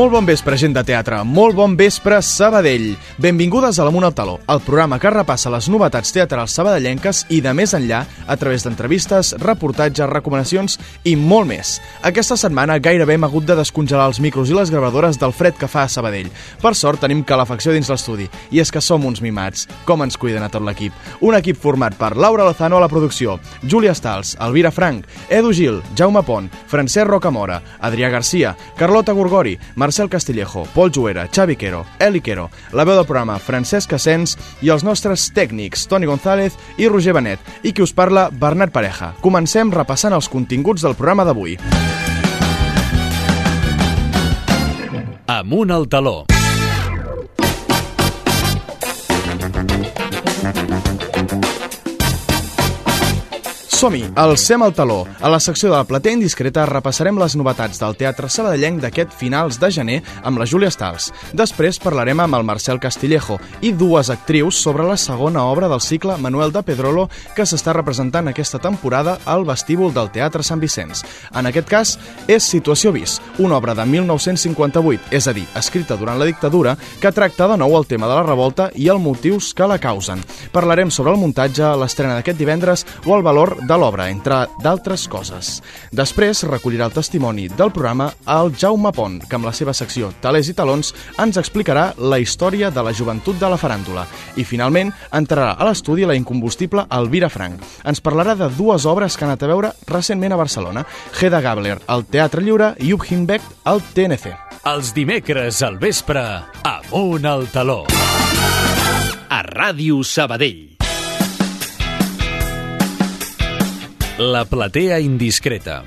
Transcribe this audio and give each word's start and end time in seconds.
Molt 0.00 0.14
bon 0.14 0.24
vespre, 0.24 0.56
gent 0.56 0.72
de 0.72 0.80
teatre. 0.80 1.18
Molt 1.28 1.52
bon 1.58 1.74
vespre, 1.76 2.22
Sabadell. 2.24 2.94
Benvingudes 3.20 3.76
a 3.76 3.84
l'Amunt 3.84 4.06
al 4.06 4.14
Taló, 4.16 4.38
el 4.48 4.62
programa 4.64 4.96
que 4.96 5.10
repassa 5.12 5.50
les 5.52 5.66
novetats 5.68 6.14
teatrals 6.16 6.54
sabadellenques 6.56 7.26
i 7.28 7.42
de 7.44 7.52
més 7.52 7.74
enllà 7.76 7.98
a 8.24 8.36
través 8.40 8.64
d'entrevistes, 8.64 9.34
reportatges, 9.42 10.08
recomanacions 10.08 10.78
i 11.04 11.12
molt 11.20 11.50
més. 11.50 11.74
Aquesta 12.00 12.38
setmana 12.40 12.78
gairebé 12.80 13.18
hem 13.18 13.26
hagut 13.28 13.44
de 13.44 13.58
descongelar 13.58 14.06
els 14.08 14.22
micros 14.24 14.48
i 14.48 14.56
les 14.56 14.72
gravadores 14.72 15.20
del 15.20 15.34
fred 15.36 15.58
que 15.60 15.68
fa 15.68 15.82
a 15.84 15.92
Sabadell. 15.92 16.32
Per 16.62 16.72
sort 16.72 17.04
tenim 17.04 17.20
calefacció 17.20 17.76
dins 17.76 17.92
l'estudi 17.92 18.30
i 18.56 18.64
és 18.64 18.72
que 18.72 18.80
som 18.80 19.04
uns 19.04 19.20
mimats. 19.20 19.68
Com 19.84 20.00
ens 20.00 20.16
cuiden 20.16 20.48
a 20.48 20.48
tot 20.48 20.64
l'equip. 20.64 20.96
Un 21.20 21.36
equip 21.36 21.60
format 21.60 21.98
per 22.00 22.14
Laura 22.16 22.48
Lozano 22.48 22.80
a 22.80 22.86
la 22.86 22.88
producció, 22.88 23.36
Júlia 23.68 23.92
Stals, 23.92 24.32
Elvira 24.40 24.72
Frank, 24.72 25.04
Edu 25.28 25.52
Gil, 25.52 25.82
Jaume 25.92 26.24
Pont, 26.24 26.48
Francesc 26.72 27.04
Rocamora, 27.12 27.60
Adrià 27.84 28.08
Garcia, 28.08 28.56
Carlota 28.80 29.12
Gorgori, 29.12 29.58
Marcel 29.90 30.08
Castillejo, 30.08 30.68
Pol 30.72 30.92
Juera, 30.92 31.26
Xavi 31.26 31.56
Quero, 31.56 31.84
Eli 31.98 32.20
Quero, 32.20 32.48
la 32.70 32.84
veu 32.84 32.94
del 32.94 33.08
programa 33.08 33.40
Francesc 33.42 33.96
Asens 33.96 34.36
i 34.62 34.70
els 34.70 34.84
nostres 34.86 35.24
tècnics 35.34 35.88
Toni 35.90 36.06
González 36.06 36.54
i 36.78 36.86
Roger 36.86 37.16
Benet 37.18 37.66
i 37.66 37.74
qui 37.74 37.82
us 37.82 37.90
parla 37.90 38.28
Bernat 38.30 38.70
Pareja. 38.70 39.10
Comencem 39.18 39.74
repassant 39.74 40.14
els 40.14 40.30
continguts 40.30 40.86
del 40.86 40.94
programa 40.94 41.26
d'avui. 41.26 41.58
Amunt 45.26 45.74
al 45.74 45.90
taló. 45.90 46.20
Som-hi, 53.80 54.02
alcem 54.14 54.60
el 54.60 54.74
taló. 54.76 55.06
A 55.24 55.30
la 55.32 55.38
secció 55.40 55.70
de 55.70 55.78
la 55.78 55.86
platea 55.88 56.12
indiscreta 56.12 56.66
repassarem 56.68 57.16
les 57.16 57.32
novetats 57.32 57.78
del 57.80 57.94
teatre 57.96 58.28
sabadellenc 58.28 58.82
d'aquest 58.82 59.14
finals 59.16 59.56
de 59.56 59.70
gener 59.72 59.94
amb 60.20 60.36
la 60.36 60.44
Júlia 60.44 60.68
Stals. 60.68 61.06
Després 61.32 61.78
parlarem 61.80 62.20
amb 62.20 62.36
el 62.36 62.44
Marcel 62.44 62.76
Castillejo 62.76 63.38
i 63.64 63.70
dues 63.72 64.10
actrius 64.12 64.58
sobre 64.60 64.84
la 64.84 64.98
segona 65.00 65.46
obra 65.48 65.70
del 65.72 65.80
cicle 65.80 66.18
Manuel 66.20 66.52
de 66.52 66.60
Pedrolo 66.60 67.06
que 67.32 67.46
s'està 67.48 67.72
representant 67.72 68.28
aquesta 68.28 68.60
temporada 68.60 69.14
al 69.24 69.46
vestíbul 69.48 69.94
del 69.96 70.12
Teatre 70.12 70.44
Sant 70.44 70.60
Vicenç. 70.60 71.00
En 71.32 71.48
aquest 71.48 71.72
cas, 71.72 71.94
és 72.28 72.44
Situació 72.44 72.92
Vis, 72.92 73.16
una 73.38 73.56
obra 73.56 73.72
de 73.72 73.88
1958, 73.88 75.08
és 75.16 75.24
a 75.24 75.32
dir, 75.32 75.46
escrita 75.56 75.96
durant 75.96 76.20
la 76.20 76.28
dictadura, 76.28 76.76
que 77.00 77.14
tracta 77.16 77.48
de 77.48 77.56
nou 77.64 77.78
el 77.80 77.88
tema 77.88 78.12
de 78.12 78.20
la 78.20 78.28
revolta 78.28 78.68
i 78.76 78.92
els 78.92 79.00
motius 79.00 79.54
que 79.56 79.64
la 79.64 79.80
causen. 79.80 80.20
Parlarem 80.52 80.92
sobre 80.92 81.16
el 81.16 81.22
muntatge, 81.24 81.64
l'estrena 81.80 82.20
d'aquest 82.20 82.44
divendres 82.44 82.84
o 83.06 83.16
el 83.16 83.24
valor 83.24 83.56
de 83.70 83.76
l'obra, 83.78 84.08
entre 84.10 84.40
d'altres 84.64 85.04
coses. 85.10 85.60
Després 85.94 86.42
recollirà 86.48 86.88
el 86.88 86.94
testimoni 86.94 87.46
del 87.48 87.70
programa 87.70 88.08
el 88.34 88.50
Jaume 88.58 88.90
Pont, 88.94 89.20
que 89.28 89.38
amb 89.38 89.46
la 89.46 89.52
seva 89.54 89.74
secció 89.76 90.10
Talers 90.24 90.50
i 90.50 90.54
Talons 90.58 90.90
ens 91.22 91.38
explicarà 91.38 91.90
la 91.98 92.18
història 92.18 92.72
de 92.74 92.82
la 92.82 92.94
joventut 92.96 93.38
de 93.38 93.50
la 93.50 93.58
faràndula. 93.60 94.06
I 94.34 94.46
finalment 94.48 94.90
entrarà 95.14 95.52
a 95.54 95.68
l'estudi 95.68 96.08
la 96.08 96.16
incombustible 96.18 96.86
Elvira 96.98 97.30
Frank. 97.30 97.62
Ens 97.86 98.02
parlarà 98.02 98.34
de 98.34 98.50
dues 98.58 98.88
obres 98.90 99.14
que 99.14 99.26
han 99.26 99.34
anat 99.36 99.46
a 99.46 99.52
veure 99.52 99.72
recentment 99.86 100.34
a 100.34 100.40
Barcelona, 100.40 100.84
Hedda 101.20 101.42
Gabler 101.44 101.78
al 101.86 102.06
Teatre 102.10 102.42
Lliure 102.42 102.72
i 102.80 102.90
Hugh 102.90 103.06
Hinbeck 103.06 103.46
al 103.70 103.84
TNC. 103.94 104.34
Els 104.66 104.90
dimecres 104.96 105.62
al 105.62 105.78
vespre, 105.78 106.26
amunt 106.66 107.30
al 107.30 107.46
taló. 107.54 107.84
A 109.30 109.44
Ràdio 109.46 110.02
Sabadell. 110.02 110.79
La 114.20 114.44
platea 114.44 114.98
indiscreta. 115.00 115.78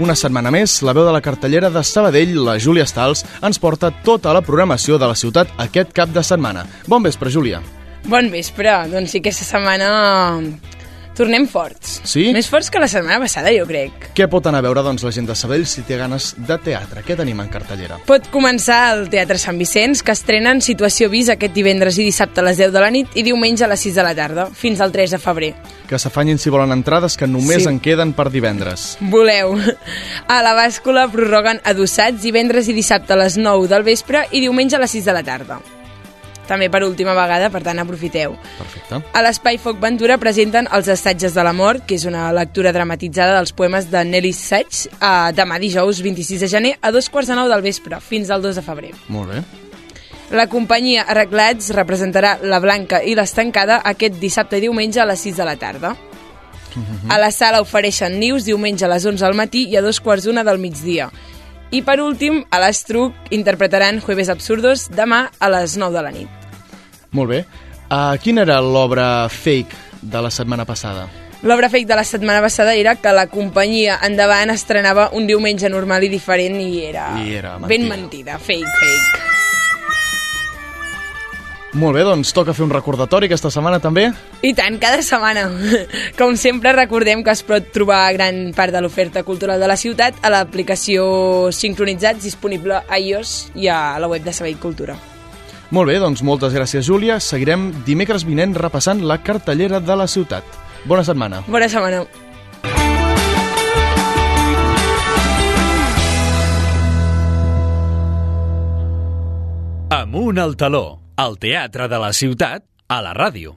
Una 0.00 0.14
setmana 0.16 0.48
més, 0.48 0.78
la 0.80 0.94
veu 0.96 1.04
de 1.04 1.12
la 1.12 1.20
cartellera 1.20 1.68
de 1.68 1.82
Sabadell, 1.84 2.32
la 2.40 2.54
Júlia 2.56 2.86
Stals, 2.88 3.26
ens 3.44 3.60
porta 3.60 3.90
tota 4.06 4.32
la 4.32 4.40
programació 4.40 4.96
de 4.96 5.10
la 5.10 5.18
ciutat 5.20 5.52
aquest 5.60 5.92
cap 5.92 6.08
de 6.14 6.24
setmana. 6.24 6.64
Bon 6.88 7.04
vespre, 7.04 7.28
Júlia. 7.28 7.60
Bon 8.08 8.32
vespre. 8.32 8.78
Doncs 8.88 9.12
sí, 9.12 9.20
aquesta 9.20 9.44
setmana 9.44 9.92
tornem 11.16 11.46
forts. 11.48 12.00
Sí? 12.04 12.28
Més 12.34 12.48
forts 12.50 12.70
que 12.70 12.80
la 12.82 12.88
setmana 12.90 13.20
passada, 13.22 13.52
jo 13.54 13.66
crec. 13.68 14.10
Què 14.14 14.26
pot 14.30 14.46
anar 14.46 14.58
a 14.60 14.66
veure 14.66 14.82
doncs, 14.82 15.02
la 15.06 15.12
gent 15.14 15.26
de 15.28 15.34
Sabadell 15.38 15.66
si 15.66 15.82
té 15.86 15.96
ganes 16.00 16.32
de 16.36 16.58
teatre? 16.58 17.02
Què 17.06 17.16
tenim 17.16 17.40
en 17.40 17.48
cartellera? 17.48 17.98
Pot 18.06 18.28
començar 18.34 18.94
el 18.96 19.08
Teatre 19.12 19.38
Sant 19.38 19.58
Vicenç, 19.58 20.02
que 20.02 20.12
estrenen 20.12 20.60
Situació 20.64 21.08
Vis 21.12 21.28
aquest 21.32 21.54
divendres 21.54 21.98
i 21.98 22.04
dissabte 22.08 22.40
a 22.40 22.44
les 22.44 22.58
10 22.58 22.72
de 22.74 22.80
la 22.82 22.90
nit 22.90 23.14
i 23.14 23.22
diumenge 23.22 23.64
a 23.64 23.68
les 23.70 23.80
6 23.86 23.94
de 23.94 24.02
la 24.06 24.14
tarda, 24.14 24.46
fins 24.52 24.80
al 24.80 24.92
3 24.92 25.10
de 25.16 25.18
febrer. 25.18 25.52
Que 25.88 25.98
s'afanyin 25.98 26.38
si 26.38 26.50
volen 26.50 26.72
entrades, 26.72 27.16
que 27.16 27.26
només 27.26 27.62
Sí. 27.64 27.68
en 27.68 27.80
queden 27.80 28.12
per 28.12 28.30
divendres. 28.30 28.96
Voleu. 29.00 29.54
A 30.28 30.42
la 30.42 30.54
bàscula 30.54 31.06
prorroguen 31.12 31.60
adossats 31.64 32.22
divendres 32.22 32.68
i 32.68 32.72
dissabte 32.72 33.12
a 33.12 33.16
les 33.16 33.36
9 33.36 33.68
del 33.68 33.82
vespre 33.84 34.26
i 34.32 34.40
diumenge 34.40 34.76
a 34.76 34.80
les 34.80 34.90
6 34.90 35.04
de 35.04 35.12
la 35.12 35.22
tarda. 35.22 35.60
També 36.48 36.68
per 36.70 36.82
última 36.84 37.14
vegada, 37.16 37.48
per 37.50 37.62
tant, 37.64 37.80
aprofiteu. 37.80 38.36
Perfecte. 38.58 39.00
A 39.12 39.22
l'Espai 39.24 39.58
Foc 39.58 39.80
Ventura 39.80 40.18
presenten 40.20 40.68
Els 40.72 40.88
assatges 40.92 41.34
de 41.34 41.44
la 41.46 41.54
mort, 41.56 41.86
que 41.88 41.96
és 41.96 42.04
una 42.08 42.30
lectura 42.36 42.72
dramatitzada 42.72 43.38
dels 43.38 43.54
poemes 43.56 43.90
de 43.90 44.04
Nelly 44.04 44.32
Sachs, 44.36 44.86
eh, 44.92 45.12
demà 45.36 45.58
dijous 45.58 46.02
26 46.04 46.44
de 46.44 46.48
gener 46.48 46.74
a 46.80 46.92
dos 46.92 47.08
quarts 47.08 47.32
de 47.32 47.38
nou 47.38 47.48
del 47.48 47.64
vespre, 47.64 48.00
fins 48.00 48.30
al 48.30 48.42
2 48.42 48.60
de 48.60 48.62
febrer. 48.62 48.94
Molt 49.08 49.32
bé. 49.32 49.44
La 50.34 50.48
companyia 50.48 51.04
Arreglats 51.08 51.70
representarà 51.76 52.38
La 52.42 52.58
Blanca 52.58 53.02
i 53.04 53.14
l'Estancada 53.14 53.82
aquest 53.84 54.16
dissabte 54.18 54.56
i 54.58 54.64
diumenge 54.64 55.00
a 55.00 55.06
les 55.06 55.20
6 55.20 55.36
de 55.36 55.44
la 55.44 55.56
tarda. 55.56 55.94
A 57.08 57.18
la 57.20 57.30
sala 57.30 57.60
ofereixen 57.62 58.16
nius 58.18 58.48
diumenge 58.48 58.84
a 58.84 58.90
les 58.90 59.04
11 59.06 59.22
al 59.26 59.36
matí 59.38 59.68
i 59.70 59.76
a 59.76 59.82
dos 59.84 60.00
quarts 60.02 60.26
d'una 60.26 60.42
del 60.42 60.58
migdia. 60.58 61.10
I 61.74 61.80
per 61.82 61.98
últim, 61.98 62.44
a 62.54 62.60
l'Estruc 62.62 63.32
interpretaran 63.34 63.98
Jueves 64.04 64.28
Absurdos 64.30 64.86
demà 64.94 65.24
a 65.42 65.48
les 65.50 65.74
9 65.80 65.96
de 65.96 66.02
la 66.06 66.12
nit. 66.14 66.44
Molt 67.10 67.32
bé. 67.32 67.40
Uh, 67.90 68.14
quina 68.22 68.44
era 68.46 68.60
l'obra 68.62 69.26
fake 69.28 69.74
de 70.02 70.22
la 70.22 70.30
setmana 70.30 70.64
passada? 70.68 71.08
L'obra 71.42 71.68
fake 71.68 71.88
de 71.90 71.96
la 71.98 72.04
setmana 72.06 72.40
passada 72.40 72.76
era 72.78 72.94
que 72.96 73.10
la 73.12 73.26
companyia 73.28 73.98
endavant 74.06 74.54
estrenava 74.54 75.10
un 75.18 75.26
diumenge 75.26 75.68
normal 75.68 76.06
i 76.06 76.12
diferent 76.12 76.60
i 76.62 76.84
era, 76.86 77.10
I 77.20 77.34
era 77.42 77.58
ben 77.58 77.88
mentida. 77.88 77.96
mentida, 77.96 78.38
fake, 78.38 78.78
fake. 78.80 79.43
Molt 81.74 81.96
bé, 81.96 82.04
doncs 82.06 82.30
toca 82.30 82.52
fer 82.54 82.62
un 82.62 82.70
recordatori 82.70 83.26
aquesta 83.26 83.50
setmana 83.50 83.80
també. 83.82 84.06
I 84.46 84.52
tant, 84.54 84.76
cada 84.78 85.02
setmana. 85.02 85.48
Com 86.18 86.36
sempre, 86.38 86.70
recordem 86.76 87.24
que 87.26 87.34
es 87.34 87.42
pot 87.42 87.66
trobar 87.74 88.12
gran 88.14 88.52
part 88.54 88.70
de 88.70 88.82
l'oferta 88.84 89.24
cultural 89.26 89.58
de 89.58 89.66
la 89.66 89.78
ciutat 89.78 90.22
a 90.22 90.30
l'aplicació 90.30 91.50
Sincronitzats 91.50 92.22
disponible 92.22 92.78
a 92.78 93.00
iOS 93.02 93.50
i 93.58 93.66
a 93.66 93.98
la 93.98 94.10
web 94.10 94.22
de 94.22 94.32
Sabell 94.32 94.60
Cultura. 94.62 94.94
Molt 95.74 95.90
bé, 95.90 95.98
doncs 95.98 96.22
moltes 96.22 96.54
gràcies, 96.54 96.86
Júlia. 96.86 97.18
Seguirem 97.18 97.72
dimecres 97.86 98.22
vinent 98.22 98.54
repassant 98.54 99.02
la 99.02 99.18
cartellera 99.26 99.82
de 99.82 99.98
la 99.98 100.06
ciutat. 100.06 100.46
Bona 100.86 101.02
setmana. 101.02 101.42
Bona 101.50 101.66
setmana. 101.68 102.04
Amunt 109.90 110.38
al 110.38 110.54
taló. 110.54 111.03
Al 111.14 111.36
teatre 111.38 111.86
de 111.86 111.98
la 112.02 112.08
ciutat, 112.10 112.64
a 112.90 112.98
la 112.98 113.12
ràdio. 113.14 113.54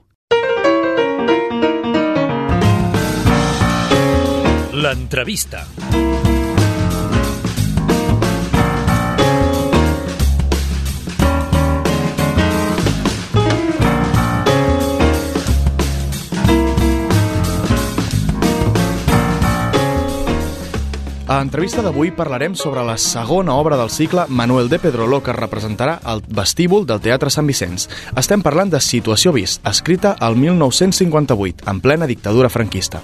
L'entrevista. 4.78 5.66
A 21.28 21.42
l'entrevista 21.42 21.82
d'avui 21.84 22.14
parlarem 22.16 22.54
sobre 22.56 22.80
la 22.88 22.94
segona 22.96 23.58
obra 23.60 23.76
del 23.76 23.90
cicle 23.92 24.24
Manuel 24.32 24.70
de 24.72 24.80
Pedrolo 24.80 25.20
que 25.20 25.34
es 25.34 25.36
representarà 25.36 25.98
al 26.08 26.22
vestíbul 26.24 26.88
del 26.88 27.02
Teatre 27.04 27.28
Sant 27.36 27.50
Vicenç. 27.52 27.90
Estem 28.16 28.40
parlant 28.46 28.72
de 28.72 28.80
Situació 28.80 29.36
Vis, 29.36 29.58
escrita 29.68 30.16
al 30.24 30.40
1958, 30.40 31.68
en 31.68 31.84
plena 31.84 32.08
dictadura 32.08 32.48
franquista. 32.48 33.04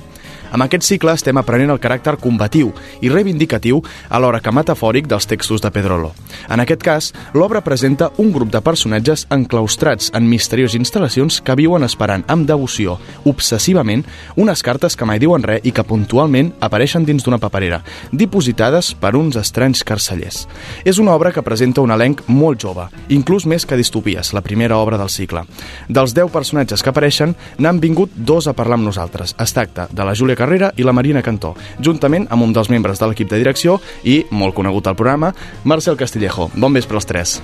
Amb 0.54 0.68
aquest 0.68 0.86
cicle 0.86 1.16
estem 1.18 1.38
aprenent 1.42 1.72
el 1.74 1.80
caràcter 1.82 2.14
combatiu 2.22 2.68
i 3.02 3.10
reivindicatiu 3.10 3.80
alhora 4.14 4.38
que 4.44 4.52
metafòric 4.54 5.08
dels 5.10 5.26
textos 5.26 5.64
de 5.64 5.72
Pedrolo. 5.74 6.12
En 6.46 6.62
aquest 6.62 6.84
cas, 6.86 7.08
l'obra 7.34 7.64
presenta 7.66 8.12
un 8.22 8.30
grup 8.32 8.52
de 8.54 8.62
personatges 8.62 9.26
enclaustrats 9.34 10.12
en 10.14 10.28
misterioses 10.30 10.78
instal·lacions 10.78 11.40
que 11.42 11.56
viuen 11.58 11.82
esperant 11.88 12.22
amb 12.30 12.46
devoció, 12.46 13.00
obsessivament, 13.26 14.04
unes 14.38 14.62
cartes 14.62 14.94
que 14.96 15.08
mai 15.10 15.18
diuen 15.24 15.42
res 15.42 15.66
i 15.66 15.74
que 15.74 15.86
puntualment 15.90 16.54
apareixen 16.62 17.08
dins 17.08 17.26
d'una 17.26 17.42
paperera, 17.42 17.82
dipositades 18.12 18.92
per 18.94 19.16
uns 19.18 19.40
estranys 19.42 19.82
carcellers. 19.82 20.44
És 20.86 21.02
una 21.02 21.18
obra 21.18 21.34
que 21.34 21.42
presenta 21.42 21.82
un 21.82 21.96
elenc 21.98 22.22
molt 22.28 22.62
jove, 22.62 22.86
inclús 23.10 23.48
més 23.50 23.66
que 23.66 23.80
Distopies, 23.80 24.36
la 24.38 24.46
primera 24.46 24.78
obra 24.78 25.02
del 25.02 25.10
cicle. 25.10 25.48
Dels 25.90 26.14
10 26.14 26.30
personatges 26.30 26.86
que 26.86 26.94
apareixen, 26.94 27.34
n'han 27.58 27.82
vingut 27.82 28.14
dos 28.14 28.46
a 28.46 28.54
parlar 28.54 28.78
amb 28.78 28.92
nosaltres. 28.92 29.34
Es 29.42 29.58
tracta 29.58 29.90
de 29.90 30.06
la 30.06 30.14
Júlia 30.14 30.38
Carrera 30.44 30.74
i 30.76 30.84
la 30.84 30.92
Marina 30.92 31.24
Cantó, 31.24 31.54
juntament 31.80 32.28
amb 32.34 32.44
un 32.44 32.52
dels 32.56 32.68
membres 32.74 33.00
de 33.00 33.08
l'equip 33.08 33.32
de 33.32 33.40
direcció 33.40 33.78
i, 34.04 34.26
molt 34.36 34.58
conegut 34.58 34.90
al 34.92 35.00
programa, 35.00 35.32
Marcel 35.64 35.96
Castillejo. 35.96 36.50
Bon 36.60 36.76
vespre 36.76 37.00
als 37.00 37.08
tres. 37.08 37.38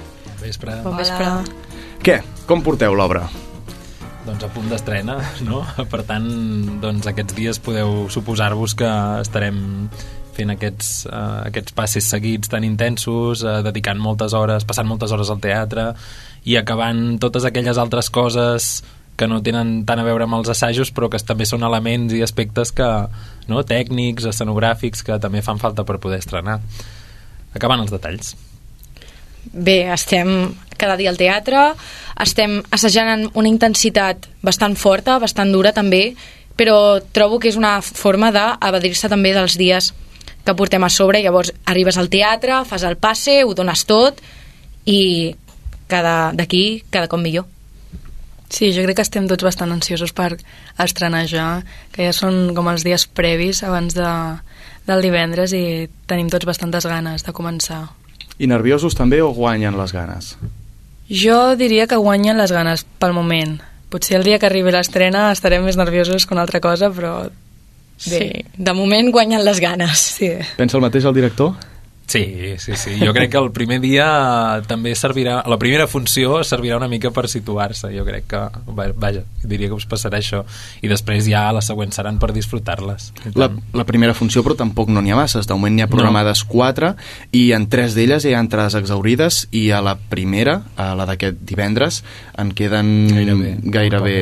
Vespre. 0.43 0.81
Bon 0.83 0.97
vespre. 0.99 1.29
Què? 2.03 2.19
Com 2.49 2.63
porteu 2.65 2.95
l'obra? 2.95 3.23
Doncs 4.25 4.43
a 4.43 4.51
punt 4.51 4.67
d'estrena, 4.71 5.15
no? 5.47 5.63
Per 5.89 6.03
tant, 6.07 6.27
doncs 6.83 7.07
aquests 7.07 7.37
dies 7.37 7.63
podeu 7.63 8.09
suposar-vos 8.11 8.75
que 8.79 8.89
estarem 9.23 9.61
fent 10.35 10.53
aquests, 10.53 10.91
uh, 11.07 11.45
aquests 11.47 11.75
passes 11.75 12.07
seguits 12.07 12.51
tan 12.51 12.67
intensos, 12.67 13.43
uh, 13.43 13.59
dedicant 13.65 13.99
moltes 13.99 14.35
hores, 14.35 14.67
passant 14.67 14.87
moltes 14.87 15.15
hores 15.15 15.31
al 15.31 15.39
teatre 15.43 15.93
i 16.47 16.55
acabant 16.59 17.17
totes 17.19 17.47
aquelles 17.47 17.79
altres 17.79 18.11
coses 18.11 18.69
que 19.19 19.27
no 19.27 19.41
tenen 19.43 19.81
tant 19.87 19.99
a 19.99 20.05
veure 20.07 20.23
amb 20.23 20.39
els 20.39 20.49
assajos 20.53 20.93
però 20.95 21.09
que 21.11 21.19
també 21.19 21.47
són 21.49 21.65
elements 21.67 22.15
i 22.15 22.23
aspectes 22.23 22.71
que, 22.75 22.87
no, 23.51 23.63
tècnics, 23.67 24.29
escenogràfics 24.31 25.03
que 25.03 25.19
també 25.19 25.43
fan 25.43 25.59
falta 25.59 25.83
per 25.83 25.99
poder 25.99 26.21
estrenar. 26.23 26.59
Acabant 27.57 27.83
els 27.83 27.91
detalls. 27.91 28.35
Bé, 29.51 29.81
estem 29.91 30.53
cada 30.79 30.95
dia 30.99 31.11
al 31.11 31.19
teatre, 31.19 31.73
estem 32.23 32.59
assajant 32.75 33.09
amb 33.13 33.39
una 33.39 33.51
intensitat 33.51 34.29
bastant 34.45 34.75
forta, 34.79 35.17
bastant 35.19 35.51
dura 35.51 35.73
també, 35.75 36.13
però 36.59 36.99
trobo 37.15 37.39
que 37.39 37.51
és 37.51 37.59
una 37.59 37.79
forma 37.81 38.31
d'abadir-se 38.35 39.11
també 39.11 39.33
dels 39.35 39.57
dies 39.59 39.93
que 40.45 40.55
portem 40.55 40.83
a 40.83 40.89
sobre, 40.89 41.21
llavors 41.23 41.51
arribes 41.67 41.99
al 41.99 42.11
teatre, 42.11 42.63
fas 42.67 42.83
el 42.87 42.97
passe, 42.97 43.41
ho 43.43 43.55
dones 43.55 43.83
tot 43.89 44.19
i 44.87 45.35
cada 45.89 46.31
d'aquí 46.35 46.83
cada 46.91 47.09
cop 47.11 47.19
millor. 47.19 47.47
Sí, 48.49 48.71
jo 48.73 48.83
crec 48.83 48.97
que 48.97 49.05
estem 49.05 49.27
tots 49.29 49.45
bastant 49.45 49.71
ansiosos 49.71 50.11
per 50.15 50.33
estrenar 50.81 51.25
ja, 51.29 51.61
que 51.93 52.07
ja 52.07 52.13
són 52.15 52.55
com 52.57 52.69
els 52.71 52.83
dies 52.85 53.05
previs 53.05 53.61
abans 53.63 53.93
de, 53.97 54.09
del 54.89 55.05
divendres 55.05 55.53
i 55.53 55.87
tenim 56.09 56.31
tots 56.33 56.49
bastantes 56.49 56.87
ganes 56.89 57.25
de 57.25 57.35
començar. 57.35 57.83
I 58.39 58.47
nerviosos 58.49 58.95
també 58.97 59.21
o 59.21 59.29
guanyen 59.35 59.77
les 59.77 59.93
ganes? 59.93 60.33
Jo 61.09 61.55
diria 61.59 61.87
que 61.89 61.99
guanyen 61.99 62.37
les 62.37 62.53
ganes 62.53 62.85
pel 63.01 63.13
moment. 63.13 63.59
Potser 63.89 64.19
el 64.19 64.25
dia 64.25 64.37
que 64.39 64.47
arribi 64.49 64.73
l'estrena 64.73 65.29
estarem 65.33 65.65
més 65.65 65.77
nerviosos 65.77 66.25
que 66.25 66.35
una 66.37 66.45
altra 66.45 66.61
cosa, 66.61 66.91
però... 66.93 67.29
Bé, 67.99 68.19
sí, 68.21 68.27
de 68.55 68.73
moment 68.73 69.09
guanyen 69.11 69.43
les 69.43 69.59
ganes. 69.59 70.05
Sí. 70.19 70.29
Pensa 70.55 70.77
el 70.77 70.85
mateix 70.85 71.05
el 71.09 71.17
director? 71.17 71.57
Sí, 72.09 72.55
sí, 72.57 72.73
sí. 72.75 72.95
Jo 72.97 73.13
crec 73.13 73.29
que 73.29 73.37
el 73.37 73.51
primer 73.53 73.77
dia 73.83 74.07
també 74.65 74.95
servirà... 74.97 75.43
La 75.45 75.59
primera 75.61 75.85
funció 75.85 76.39
servirà 76.41 76.79
una 76.79 76.87
mica 76.89 77.11
per 77.13 77.27
situar-se. 77.29 77.91
Jo 77.93 78.01
crec 78.07 78.25
que... 78.31 78.39
Vaja, 78.73 79.21
diria 79.43 79.69
que 79.69 79.77
us 79.77 79.85
passarà 79.89 80.17
això. 80.17 80.41
I 80.81 80.89
després 80.89 81.27
ja 81.29 81.43
les 81.53 81.69
següents 81.69 81.93
seran 81.99 82.17
per 82.17 82.31
disfrutar-les. 82.33 83.11
La, 83.37 83.51
la 83.77 83.85
primera 83.85 84.15
funció, 84.17 84.41
però 84.41 84.57
tampoc 84.57 84.89
no 84.89 85.03
n'hi 85.05 85.13
ha 85.13 85.19
masses. 85.19 85.45
De 85.45 85.53
moment 85.53 85.75
n'hi 85.75 85.85
ha 85.85 85.89
programades 85.91 86.41
no. 86.47 86.49
quatre 86.49 86.95
i 87.37 87.43
en 87.53 87.67
tres 87.69 87.93
d'elles 87.93 88.25
hi 88.25 88.33
ha 88.33 88.41
entrades 88.41 88.73
exaurides 88.79 89.43
i 89.53 89.67
a 89.69 89.83
la 89.85 89.93
primera, 90.09 90.63
a 90.81 90.95
la 90.97 91.05
d'aquest 91.09 91.43
divendres, 91.45 92.01
en 92.41 92.55
queden 92.57 92.89
gairebé, 93.11 93.51
gairebé 93.75 94.15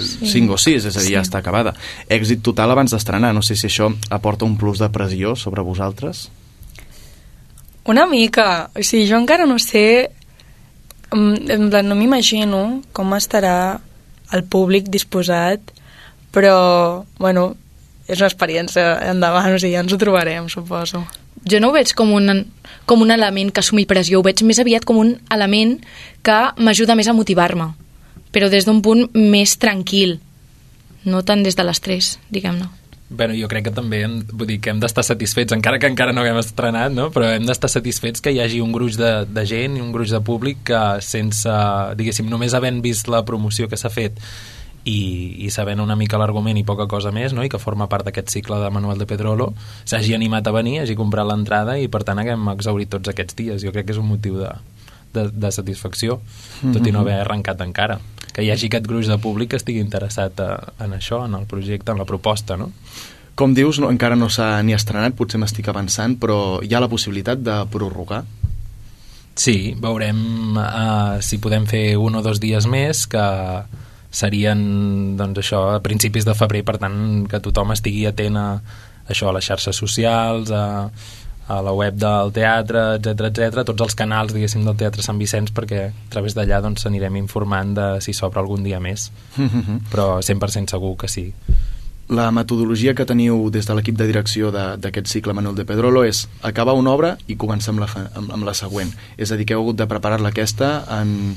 sí. 0.00 0.30
cinc 0.32 0.54
o 0.56 0.58
sis, 0.60 0.88
és 0.88 0.96
a 0.96 1.02
dir, 1.02 1.10
sí. 1.10 1.18
ja 1.18 1.26
està 1.26 1.42
acabada. 1.44 1.74
Èxit 2.08 2.40
total 2.46 2.72
abans 2.72 2.96
d'estrenar. 2.96 3.34
No 3.36 3.44
sé 3.44 3.58
si 3.60 3.68
això 3.68 3.90
aporta 4.08 4.48
un 4.48 4.56
plus 4.56 4.80
de 4.80 4.88
pressió 4.94 5.36
sobre 5.36 5.60
vosaltres. 5.66 6.30
Una 7.86 8.06
mica. 8.06 8.70
O 8.74 8.82
sigui, 8.82 9.08
jo 9.10 9.18
encara 9.20 9.46
no 9.46 9.58
sé... 9.58 10.10
En 11.14 11.68
plan, 11.70 11.86
no 11.86 11.94
m'imagino 11.94 12.80
com 12.96 13.12
estarà 13.14 13.78
el 14.34 14.42
públic 14.50 14.88
disposat, 14.90 15.60
però, 16.34 17.04
bueno, 17.20 17.52
és 18.08 18.18
una 18.18 18.26
experiència 18.26 18.96
endavant, 19.12 19.52
o 19.54 19.60
sigui, 19.60 19.76
ja 19.76 19.84
ens 19.84 19.94
ho 19.94 20.00
trobarem, 20.00 20.48
suposo. 20.50 21.04
Jo 21.46 21.60
no 21.60 21.70
ho 21.70 21.76
veig 21.76 21.92
com 21.94 22.10
un, 22.16 22.40
com 22.88 23.04
un 23.04 23.14
element 23.14 23.52
que 23.52 23.62
assumir 23.62 23.86
pressió, 23.86 24.18
ho 24.18 24.26
veig 24.26 24.42
més 24.48 24.58
aviat 24.58 24.86
com 24.88 24.98
un 24.98 25.14
element 25.30 25.76
que 26.24 26.38
m'ajuda 26.58 26.96
més 26.98 27.08
a 27.08 27.14
motivar-me, 27.16 27.70
però 28.34 28.50
des 28.50 28.66
d'un 28.66 28.80
punt 28.82 29.06
més 29.14 29.54
tranquil, 29.60 30.18
no 31.04 31.22
tant 31.22 31.44
des 31.44 31.54
de 31.54 31.68
l'estrès, 31.68 32.16
diguem-ne. 32.32 32.72
Bueno, 33.14 33.34
jo 33.38 33.48
crec 33.50 33.68
que 33.68 33.74
també 33.74 34.02
vull 34.08 34.48
dir 34.48 34.58
que 34.62 34.72
hem 34.72 34.80
d'estar 34.82 35.04
satisfets, 35.06 35.54
encara 35.54 35.78
que 35.78 35.90
encara 35.90 36.14
no 36.14 36.24
haguem 36.24 36.40
estrenat, 36.40 36.92
no? 36.94 37.10
però 37.14 37.30
hem 37.30 37.46
d'estar 37.46 37.70
satisfets 37.70 38.24
que 38.24 38.32
hi 38.34 38.40
hagi 38.42 38.60
un 38.64 38.72
gruix 38.74 38.98
de, 38.98 39.12
de 39.30 39.44
gent 39.46 39.78
i 39.78 39.84
un 39.84 39.92
gruix 39.94 40.10
de 40.14 40.20
públic 40.24 40.64
que 40.70 40.82
sense, 41.04 41.54
diguéssim, 41.98 42.28
només 42.30 42.56
havent 42.58 42.82
vist 42.84 43.10
la 43.12 43.24
promoció 43.26 43.70
que 43.70 43.78
s'ha 43.80 43.92
fet 43.92 44.18
i, 44.84 44.98
i 45.46 45.50
sabent 45.54 45.80
una 45.80 45.96
mica 45.96 46.18
l'argument 46.20 46.58
i 46.60 46.64
poca 46.66 46.88
cosa 46.90 47.12
més, 47.14 47.32
no? 47.32 47.44
i 47.44 47.52
que 47.52 47.62
forma 47.62 47.88
part 47.92 48.08
d'aquest 48.08 48.34
cicle 48.34 48.58
de 48.60 48.70
Manuel 48.74 49.00
de 49.00 49.08
Pedrolo, 49.08 49.52
s'hagi 49.84 50.16
animat 50.16 50.50
a 50.50 50.54
venir, 50.56 50.80
hagi 50.82 50.98
comprat 50.98 51.28
l'entrada 51.28 51.78
i 51.80 51.88
per 51.88 52.04
tant 52.04 52.20
haguem 52.20 52.50
exaurit 52.52 52.92
tots 52.92 53.12
aquests 53.12 53.38
dies. 53.38 53.62
Jo 53.64 53.72
crec 53.72 53.88
que 53.88 53.96
és 53.96 54.02
un 54.02 54.10
motiu 54.10 54.36
de, 54.42 54.50
de, 55.16 55.28
de 55.30 55.54
satisfacció, 55.54 56.20
tot 56.66 56.84
i 56.84 56.92
no 56.92 57.04
haver 57.04 57.22
arrencat 57.22 57.64
encara 57.64 58.00
que 58.34 58.42
hi 58.42 58.50
hagi 58.50 58.68
aquest 58.68 58.88
gruix 58.90 59.08
de 59.10 59.18
públic 59.22 59.52
que 59.52 59.60
estigui 59.60 59.82
interessat 59.82 60.40
a, 60.42 60.50
en 60.82 60.96
això, 60.96 61.22
en 61.28 61.36
el 61.38 61.46
projecte, 61.50 61.94
en 61.94 62.02
la 62.02 62.08
proposta, 62.08 62.58
no? 62.58 62.72
Com 63.38 63.54
dius, 63.54 63.80
no, 63.82 63.90
encara 63.90 64.18
no 64.18 64.28
s'ha 64.30 64.58
ni 64.62 64.74
estrenat, 64.74 65.14
potser 65.18 65.40
m'estic 65.42 65.70
avançant, 65.70 66.18
però 66.22 66.60
hi 66.62 66.74
ha 66.74 66.82
la 66.82 66.90
possibilitat 66.90 67.42
de 67.42 67.56
prorrogar? 67.70 68.22
Sí, 69.34 69.74
veurem 69.82 70.54
uh, 70.54 71.18
si 71.22 71.40
podem 71.42 71.66
fer 71.66 71.96
un 71.98 72.20
o 72.20 72.22
dos 72.22 72.38
dies 72.42 72.68
més, 72.70 73.06
que 73.10 73.24
serien, 74.14 74.60
doncs 75.18 75.42
això, 75.42 75.64
a 75.74 75.82
principis 75.82 76.26
de 76.26 76.36
febrer, 76.38 76.62
per 76.66 76.78
tant, 76.82 76.96
que 77.30 77.42
tothom 77.42 77.74
estigui 77.74 78.06
atent 78.06 78.38
a 78.38 78.48
això, 79.10 79.28
a 79.30 79.34
les 79.34 79.46
xarxes 79.50 79.82
socials, 79.82 80.54
a, 80.54 80.90
a 81.46 81.60
la 81.60 81.72
web 81.76 81.96
del 82.00 82.32
teatre, 82.32 82.84
etc 82.96 83.28
etc, 83.28 83.64
tots 83.68 83.84
els 83.84 83.96
canals, 83.98 84.32
diguéssim, 84.32 84.64
del 84.64 84.78
Teatre 84.80 85.04
Sant 85.04 85.20
Vicenç, 85.20 85.52
perquè 85.52 85.82
a 85.90 86.10
través 86.12 86.36
d'allà 86.36 86.62
doncs 86.64 86.86
anirem 86.88 87.18
informant 87.20 87.74
de 87.76 87.88
si 88.04 88.14
s'obre 88.16 88.40
algun 88.40 88.64
dia 88.64 88.80
més. 88.80 89.10
Però 89.92 90.18
100% 90.24 90.72
segur 90.76 90.94
que 91.00 91.10
sí. 91.10 91.28
La 92.08 92.28
metodologia 92.36 92.92
que 92.92 93.06
teniu 93.08 93.46
des 93.52 93.64
de 93.64 93.76
l'equip 93.76 93.96
de 93.96 94.06
direcció 94.08 94.50
d'aquest 94.52 95.08
cicle 95.08 95.32
Manuel 95.36 95.56
de 95.56 95.64
Pedrolo 95.68 96.02
és 96.04 96.26
acabar 96.44 96.74
una 96.76 96.92
obra 96.92 97.14
i 97.32 97.36
començar 97.40 97.72
amb 97.72 97.80
la, 97.80 97.88
amb, 98.12 98.32
amb 98.36 98.44
la 98.44 98.52
següent. 98.56 98.92
És 99.16 99.32
a 99.32 99.38
dir, 99.40 99.46
que 99.48 99.56
heu 99.56 99.64
hagut 99.64 99.80
de 99.80 99.88
preparar-la 99.88 100.32
aquesta 100.32 100.74
en 101.00 101.36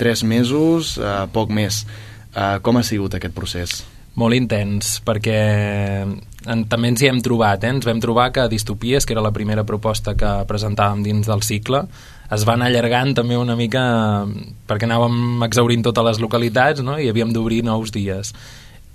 tres 0.00 0.24
mesos, 0.24 0.96
eh, 0.96 1.18
poc 1.32 1.52
més. 1.52 1.84
Eh, 2.32 2.56
com 2.64 2.80
ha 2.80 2.84
sigut 2.84 3.16
aquest 3.16 3.36
procés? 3.36 3.82
Molt 4.16 4.32
intens, 4.32 4.96
perquè 5.04 5.40
en, 6.46 6.64
també 6.70 6.92
ens 6.92 7.02
hi 7.02 7.10
hem 7.10 7.22
trobat, 7.24 7.64
eh? 7.64 7.72
ens 7.74 7.86
vam 7.86 8.00
trobar 8.02 8.30
que 8.34 8.48
Distopies, 8.52 9.06
que 9.06 9.16
era 9.16 9.24
la 9.24 9.34
primera 9.34 9.64
proposta 9.68 10.16
que 10.18 10.32
presentàvem 10.48 11.02
dins 11.06 11.28
del 11.28 11.42
cicle, 11.46 11.84
es 12.34 12.44
van 12.48 12.62
allargant 12.66 13.14
també 13.14 13.38
una 13.38 13.56
mica 13.58 13.82
perquè 14.66 14.88
anàvem 14.88 15.44
exaurint 15.46 15.84
totes 15.86 16.06
les 16.08 16.22
localitats 16.22 16.82
no? 16.82 16.96
i 16.98 17.10
havíem 17.10 17.30
d'obrir 17.34 17.62
nous 17.66 17.92
dies 17.94 18.32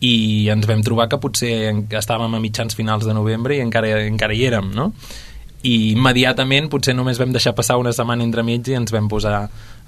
i 0.04 0.50
ens 0.52 0.66
vam 0.68 0.82
trobar 0.84 1.08
que 1.08 1.20
potser 1.22 1.54
estàvem 1.96 2.34
a 2.36 2.42
mitjans 2.42 2.76
finals 2.76 3.06
de 3.06 3.14
novembre 3.14 3.56
i 3.56 3.62
encara, 3.64 4.02
encara 4.04 4.36
hi 4.36 4.48
érem, 4.50 4.72
no? 4.76 4.90
i 5.62 5.92
immediatament 5.94 6.72
potser 6.74 6.96
només 6.98 7.20
vam 7.22 7.34
deixar 7.34 7.54
passar 7.54 7.78
una 7.78 7.94
setmana 7.94 8.26
entremig 8.26 8.66
i 8.72 8.78
ens 8.80 8.94
vam 8.94 9.08
posar 9.12 9.36
a 9.38 9.44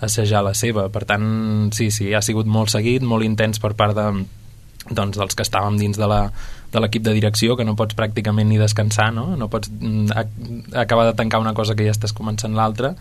assajar 0.06 0.44
la 0.46 0.54
seva. 0.54 0.86
Per 0.94 1.02
tant, 1.10 1.26
sí, 1.74 1.90
sí, 1.90 2.12
ha 2.14 2.22
sigut 2.22 2.46
molt 2.46 2.70
seguit, 2.70 3.02
molt 3.02 3.26
intens 3.26 3.62
per 3.64 3.74
part 3.80 3.98
de, 3.98 4.06
doncs, 4.92 5.18
dels 5.18 5.34
que 5.34 5.46
estàvem 5.46 5.80
dins 5.82 5.98
de 5.98 6.10
la 6.10 6.28
de 6.74 6.82
l'equip 6.82 7.04
de 7.06 7.14
direcció, 7.14 7.58
que 7.58 7.66
no 7.68 7.78
pots 7.78 7.98
pràcticament 7.98 8.50
ni 8.50 8.58
descansar, 8.62 9.12
no? 9.14 9.34
No 9.38 9.50
pots 9.54 9.70
mm, 9.70 10.74
acabar 10.82 11.06
de 11.12 11.16
tancar 11.20 11.42
una 11.44 11.54
cosa 11.54 11.78
que 11.78 11.86
ja 11.86 11.94
estàs 11.94 12.16
començant 12.18 12.58
l'altra, 12.58 12.96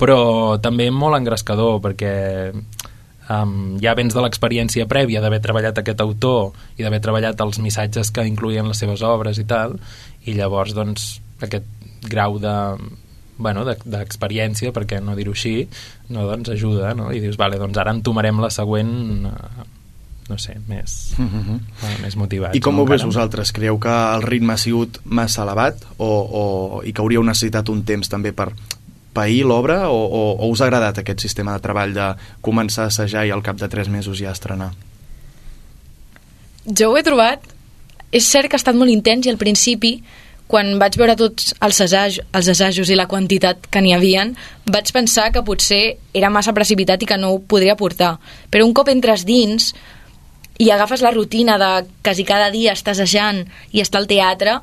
però 0.00 0.56
també 0.62 0.88
molt 0.94 1.18
engrescador, 1.18 1.80
perquè 1.84 2.14
um, 2.54 3.76
ja 3.82 3.96
vens 3.98 4.16
de 4.16 4.22
l'experiència 4.24 4.88
prèvia 4.90 5.20
d'haver 5.20 5.42
treballat 5.44 5.82
aquest 5.82 6.00
autor 6.00 6.54
i 6.78 6.86
d'haver 6.86 7.02
treballat 7.04 7.42
els 7.44 7.60
missatges 7.60 8.14
que 8.14 8.24
incluïen 8.28 8.70
les 8.70 8.80
seves 8.80 9.04
obres 9.06 9.42
i 9.42 9.46
tal, 9.50 9.76
i 10.24 10.36
llavors, 10.38 10.74
doncs, 10.76 11.12
aquest 11.42 11.66
grau 12.08 12.38
de 12.40 12.54
bueno, 13.40 13.64
d'experiència, 13.64 14.68
de, 14.68 14.74
perquè 14.76 14.98
no 15.00 15.14
dir-ho 15.16 15.32
així, 15.32 15.64
no, 16.12 16.26
doncs 16.28 16.52
ajuda, 16.52 16.92
no? 16.94 17.08
I 17.08 17.22
dius, 17.24 17.38
vale, 17.40 17.56
doncs 17.58 17.78
ara 17.80 17.94
entomarem 17.96 18.40
la 18.42 18.50
següent 18.52 18.90
no 20.30 20.38
sé, 20.38 20.56
més, 20.68 21.12
uh 21.18 21.22
mhm. 21.22 21.40
-huh. 21.46 21.60
uh, 21.82 22.02
més 22.02 22.16
motivat. 22.16 22.54
I 22.54 22.60
com 22.60 22.78
ho 22.78 22.86
veus 22.86 23.04
vosaltres? 23.04 23.52
Creieu 23.52 23.78
que 23.78 23.96
el 24.14 24.22
ritme 24.22 24.52
ha 24.54 24.56
sigut 24.56 25.00
massa 25.04 25.42
elevat 25.42 25.82
o, 25.98 26.06
o, 26.06 26.82
i 26.84 26.92
que 26.92 27.02
hauríeu 27.02 27.22
necessitat 27.22 27.68
un 27.68 27.82
temps 27.84 28.08
també 28.08 28.32
per 28.32 28.52
pair 29.12 29.44
l'obra 29.44 29.90
o, 29.90 29.96
o, 29.96 30.36
o 30.38 30.50
us 30.50 30.60
ha 30.60 30.66
agradat 30.66 30.98
aquest 30.98 31.20
sistema 31.20 31.52
de 31.52 31.60
treball 31.60 31.92
de 31.94 32.14
començar 32.40 32.84
a 32.84 32.86
assajar 32.86 33.26
i 33.26 33.30
al 33.30 33.42
cap 33.42 33.58
de 33.58 33.68
tres 33.68 33.88
mesos 33.88 34.18
ja 34.18 34.30
estrenar? 34.30 34.72
Jo 36.64 36.92
ho 36.92 36.96
he 36.96 37.02
trobat 37.02 37.40
és 38.12 38.26
cert 38.26 38.48
que 38.48 38.56
ha 38.56 38.62
estat 38.62 38.76
molt 38.76 38.90
intens 38.90 39.26
i 39.26 39.30
al 39.30 39.38
principi 39.38 40.02
quan 40.50 40.72
vaig 40.82 40.96
veure 40.98 41.14
tots 41.14 41.52
els, 41.62 41.78
assajos, 41.78 42.24
els 42.34 42.48
assajos 42.50 42.90
i 42.90 42.98
la 42.98 43.06
quantitat 43.10 43.68
que 43.70 43.80
n'hi 43.82 43.94
havien, 43.94 44.34
vaig 44.66 44.90
pensar 44.92 45.28
que 45.30 45.44
potser 45.46 45.98
era 46.16 46.32
massa 46.34 46.54
precipitat 46.56 47.02
i 47.02 47.06
que 47.06 47.18
no 47.20 47.30
ho 47.30 47.38
podria 47.38 47.76
portar. 47.78 48.16
Però 48.50 48.66
un 48.66 48.74
cop 48.74 48.90
entres 48.90 49.22
dins, 49.28 49.70
i 50.60 50.68
agafes 50.70 51.00
la 51.00 51.12
rutina 51.14 51.56
de 51.58 51.70
quasi 52.04 52.26
cada 52.28 52.50
dia 52.52 52.74
estàs 52.76 53.00
assajant 53.00 53.42
i 53.72 53.80
està 53.80 54.00
al 54.00 54.08
teatre, 54.10 54.58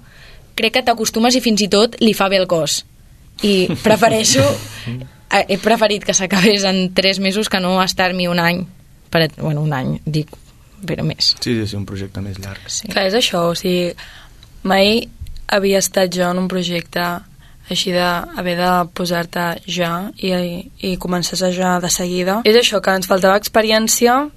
crec 0.58 0.78
que 0.78 0.86
t'acostumes 0.86 1.38
i 1.38 1.42
fins 1.42 1.64
i 1.66 1.70
tot 1.74 1.98
li 2.04 2.14
fa 2.18 2.30
bé 2.30 2.42
el 2.42 2.48
cos. 2.50 2.84
I 3.42 3.68
prefereixo... 3.86 4.46
eh, 4.94 5.46
he 5.48 5.58
preferit 5.62 6.06
que 6.06 6.16
s'acabés 6.18 6.66
en 6.70 6.94
tres 6.98 7.22
mesos 7.24 7.50
que 7.50 7.62
no 7.64 7.78
estar-m'hi 7.84 8.30
un 8.30 8.42
any. 8.44 8.66
Per, 9.10 9.24
bueno, 9.40 9.64
un 9.64 9.74
any, 9.74 9.96
dic, 10.06 10.34
però 10.86 11.06
més. 11.08 11.34
Sí, 11.40 11.56
sí, 11.56 11.66
sí, 11.66 11.78
un 11.80 11.86
projecte 11.90 12.22
més 12.22 12.38
llarg. 12.44 12.62
Sí. 12.70 12.90
Clar, 12.92 13.08
és 13.10 13.18
això, 13.18 13.48
o 13.50 13.56
sigui, 13.58 13.94
mai 14.68 15.08
havia 15.48 15.80
estat 15.80 16.12
jo 16.14 16.28
en 16.30 16.44
un 16.44 16.50
projecte 16.52 17.08
així 17.72 17.92
d'haver 17.92 18.56
de 18.60 18.72
posar-te 18.96 19.46
ja 19.68 19.92
i, 20.24 20.32
i 20.88 20.96
començar 21.02 21.40
a 21.44 21.52
ja 21.52 21.78
de 21.84 21.90
seguida. 21.92 22.42
És 22.48 22.56
això, 22.60 22.80
que 22.84 22.94
ens 22.96 23.10
faltava 23.10 23.40
experiència, 23.40 24.28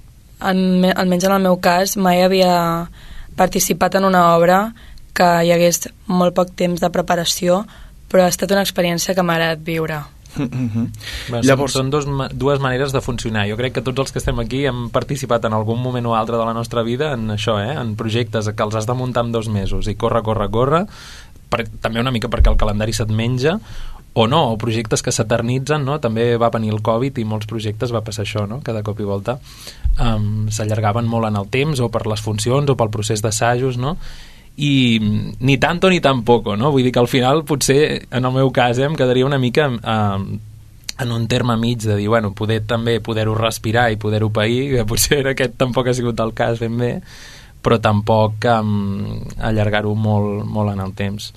en, 0.40 0.84
almenys 0.94 1.26
en 1.28 1.36
el 1.36 1.42
meu 1.44 1.58
cas, 1.62 1.96
mai 1.96 2.22
havia 2.24 2.88
participat 3.36 3.96
en 4.00 4.08
una 4.08 4.34
obra 4.36 4.70
que 5.16 5.28
hi 5.44 5.52
hagués 5.52 5.88
molt 6.06 6.34
poc 6.36 6.54
temps 6.56 6.80
de 6.80 6.90
preparació, 6.92 7.64
però 8.10 8.24
ha 8.24 8.32
estat 8.32 8.50
una 8.54 8.64
experiència 8.64 9.14
que 9.14 9.22
m'ha 9.22 9.38
agradat 9.38 9.62
viure. 9.66 10.00
Mhm. 10.36 10.84
Bé, 11.32 11.40
Llavors, 11.42 11.74
són, 11.74 11.90
dos, 11.90 12.06
dues 12.32 12.60
maneres 12.62 12.92
de 12.92 13.00
funcionar. 13.02 13.48
Jo 13.50 13.56
crec 13.58 13.74
que 13.74 13.82
tots 13.82 13.98
els 13.98 14.12
que 14.12 14.20
estem 14.20 14.38
aquí 14.38 14.64
hem 14.66 14.88
participat 14.90 15.44
en 15.44 15.56
algun 15.56 15.80
moment 15.82 16.06
o 16.06 16.14
altre 16.14 16.38
de 16.38 16.44
la 16.44 16.54
nostra 16.54 16.82
vida 16.86 17.12
en 17.14 17.26
això, 17.34 17.58
eh? 17.58 17.74
en 17.74 17.96
projectes 17.96 18.50
que 18.54 18.62
els 18.62 18.74
has 18.78 18.86
de 18.86 18.94
muntar 18.94 19.24
en 19.24 19.32
dos 19.32 19.48
mesos 19.48 19.88
i 19.88 19.96
corre, 19.96 20.22
corre, 20.22 20.48
corre, 20.50 20.86
per, 21.50 21.66
també 21.82 22.00
una 22.00 22.12
mica 22.14 22.30
perquè 22.30 22.52
el 22.52 22.58
calendari 22.60 22.94
se't 22.94 23.10
menja, 23.10 23.58
o 24.12 24.26
no, 24.26 24.40
o 24.50 24.58
projectes 24.58 25.04
que 25.06 25.12
s'eternitzen, 25.14 25.84
no? 25.86 26.00
també 26.02 26.34
va 26.40 26.50
venir 26.50 26.72
el 26.74 26.82
Covid 26.82 27.18
i 27.18 27.24
molts 27.24 27.46
projectes 27.46 27.92
va 27.94 28.02
passar 28.02 28.24
això, 28.26 28.46
no? 28.50 28.58
cada 28.66 28.82
cop 28.82 28.98
i 28.98 29.06
volta 29.06 29.36
um, 30.02 30.48
s'allargaven 30.50 31.06
molt 31.06 31.30
en 31.30 31.38
el 31.38 31.46
temps 31.52 31.80
o 31.80 31.88
per 31.94 32.06
les 32.10 32.22
funcions 32.22 32.70
o 32.70 32.76
pel 32.76 32.90
procés 32.90 33.22
d'assajos, 33.22 33.78
no? 33.78 33.96
i 34.60 34.98
ni 35.40 35.56
tanto 35.58 35.88
ni 35.88 36.00
tampoco, 36.00 36.56
no? 36.56 36.72
Vull 36.74 36.84
dir 36.84 36.92
que 36.92 37.00
al 37.00 37.08
final 37.08 37.44
potser, 37.48 38.06
en 38.10 38.26
el 38.26 38.32
meu 38.34 38.50
cas, 38.52 38.78
eh, 38.78 38.84
em 38.84 38.96
quedaria 38.98 39.24
una 39.24 39.38
mica 39.38 39.70
eh, 39.70 40.38
en 41.00 41.12
un 41.12 41.26
terme 41.28 41.56
mig 41.56 41.80
de 41.80 41.96
dir, 41.96 42.08
bueno, 42.08 42.34
poder 42.36 42.60
també 42.68 42.98
poder-ho 43.00 43.34
respirar 43.38 43.88
i 43.90 43.96
poder-ho 43.96 44.28
pair, 44.28 44.74
que 44.74 44.84
potser 44.84 45.22
aquest 45.30 45.56
tampoc 45.56 45.88
ha 45.88 45.94
sigut 45.96 46.20
el 46.20 46.34
cas 46.36 46.60
ben 46.60 46.76
bé, 46.76 46.90
però 47.62 47.78
tampoc 47.80 48.44
um, 48.52 49.22
allargar-ho 49.38 49.94
molt, 49.94 50.44
molt 50.44 50.74
en 50.74 50.84
el 50.84 50.92
temps. 50.98 51.30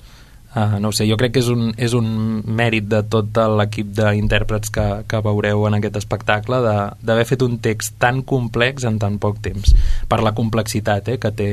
Uh, 0.54 0.78
no 0.78 0.92
sé, 0.94 1.08
jo 1.10 1.16
crec 1.18 1.32
que 1.34 1.42
és 1.42 1.48
un, 1.50 1.72
és 1.74 1.96
un 1.98 2.06
mèrit 2.46 2.86
de 2.86 3.00
tot 3.10 3.40
l'equip 3.58 3.88
d'intèrprets 3.96 4.70
que, 4.70 4.84
que 5.10 5.22
veureu 5.24 5.66
en 5.66 5.80
aquest 5.80 5.98
espectacle 5.98 6.60
d'haver 6.62 7.24
fet 7.26 7.42
un 7.42 7.58
text 7.58 7.98
tan 7.98 8.22
complex 8.22 8.86
en 8.86 9.00
tan 9.02 9.18
poc 9.18 9.40
temps, 9.42 9.74
per 10.06 10.20
la 10.22 10.34
complexitat 10.36 11.10
eh, 11.10 11.18
que 11.18 11.32
té 11.34 11.50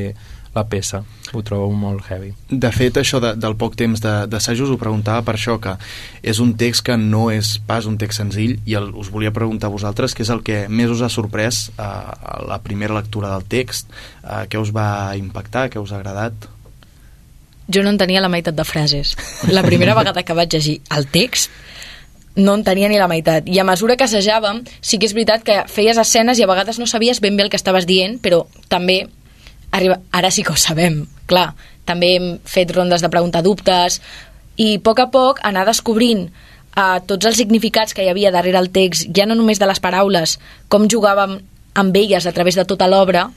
la 0.53 0.65
peça. 0.67 1.01
Ho 1.33 1.41
trobo 1.47 1.71
molt 1.71 2.05
heavy. 2.11 2.33
De 2.51 2.69
fet, 2.75 2.99
això 2.99 3.21
de, 3.23 3.33
del 3.39 3.55
poc 3.57 3.77
temps 3.79 4.01
d'assajos 4.03 4.69
ho 4.69 4.77
preguntava 4.77 5.23
per 5.25 5.37
això, 5.37 5.57
que 5.63 5.77
és 6.21 6.41
un 6.43 6.53
text 6.59 6.83
que 6.85 6.97
no 6.99 7.29
és 7.31 7.55
pas 7.67 7.87
un 7.87 7.97
text 7.97 8.19
senzill 8.19 8.57
i 8.67 8.75
el, 8.77 8.91
us 8.99 9.09
volia 9.13 9.33
preguntar 9.33 9.71
a 9.71 9.75
vosaltres 9.75 10.13
què 10.13 10.25
és 10.27 10.33
el 10.33 10.43
que 10.45 10.65
més 10.69 10.91
us 10.91 11.01
ha 11.01 11.09
sorprès 11.09 11.69
a, 11.77 11.91
a 12.13 12.41
la 12.51 12.59
primera 12.61 12.97
lectura 12.99 13.31
del 13.33 13.47
text, 13.47 13.89
a, 14.21 14.43
què 14.45 14.59
us 14.59 14.75
va 14.75 15.15
impactar, 15.17 15.69
què 15.71 15.81
us 15.81 15.95
ha 15.95 16.01
agradat? 16.03 16.51
Jo 17.67 17.83
no 17.83 17.91
entenia 17.93 18.21
la 18.23 18.31
meitat 18.31 18.55
de 18.55 18.65
frases. 18.65 19.15
La 19.49 19.63
primera 19.63 19.95
vegada 19.95 20.23
que 20.23 20.37
vaig 20.37 20.53
llegir 20.53 20.79
el 20.95 21.07
text 21.07 21.51
no 22.35 22.55
en 22.55 22.63
tenia 22.63 22.89
ni 22.89 22.97
la 22.97 23.09
meitat. 23.11 23.47
I 23.47 23.59
a 23.59 23.67
mesura 23.67 23.97
que 23.99 24.07
assajàvem, 24.07 24.63
sí 24.81 24.97
que 24.99 25.09
és 25.09 25.15
veritat 25.15 25.43
que 25.43 25.57
feies 25.67 25.99
escenes 25.99 26.39
i 26.39 26.45
a 26.45 26.49
vegades 26.49 26.79
no 26.79 26.87
sabies 26.87 27.19
ben 27.19 27.35
bé 27.37 27.43
el 27.43 27.51
que 27.51 27.59
estaves 27.59 27.87
dient, 27.87 28.19
però 28.23 28.45
també 28.71 29.03
arriba... 29.71 29.99
ara 30.11 30.31
sí 30.31 30.43
que 30.43 30.53
ho 30.53 30.59
sabem, 30.59 31.05
clar. 31.27 31.51
També 31.85 32.15
hem 32.15 32.31
fet 32.45 32.71
rondes 32.71 33.03
de 33.03 33.09
preguntar-dubtes 33.11 33.99
i 34.61 34.75
a 34.77 34.81
poc 34.83 34.99
a 34.99 35.09
poc 35.11 35.41
anar 35.47 35.65
descobrint 35.67 36.27
uh, 36.77 36.99
tots 37.07 37.27
els 37.27 37.39
significats 37.39 37.95
que 37.95 38.05
hi 38.05 38.11
havia 38.11 38.31
darrere 38.31 38.59
el 38.59 38.71
text, 38.71 39.09
ja 39.15 39.25
no 39.25 39.35
només 39.35 39.59
de 39.59 39.67
les 39.67 39.81
paraules, 39.83 40.37
com 40.69 40.87
jugàvem 40.87 41.39
amb 41.73 41.97
elles 41.97 42.27
a 42.27 42.35
través 42.35 42.55
de 42.59 42.67
tota 42.67 42.87
l'obra, 42.91 43.29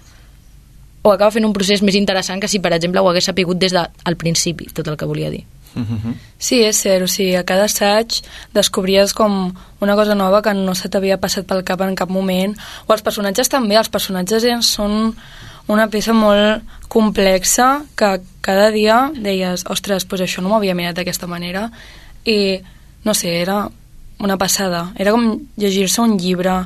o 1.05 1.13
acaba 1.13 1.35
fent 1.35 1.45
un 1.45 1.53
procés 1.53 1.83
més 1.85 1.99
interessant 2.01 2.41
que 2.41 2.49
si, 2.49 2.63
per 2.65 2.73
exemple, 2.73 3.03
ho 3.05 3.11
hagués 3.11 3.29
sapigut 3.29 3.61
des 3.61 3.77
del 3.77 4.17
principi, 4.17 4.71
tot 4.73 4.89
el 4.89 4.97
que 4.97 5.09
volia 5.09 5.31
dir. 5.31 5.45
Sí, 6.39 6.61
és 6.63 6.79
cert, 6.79 7.03
o 7.05 7.11
sigui, 7.11 7.35
a 7.35 7.43
cada 7.47 7.67
assaig 7.67 8.21
descobries 8.55 9.13
com 9.17 9.51
una 9.83 9.97
cosa 9.99 10.15
nova 10.15 10.41
que 10.43 10.55
no 10.55 10.75
se 10.79 10.89
t'havia 10.89 11.19
passat 11.19 11.49
pel 11.51 11.65
cap 11.67 11.83
en 11.83 11.97
cap 11.99 12.13
moment, 12.15 12.55
o 12.87 12.95
els 12.95 13.03
personatges 13.03 13.51
també, 13.51 13.77
els 13.77 13.91
personatges 13.91 14.47
són 14.65 15.13
una 15.67 15.89
peça 15.91 16.15
molt 16.15 16.63
complexa 16.93 17.83
que 17.99 18.21
cada 18.45 18.71
dia 18.71 19.11
deies, 19.17 19.67
ostres, 19.67 20.07
doncs 20.07 20.25
això 20.29 20.45
no 20.45 20.53
m'havia 20.53 20.77
mirat 20.79 20.97
d'aquesta 21.01 21.27
manera, 21.27 21.71
i 22.25 22.61
no 23.05 23.13
sé, 23.13 23.35
era 23.43 23.67
una 24.21 24.39
passada, 24.39 24.93
era 24.97 25.13
com 25.13 25.41
llegir-se 25.61 26.01
un 26.01 26.17
llibre 26.21 26.63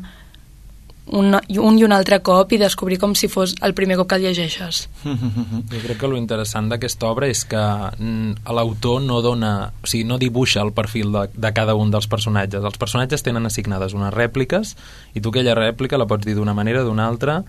un, 1.12 1.34
un 1.34 1.78
i 1.78 1.84
un 1.84 1.94
altre 1.94 2.20
cop 2.24 2.52
i 2.52 2.58
descobrir 2.60 2.98
com 3.00 3.14
si 3.18 3.30
fos 3.30 3.54
el 3.64 3.74
primer 3.74 3.96
cop 4.00 4.10
que 4.10 4.18
el 4.18 4.26
llegeixes. 4.28 4.88
Jo 5.72 5.80
crec 5.84 5.98
que 6.00 6.10
lo 6.10 6.18
interessant 6.18 6.68
d'aquesta 6.70 7.08
obra 7.08 7.28
és 7.30 7.44
que 7.48 7.60
mm, 7.60 8.44
l'autor 8.54 9.00
no 9.04 9.20
dona, 9.24 9.70
o 9.82 9.88
sigui, 9.88 10.04
no 10.08 10.18
dibuixa 10.20 10.62
el 10.64 10.72
perfil 10.76 11.12
de, 11.14 11.24
de 11.32 11.54
cada 11.54 11.76
un 11.78 11.90
dels 11.94 12.08
personatges. 12.10 12.64
Els 12.64 12.78
personatges 12.80 13.24
tenen 13.24 13.46
assignades 13.48 13.96
unes 13.96 14.14
rèpliques 14.14 14.76
i 15.14 15.24
tu 15.24 15.32
aquella 15.32 15.56
rèplica 15.58 16.00
la 16.00 16.08
pots 16.08 16.26
dir 16.26 16.36
d'una 16.38 16.56
manera, 16.56 16.84
d'una 16.86 17.08
altra, 17.08 17.42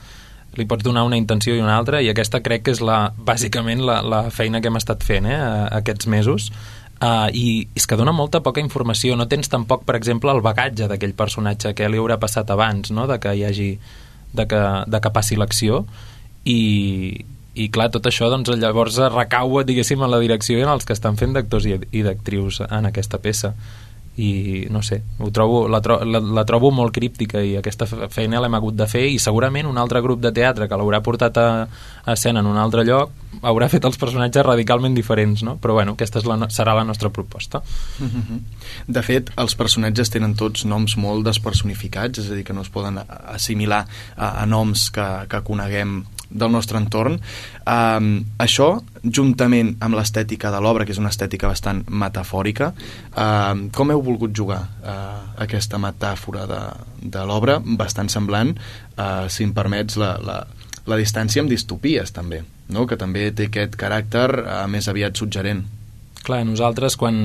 li 0.58 0.66
pots 0.66 0.84
donar 0.84 1.04
una 1.06 1.18
intenció 1.18 1.54
i 1.56 1.62
una 1.62 1.76
altra 1.78 2.02
i 2.02 2.10
aquesta 2.10 2.42
crec 2.46 2.66
que 2.66 2.74
és 2.74 2.82
la, 2.82 3.12
bàsicament 3.16 3.84
la, 3.86 4.00
la 4.02 4.22
feina 4.34 4.62
que 4.62 4.72
hem 4.72 4.80
estat 4.80 5.06
fent 5.06 5.28
eh, 5.30 5.40
aquests 5.78 6.10
mesos 6.10 6.50
Uh, 7.00 7.32
i 7.32 7.46
és 7.80 7.86
que 7.88 7.96
dona 7.96 8.12
molta 8.12 8.42
poca 8.44 8.60
informació. 8.60 9.16
No 9.16 9.30
tens 9.32 9.48
tampoc, 9.52 9.86
per 9.88 9.96
exemple, 9.96 10.34
el 10.36 10.44
bagatge 10.44 10.90
d'aquell 10.92 11.16
personatge 11.16 11.72
que 11.78 11.88
li 11.88 12.00
haurà 12.02 12.20
passat 12.20 12.52
abans 12.52 12.92
no? 12.92 13.08
de 13.08 13.20
que 13.24 13.36
hi 13.38 13.46
hagi 13.48 13.70
de 14.36 14.46
que, 14.46 14.64
de 14.86 15.00
que 15.00 15.12
passi 15.16 15.38
l'acció. 15.40 15.86
I, 16.44 16.60
i 17.56 17.70
clar, 17.72 17.90
tot 17.94 18.08
això 18.08 18.30
doncs, 18.32 18.52
llavors 18.60 19.00
recau 19.14 19.62
diguéssim 19.64 20.04
en 20.04 20.12
la 20.12 20.20
direcció 20.20 20.60
i 20.60 20.66
en 20.68 20.74
els 20.74 20.88
que 20.88 20.96
estan 20.96 21.18
fent 21.20 21.38
d'actors 21.38 21.68
i, 21.70 21.78
i 21.96 22.04
d'actrius 22.04 22.62
en 22.68 22.92
aquesta 22.92 23.20
peça 23.24 23.54
i 24.20 24.66
no 24.74 24.82
sé, 24.84 24.98
ho 25.24 25.30
trobo, 25.32 25.62
la, 25.72 25.80
tro 25.86 26.00
la, 26.04 26.20
la 26.20 26.44
trobo 26.48 26.72
molt 26.76 26.92
críptica 26.96 27.40
i 27.46 27.54
aquesta 27.60 27.88
fe- 27.88 28.10
feina 28.12 28.42
l'hem 28.44 28.58
hagut 28.58 28.76
de 28.76 28.88
fer 28.90 29.06
i 29.14 29.20
segurament 29.22 29.70
un 29.70 29.78
altre 29.80 30.02
grup 30.04 30.20
de 30.20 30.34
teatre 30.36 30.68
que 30.68 30.80
l'haurà 30.80 31.00
portat 31.06 31.38
a, 31.40 31.48
a 32.04 32.16
escena 32.18 32.44
en 32.44 32.50
un 32.52 32.60
altre 32.60 32.84
lloc 32.84 33.14
haurà 33.46 33.70
fet 33.72 33.86
els 33.88 33.96
personatges 34.02 34.44
radicalment 34.44 34.98
diferents 34.98 35.44
no? 35.48 35.56
però 35.62 35.78
bueno, 35.80 35.94
aquesta 35.96 36.20
és 36.20 36.28
la, 36.28 36.36
serà 36.52 36.76
la 36.76 36.84
nostra 36.84 37.10
proposta 37.14 37.62
De 38.88 39.02
fet, 39.06 39.32
els 39.40 39.56
personatges 39.56 40.10
tenen 40.12 40.36
tots 40.36 40.66
noms 40.66 40.98
molt 40.98 41.24
despersonificats, 41.28 42.20
és 42.20 42.30
a 42.32 42.36
dir, 42.36 42.44
que 42.48 42.54
no 42.54 42.62
es 42.66 42.70
poden 42.74 43.00
assimilar 43.08 43.86
a, 44.16 44.42
a 44.42 44.46
noms 44.50 44.90
que, 44.96 45.06
que 45.30 45.42
coneguem 45.48 46.02
del 46.30 46.52
nostre 46.52 46.78
entorn. 46.80 47.18
Um, 47.66 48.10
això, 48.42 48.70
juntament 49.04 49.76
amb 49.84 49.98
l'estètica 49.98 50.52
de 50.54 50.62
l'obra, 50.62 50.86
que 50.86 50.94
és 50.94 51.02
una 51.02 51.12
estètica 51.14 51.50
bastant 51.50 51.82
metafòrica, 51.90 52.72
um, 53.14 53.66
com 53.76 53.92
heu 53.94 54.04
volgut 54.06 54.36
jugar 54.36 54.62
uh, 54.84 55.42
aquesta 55.42 55.82
metàfora 55.82 56.46
de, 56.50 56.62
de 57.02 57.26
l'obra, 57.26 57.60
bastant 57.64 58.12
semblant, 58.12 58.54
uh, 58.98 59.26
si 59.32 59.48
em 59.48 59.56
permets, 59.58 59.98
la, 60.00 60.16
la, 60.22 60.40
la 60.90 61.02
distància 61.02 61.44
amb 61.44 61.52
distopies, 61.52 62.14
també, 62.16 62.44
no? 62.70 62.86
que 62.86 63.00
també 63.00 63.30
té 63.34 63.50
aquest 63.50 63.78
caràcter 63.80 64.30
uh, 64.44 64.64
més 64.72 64.88
aviat 64.92 65.18
suggerent. 65.18 65.66
Clar, 66.20 66.44
nosaltres 66.44 66.98
quan 67.00 67.16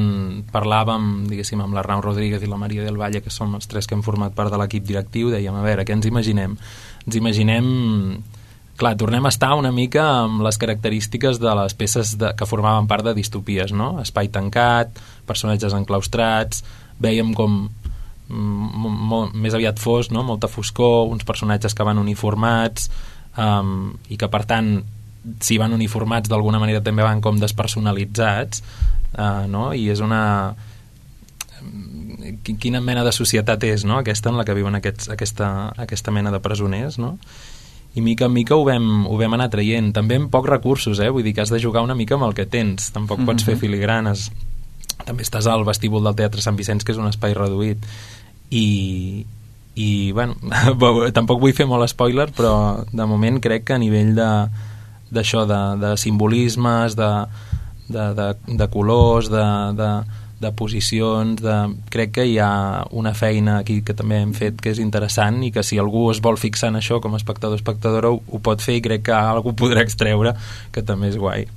parlàvem, 0.54 1.26
diguéssim, 1.28 1.60
amb 1.60 1.74
l'Arnau 1.74 2.00
Rodríguez 2.04 2.44
i 2.46 2.48
la 2.48 2.60
Maria 2.60 2.84
del 2.86 2.96
Valle, 2.96 3.20
que 3.24 3.32
som 3.32 3.52
els 3.58 3.66
tres 3.68 3.88
que 3.90 3.96
hem 3.98 4.04
format 4.06 4.32
part 4.36 4.54
de 4.54 4.60
l'equip 4.60 4.86
directiu, 4.86 5.32
dèiem, 5.34 5.56
a 5.58 5.64
veure, 5.66 5.84
què 5.84 5.96
ens 5.98 6.08
imaginem? 6.08 6.56
Ens 7.04 7.18
imaginem... 7.20 7.68
Clar, 8.76 8.96
tornem 8.98 9.22
a 9.22 9.30
estar 9.30 9.52
una 9.54 9.70
mica 9.70 10.02
amb 10.24 10.42
les 10.42 10.58
característiques 10.58 11.38
de 11.38 11.52
les 11.60 11.76
peces 11.78 12.16
de, 12.18 12.32
que 12.34 12.46
formaven 12.50 12.88
part 12.90 13.06
de 13.06 13.12
distopies, 13.14 13.70
no? 13.70 14.00
Espai 14.02 14.32
tancat, 14.34 14.98
personatges 15.28 15.76
enclaustrats, 15.78 16.64
veiem 16.98 17.30
com 17.38 17.68
mm, 18.28 18.90
molt, 19.12 19.34
més 19.38 19.54
aviat 19.54 19.78
fos, 19.78 20.10
no? 20.10 20.24
molta 20.26 20.50
foscor, 20.50 21.06
uns 21.12 21.22
personatges 21.26 21.74
que 21.74 21.86
van 21.86 22.02
uniformats 22.02 22.90
um, 23.38 23.94
i 24.10 24.18
que 24.18 24.28
per 24.30 24.42
tant 24.48 24.76
si 25.40 25.56
van 25.56 25.72
uniformats 25.72 26.28
d'alguna 26.28 26.60
manera 26.60 26.82
també 26.84 27.06
van 27.06 27.22
com 27.24 27.38
despersonalitzats 27.40 28.60
uh, 29.16 29.46
no? 29.48 29.70
i 29.72 29.86
és 29.88 30.02
una 30.04 30.54
qui- 32.44 32.58
quina 32.60 32.82
mena 32.84 33.04
de 33.06 33.12
societat 33.12 33.64
és 33.64 33.86
no? 33.88 33.98
aquesta 34.02 34.30
en 34.30 34.36
la 34.36 34.44
que 34.44 34.56
viuen 34.56 34.76
aquests, 34.76 35.08
aquesta, 35.14 35.70
aquesta 35.80 36.12
mena 36.12 36.34
de 36.34 36.42
presoners 36.44 36.98
no? 37.00 37.14
I 37.94 38.02
mica 38.02 38.26
en 38.26 38.32
mica 38.34 38.56
ho 38.56 38.64
vam, 38.66 39.06
ho 39.06 39.16
vam 39.18 39.36
anar 39.36 39.50
traient 39.52 39.92
també 39.94 40.18
amb 40.18 40.30
pocs 40.32 40.50
recursos, 40.50 40.98
eh? 40.98 41.10
vull 41.14 41.22
dir 41.22 41.34
que 41.34 41.44
has 41.44 41.52
de 41.52 41.62
jugar 41.62 41.84
una 41.86 41.94
mica 41.94 42.16
amb 42.18 42.26
el 42.26 42.34
que 42.34 42.46
tens, 42.46 42.90
tampoc 42.90 43.18
mm 43.18 43.22
-hmm. 43.22 43.26
pots 43.26 43.44
fer 43.44 43.56
filigranes 43.56 44.30
també 45.04 45.22
estàs 45.22 45.46
al 45.50 45.64
vestíbul 45.64 46.04
del 46.04 46.14
Teatre 46.14 46.40
Sant 46.40 46.56
Vicenç 46.56 46.84
que 46.84 46.92
és 46.92 46.98
un 46.98 47.08
espai 47.08 47.34
reduït 47.34 47.78
i, 48.50 49.24
i 49.74 50.12
bueno, 50.12 50.34
tampoc 51.18 51.40
vull 51.40 51.52
fer 51.56 51.66
molt 51.66 51.88
spoiler 51.88 52.30
però 52.32 52.84
de 52.90 53.06
moment 53.06 53.40
crec 53.40 53.64
que 53.64 53.74
a 53.74 53.78
nivell 53.78 54.14
de 54.14 54.30
d'això, 55.14 55.44
de, 55.46 55.60
de 55.78 55.96
simbolismes 56.00 56.96
de, 56.96 57.10
de, 57.88 58.14
de, 58.14 58.28
de 58.46 58.68
colors 58.68 59.28
de, 59.30 59.44
de, 59.78 59.90
de 60.44 60.52
posicions 60.56 61.40
de... 61.42 61.56
crec 61.92 62.14
que 62.18 62.28
hi 62.28 62.38
ha 62.42 62.84
una 62.92 63.14
feina 63.16 63.58
aquí 63.62 63.80
que 63.86 63.96
també 63.96 64.20
hem 64.22 64.36
fet 64.36 64.60
que 64.60 64.74
és 64.74 64.82
interessant 64.84 65.42
i 65.46 65.50
que 65.54 65.64
si 65.66 65.80
algú 65.80 66.06
es 66.12 66.22
vol 66.24 66.38
fixar 66.40 66.70
en 66.72 66.80
això 66.82 67.00
com 67.00 67.16
a 67.16 67.20
espectador 67.20 67.56
o 67.56 67.62
espectadora 67.62 68.12
ho, 68.12 68.22
ho 68.28 68.40
pot 68.44 68.62
fer 68.64 68.78
i 68.78 68.84
crec 68.84 69.08
que 69.10 69.18
algú 69.18 69.56
podrà 69.56 69.84
extreure 69.84 70.36
que 70.72 70.84
també 70.86 71.12
és 71.12 71.20
guai 71.20 71.48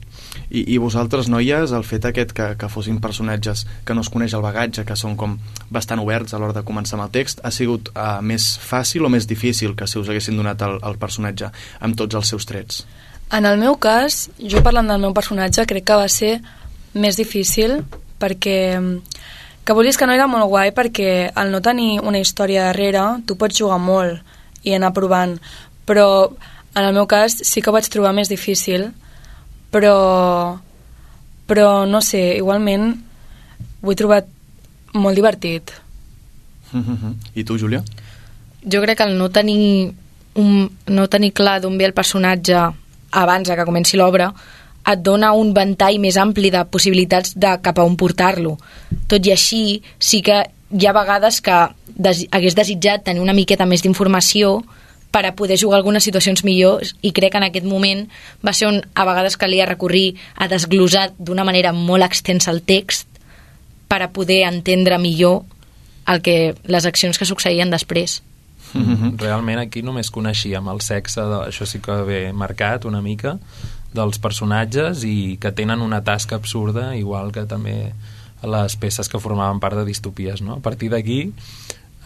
i, 0.50 0.64
I 0.74 0.78
vosaltres, 0.78 1.28
noies, 1.32 1.74
el 1.76 1.84
fet 1.88 2.06
aquest 2.08 2.32
que, 2.36 2.48
que 2.60 2.70
fossin 2.72 3.02
personatges 3.04 3.66
que 3.86 3.96
no 3.98 4.04
es 4.06 4.12
coneix 4.14 4.36
el 4.38 4.44
bagatge, 4.46 4.86
que 4.88 4.96
són 5.00 5.18
com 5.20 5.36
bastant 5.74 6.02
oberts 6.04 6.34
a 6.34 6.42
l'hora 6.42 6.56
de 6.56 6.64
començar 6.68 6.98
amb 6.98 7.08
el 7.08 7.14
text, 7.18 7.44
ha 7.44 7.52
sigut 7.52 7.92
uh, 7.94 8.20
més 8.22 8.54
fàcil 8.64 9.06
o 9.06 9.12
més 9.12 9.28
difícil 9.28 9.76
que 9.76 9.88
si 9.90 10.00
us 10.00 10.10
haguessin 10.10 10.40
donat 10.40 10.64
el, 10.66 10.80
el 10.88 11.00
personatge 11.02 11.52
amb 11.84 12.00
tots 12.00 12.20
els 12.20 12.34
seus 12.34 12.48
trets? 12.48 12.86
En 13.36 13.46
el 13.46 13.60
meu 13.60 13.76
cas, 13.76 14.28
jo 14.40 14.64
parlant 14.64 14.88
del 14.88 15.04
meu 15.04 15.16
personatge, 15.16 15.68
crec 15.68 15.88
que 15.88 16.00
va 16.00 16.08
ser 16.12 16.38
més 16.96 17.20
difícil 17.20 17.82
perquè 18.20 18.58
que 19.68 19.76
vulguis 19.76 19.98
que 20.00 20.08
no 20.08 20.16
era 20.16 20.28
molt 20.32 20.48
guai 20.48 20.72
perquè 20.72 21.32
al 21.36 21.52
no 21.52 21.62
tenir 21.62 22.00
una 22.00 22.20
història 22.20 22.70
darrere 22.70 23.04
tu 23.28 23.36
pots 23.36 23.58
jugar 23.60 23.80
molt 23.82 24.22
i 24.64 24.74
anar 24.74 24.94
provant 24.96 25.36
però 25.88 26.08
en 26.78 26.84
el 26.84 26.94
meu 26.94 27.08
cas 27.08 27.36
sí 27.44 27.62
que 27.62 27.70
ho 27.70 27.76
vaig 27.76 27.90
trobar 27.92 28.14
més 28.16 28.30
difícil 28.30 28.92
però, 29.72 30.58
però 31.46 31.86
no 31.86 32.02
sé, 32.02 32.38
igualment 32.38 32.90
ho 33.82 33.92
he 33.92 33.98
trobat 34.00 34.28
molt 34.98 35.18
divertit. 35.18 35.74
I 37.36 37.44
tu, 37.48 37.58
Júlia? 37.60 37.84
Jo 38.64 38.82
crec 38.84 39.00
que 39.00 39.08
el 39.08 39.18
no 39.20 39.30
tenir, 39.32 39.94
un, 40.36 40.68
no 40.88 41.08
tenir 41.08 41.34
clar 41.34 41.60
d'on 41.64 41.78
ve 41.78 41.88
el 41.88 41.96
personatge 41.96 42.58
abans 43.12 43.50
que 43.50 43.68
comenci 43.68 43.98
l'obra 43.98 44.32
et 44.88 45.04
dona 45.04 45.34
un 45.36 45.54
ventall 45.54 46.00
més 46.00 46.18
ampli 46.18 46.52
de 46.54 46.64
possibilitats 46.72 47.36
de 47.36 47.58
cap 47.64 47.80
a 47.80 47.86
on 47.86 47.98
portar-lo. 48.00 48.58
Tot 49.08 49.26
i 49.26 49.34
així, 49.34 49.82
sí 50.00 50.22
que 50.24 50.46
hi 50.72 50.88
ha 50.88 50.96
vegades 50.96 51.42
que 51.42 51.58
des, 51.96 52.26
hagués 52.32 52.56
desitjat 52.56 53.04
tenir 53.08 53.24
una 53.24 53.36
miqueta 53.36 53.66
més 53.66 53.84
d'informació 53.84 54.62
per 55.12 55.26
a 55.26 55.34
poder 55.36 55.58
jugar 55.60 55.80
algunes 55.80 56.04
situacions 56.04 56.44
millors 56.44 56.94
i 57.02 57.14
crec 57.16 57.34
que 57.34 57.40
en 57.40 57.48
aquest 57.48 57.66
moment 57.66 58.06
va 58.46 58.54
ser 58.54 58.68
on 58.68 58.82
a 58.94 59.06
vegades 59.08 59.38
calia 59.40 59.66
recurrir 59.66 60.18
a 60.36 60.50
desglosar 60.52 61.12
d'una 61.18 61.46
manera 61.48 61.72
molt 61.74 62.06
extensa 62.06 62.52
el 62.52 62.62
text 62.62 63.08
per 63.88 64.02
a 64.04 64.12
poder 64.12 64.44
entendre 64.48 65.00
millor 65.00 65.44
el 66.08 66.22
que, 66.22 66.56
les 66.64 66.86
accions 66.86 67.18
que 67.20 67.28
succeïen 67.28 67.72
després. 67.72 68.22
Mm 68.74 68.96
-hmm. 68.96 69.20
Realment 69.20 69.60
aquí 69.60 69.82
només 69.82 70.12
coneixíem 70.12 70.68
el 70.68 70.82
sexe, 70.82 71.22
de, 71.22 71.38
això 71.48 71.66
sí 71.66 71.80
que 71.80 71.92
ve 72.04 72.34
marcat 72.34 72.86
una 72.86 73.02
mica, 73.02 73.40
dels 73.96 74.20
personatges 74.20 75.04
i 75.08 75.38
que 75.42 75.54
tenen 75.56 75.82
una 75.82 76.04
tasca 76.04 76.36
absurda, 76.36 76.96
igual 76.96 77.32
que 77.32 77.46
també 77.48 77.94
les 78.44 78.76
peces 78.78 79.10
que 79.10 79.20
formaven 79.20 79.60
part 79.60 79.78
de 79.80 79.86
distopies. 79.88 80.42
No? 80.42 80.60
A 80.60 80.64
partir 80.64 80.92
d'aquí 80.94 81.34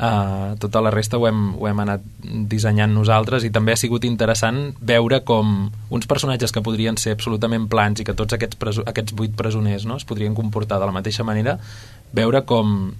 Uh, 0.01 0.57
tota 0.57 0.81
la 0.81 0.89
resta 0.89 1.19
ho 1.19 1.27
hem, 1.27 1.51
ho 1.61 1.67
hem 1.69 1.79
anat 1.83 2.01
dissenyant 2.49 2.89
nosaltres 2.89 3.43
i 3.45 3.51
també 3.53 3.75
ha 3.75 3.77
sigut 3.77 4.01
interessant 4.07 4.71
veure 4.81 5.19
com 5.27 5.67
uns 5.93 6.07
personatges 6.09 6.49
que 6.55 6.63
podrien 6.65 6.97
ser 6.97 7.13
absolutament 7.13 7.67
plans 7.69 8.01
i 8.01 8.05
que 8.07 8.15
tots 8.17 8.33
aquests, 8.33 8.57
preso 8.57 8.81
aquests 8.89 9.13
vuit 9.13 9.35
presoners 9.37 9.85
no, 9.85 9.99
es 10.01 10.07
podrien 10.09 10.33
comportar 10.33 10.79
de 10.81 10.87
la 10.89 10.95
mateixa 10.95 11.27
manera 11.27 11.59
veure 12.17 12.41
com 12.49 12.95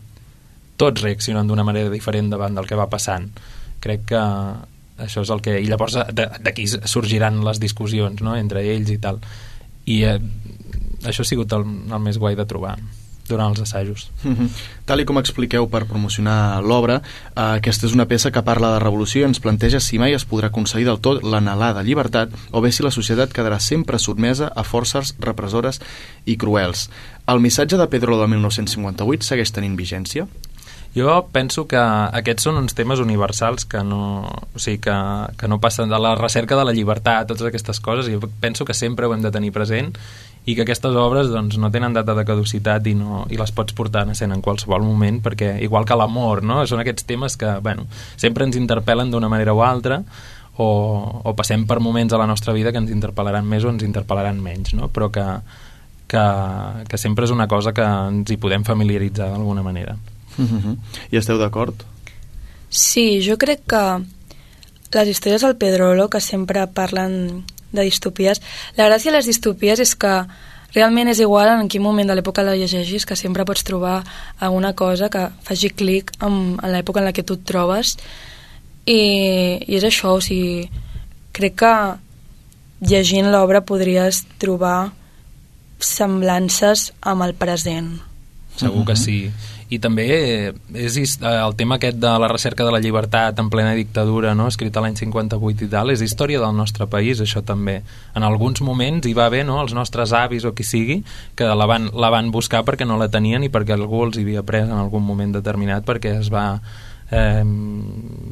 tots 0.78 1.02
reaccionen 1.02 1.50
d'una 1.50 1.66
manera 1.66 1.90
diferent 1.90 2.30
davant 2.30 2.60
del 2.60 2.70
que 2.70 2.78
va 2.78 2.86
passant 2.92 3.32
crec 3.82 4.06
que 4.14 4.22
això 5.02 5.26
és 5.26 5.34
el 5.34 5.42
que... 5.42 5.58
i 5.60 5.70
llavors 5.70 5.98
d'aquí 6.14 6.68
sorgiran 6.70 7.44
les 7.46 7.60
discussions 7.60 8.22
no? 8.22 8.36
entre 8.38 8.64
ells 8.76 8.92
i 8.94 9.00
tal 9.02 9.22
i 9.90 10.02
eh, 10.06 10.18
això 11.04 11.24
ha 11.26 11.28
sigut 11.28 11.54
el, 11.58 11.66
el 11.92 12.04
més 12.04 12.20
guai 12.22 12.38
de 12.38 12.46
trobar 12.46 12.78
durant 13.32 13.54
els 13.54 13.62
assajos. 13.62 14.10
Mm 14.24 14.36
-hmm. 14.36 14.50
Tal 14.86 15.00
i 15.00 15.06
com 15.06 15.18
expliqueu 15.18 15.68
per 15.70 15.86
promocionar 15.86 16.62
l'obra, 16.64 17.02
eh, 17.02 17.42
aquesta 17.42 17.88
és 17.88 17.94
una 17.94 18.08
peça 18.08 18.32
que 18.32 18.44
parla 18.44 18.74
de 18.74 18.80
revolució 18.80 19.22
i 19.22 19.24
ens 19.30 19.40
planteja 19.40 19.80
si 19.80 20.00
mai 20.00 20.14
es 20.14 20.28
podrà 20.28 20.48
aconseguir 20.48 20.86
del 20.86 21.00
tot 21.00 21.24
l'anhelada 21.24 21.84
llibertat 21.84 22.30
o 22.52 22.62
bé 22.62 22.72
si 22.72 22.84
la 22.84 22.92
societat 22.92 23.32
quedarà 23.32 23.60
sempre 23.60 24.00
sotmesa 24.00 24.52
a 24.56 24.64
forces 24.64 25.16
repressores 25.20 25.82
i 26.26 26.38
cruels. 26.38 26.90
El 27.28 27.40
missatge 27.40 27.78
de 27.78 27.88
Pedro 27.88 28.20
del 28.20 28.28
1958 28.28 29.24
segueix 29.24 29.52
tenint 29.52 29.78
vigència? 29.78 30.28
Jo 30.92 31.14
penso 31.32 31.64
que 31.72 31.80
aquests 31.80 32.50
són 32.50 32.58
uns 32.60 32.76
temes 32.76 33.00
universals 33.00 33.64
que 33.64 33.80
no, 33.88 34.28
o 34.28 34.60
sigui, 34.60 34.82
que, 34.84 34.96
que 35.40 35.48
no 35.48 35.62
passen 35.64 35.88
de 35.88 36.00
la 36.04 36.18
recerca 36.20 36.58
de 36.60 36.66
la 36.68 36.74
llibertat, 36.76 37.30
totes 37.30 37.48
aquestes 37.48 37.80
coses, 37.80 38.10
i 38.12 38.20
penso 38.44 38.68
que 38.68 38.76
sempre 38.76 39.08
ho 39.08 39.16
hem 39.16 39.24
de 39.24 39.32
tenir 39.32 39.54
present 39.56 39.94
i 40.44 40.56
que 40.58 40.66
aquestes 40.66 40.98
obres 40.98 41.30
doncs, 41.32 41.56
no 41.62 41.70
tenen 41.72 41.96
data 41.96 42.16
de 42.18 42.26
caducitat 42.28 42.88
i, 42.92 42.96
no, 42.98 43.24
i 43.32 43.40
les 43.40 43.56
pots 43.56 43.76
portar 43.78 44.04
en 44.04 44.16
escena 44.16 44.36
en 44.36 44.44
qualsevol 44.44 44.84
moment 44.84 45.22
perquè 45.24 45.54
igual 45.64 45.86
que 45.86 45.96
l'amor, 45.96 46.42
no? 46.44 46.64
són 46.68 46.82
aquests 46.82 47.06
temes 47.08 47.38
que 47.38 47.56
bueno, 47.64 47.86
sempre 48.18 48.48
ens 48.48 48.58
interpel·len 48.60 49.14
d'una 49.14 49.30
manera 49.32 49.54
o 49.54 49.62
altra 49.64 50.02
o, 50.58 50.68
o 51.24 51.36
passem 51.38 51.68
per 51.70 51.80
moments 51.80 52.12
a 52.14 52.20
la 52.20 52.28
nostra 52.28 52.56
vida 52.58 52.74
que 52.74 52.82
ens 52.82 52.92
interpel·laran 52.92 53.46
més 53.48 53.64
o 53.64 53.72
ens 53.72 53.86
interpel·laran 53.86 54.42
menys 54.42 54.74
no? 54.76 54.90
però 54.90 55.12
que, 55.14 55.28
que, 56.10 56.26
que 56.90 57.00
sempre 57.00 57.30
és 57.30 57.36
una 57.36 57.48
cosa 57.48 57.72
que 57.72 57.86
ens 57.86 58.34
hi 58.34 58.42
podem 58.42 58.66
familiaritzar 58.66 59.30
d'alguna 59.30 59.64
manera 59.64 59.96
mm 60.38 60.48
-hmm. 60.48 60.78
I 61.12 61.18
esteu 61.18 61.38
d'acord? 61.38 61.76
Sí, 62.70 63.22
jo 63.22 63.38
crec 63.38 63.60
que 63.68 64.04
les 64.94 65.08
històries 65.08 65.42
del 65.42 65.56
Pedrolo 65.56 66.10
que 66.10 66.20
sempre 66.20 66.68
parlen 66.68 67.44
de 67.72 67.84
distopies. 67.84 68.42
La 68.76 68.88
gràcia 68.88 69.12
de 69.12 69.18
les 69.18 69.26
distopies 69.26 69.80
és 69.80 69.96
que 69.96 70.26
realment 70.74 71.10
és 71.12 71.20
igual 71.20 71.50
en 71.50 71.68
quin 71.68 71.84
moment 71.84 72.08
de 72.08 72.16
l'època 72.16 72.44
la 72.44 72.56
llegeixis, 72.56 73.06
que 73.06 73.16
sempre 73.16 73.46
pots 73.46 73.64
trobar 73.64 74.04
alguna 74.40 74.74
cosa 74.74 75.10
que 75.10 75.30
faci 75.44 75.70
clic 75.70 76.12
en, 76.22 76.58
en 76.62 76.72
l'època 76.72 77.00
en 77.00 77.06
la 77.06 77.14
que 77.14 77.24
tu 77.24 77.34
et 77.40 77.46
trobes 77.46 77.98
i, 78.86 79.02
i 79.68 79.76
és 79.76 79.84
això, 79.84 80.16
o 80.16 80.22
sigui, 80.24 80.70
crec 81.36 81.60
que 81.62 81.74
llegint 82.88 83.30
l'obra 83.32 83.62
podries 83.68 84.24
trobar 84.42 84.92
semblances 85.82 86.92
amb 87.02 87.26
el 87.28 87.36
present. 87.38 88.00
Segur 88.60 88.86
que 88.86 88.96
sí 89.00 89.18
i 89.72 89.80
també 89.80 90.06
és 90.76 90.98
el 91.24 91.56
tema 91.56 91.78
aquest 91.78 91.96
de 92.04 92.12
la 92.20 92.28
recerca 92.28 92.66
de 92.68 92.74
la 92.76 92.82
llibertat 92.84 93.40
en 93.40 93.50
plena 93.50 93.72
dictadura, 93.78 94.34
no? 94.36 94.50
escrit 94.52 94.76
l'any 94.76 94.98
58 95.00 95.64
i 95.64 95.70
tal, 95.72 95.94
és 95.94 96.04
història 96.04 96.42
del 96.44 96.58
nostre 96.58 96.90
país, 96.92 97.22
això 97.24 97.40
també. 97.40 97.78
En 98.16 98.28
alguns 98.28 98.60
moments 98.68 99.08
hi 99.08 99.16
va 99.16 99.30
haver 99.32 99.46
no? 99.48 99.62
els 99.64 99.72
nostres 99.78 100.12
avis 100.12 100.44
o 100.44 100.52
qui 100.58 100.68
sigui 100.68 101.00
que 101.40 101.48
la 101.48 101.70
van, 101.72 101.88
la 101.96 102.12
van 102.12 102.34
buscar 102.36 102.66
perquè 102.68 102.88
no 102.88 103.00
la 103.00 103.08
tenien 103.14 103.48
i 103.48 103.52
perquè 103.54 103.78
algú 103.78 104.04
els 104.10 104.20
havia 104.20 104.44
pres 104.44 104.68
en 104.68 104.76
algun 104.76 105.08
moment 105.08 105.40
determinat 105.40 105.88
perquè 105.88 106.18
es 106.20 106.28
va 106.34 106.46
eh, 107.08 107.44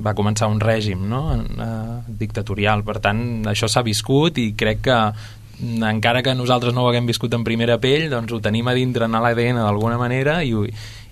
va 0.03 0.15
començar 0.19 0.51
un 0.51 0.59
règim 0.59 1.07
no? 1.07 1.23
eh, 1.39 1.97
dictatorial. 2.19 2.83
Per 2.83 2.99
tant, 2.99 3.21
això 3.47 3.71
s'ha 3.71 3.85
viscut 3.87 4.43
i 4.43 4.51
crec 4.59 4.83
que 4.91 5.01
encara 5.59 6.23
que 6.23 6.35
nosaltres 6.35 6.73
no 6.73 6.85
ho 6.85 6.89
haguem 6.89 7.07
viscut 7.09 7.33
en 7.35 7.43
primera 7.43 7.77
pell, 7.83 8.07
doncs 8.11 8.31
ho 8.31 8.39
tenim 8.43 8.67
a 8.71 8.75
dintre 8.77 9.09
en 9.09 9.17
l'ADN 9.19 9.59
d'alguna 9.59 9.97
manera 9.99 10.39
i, 10.43 10.53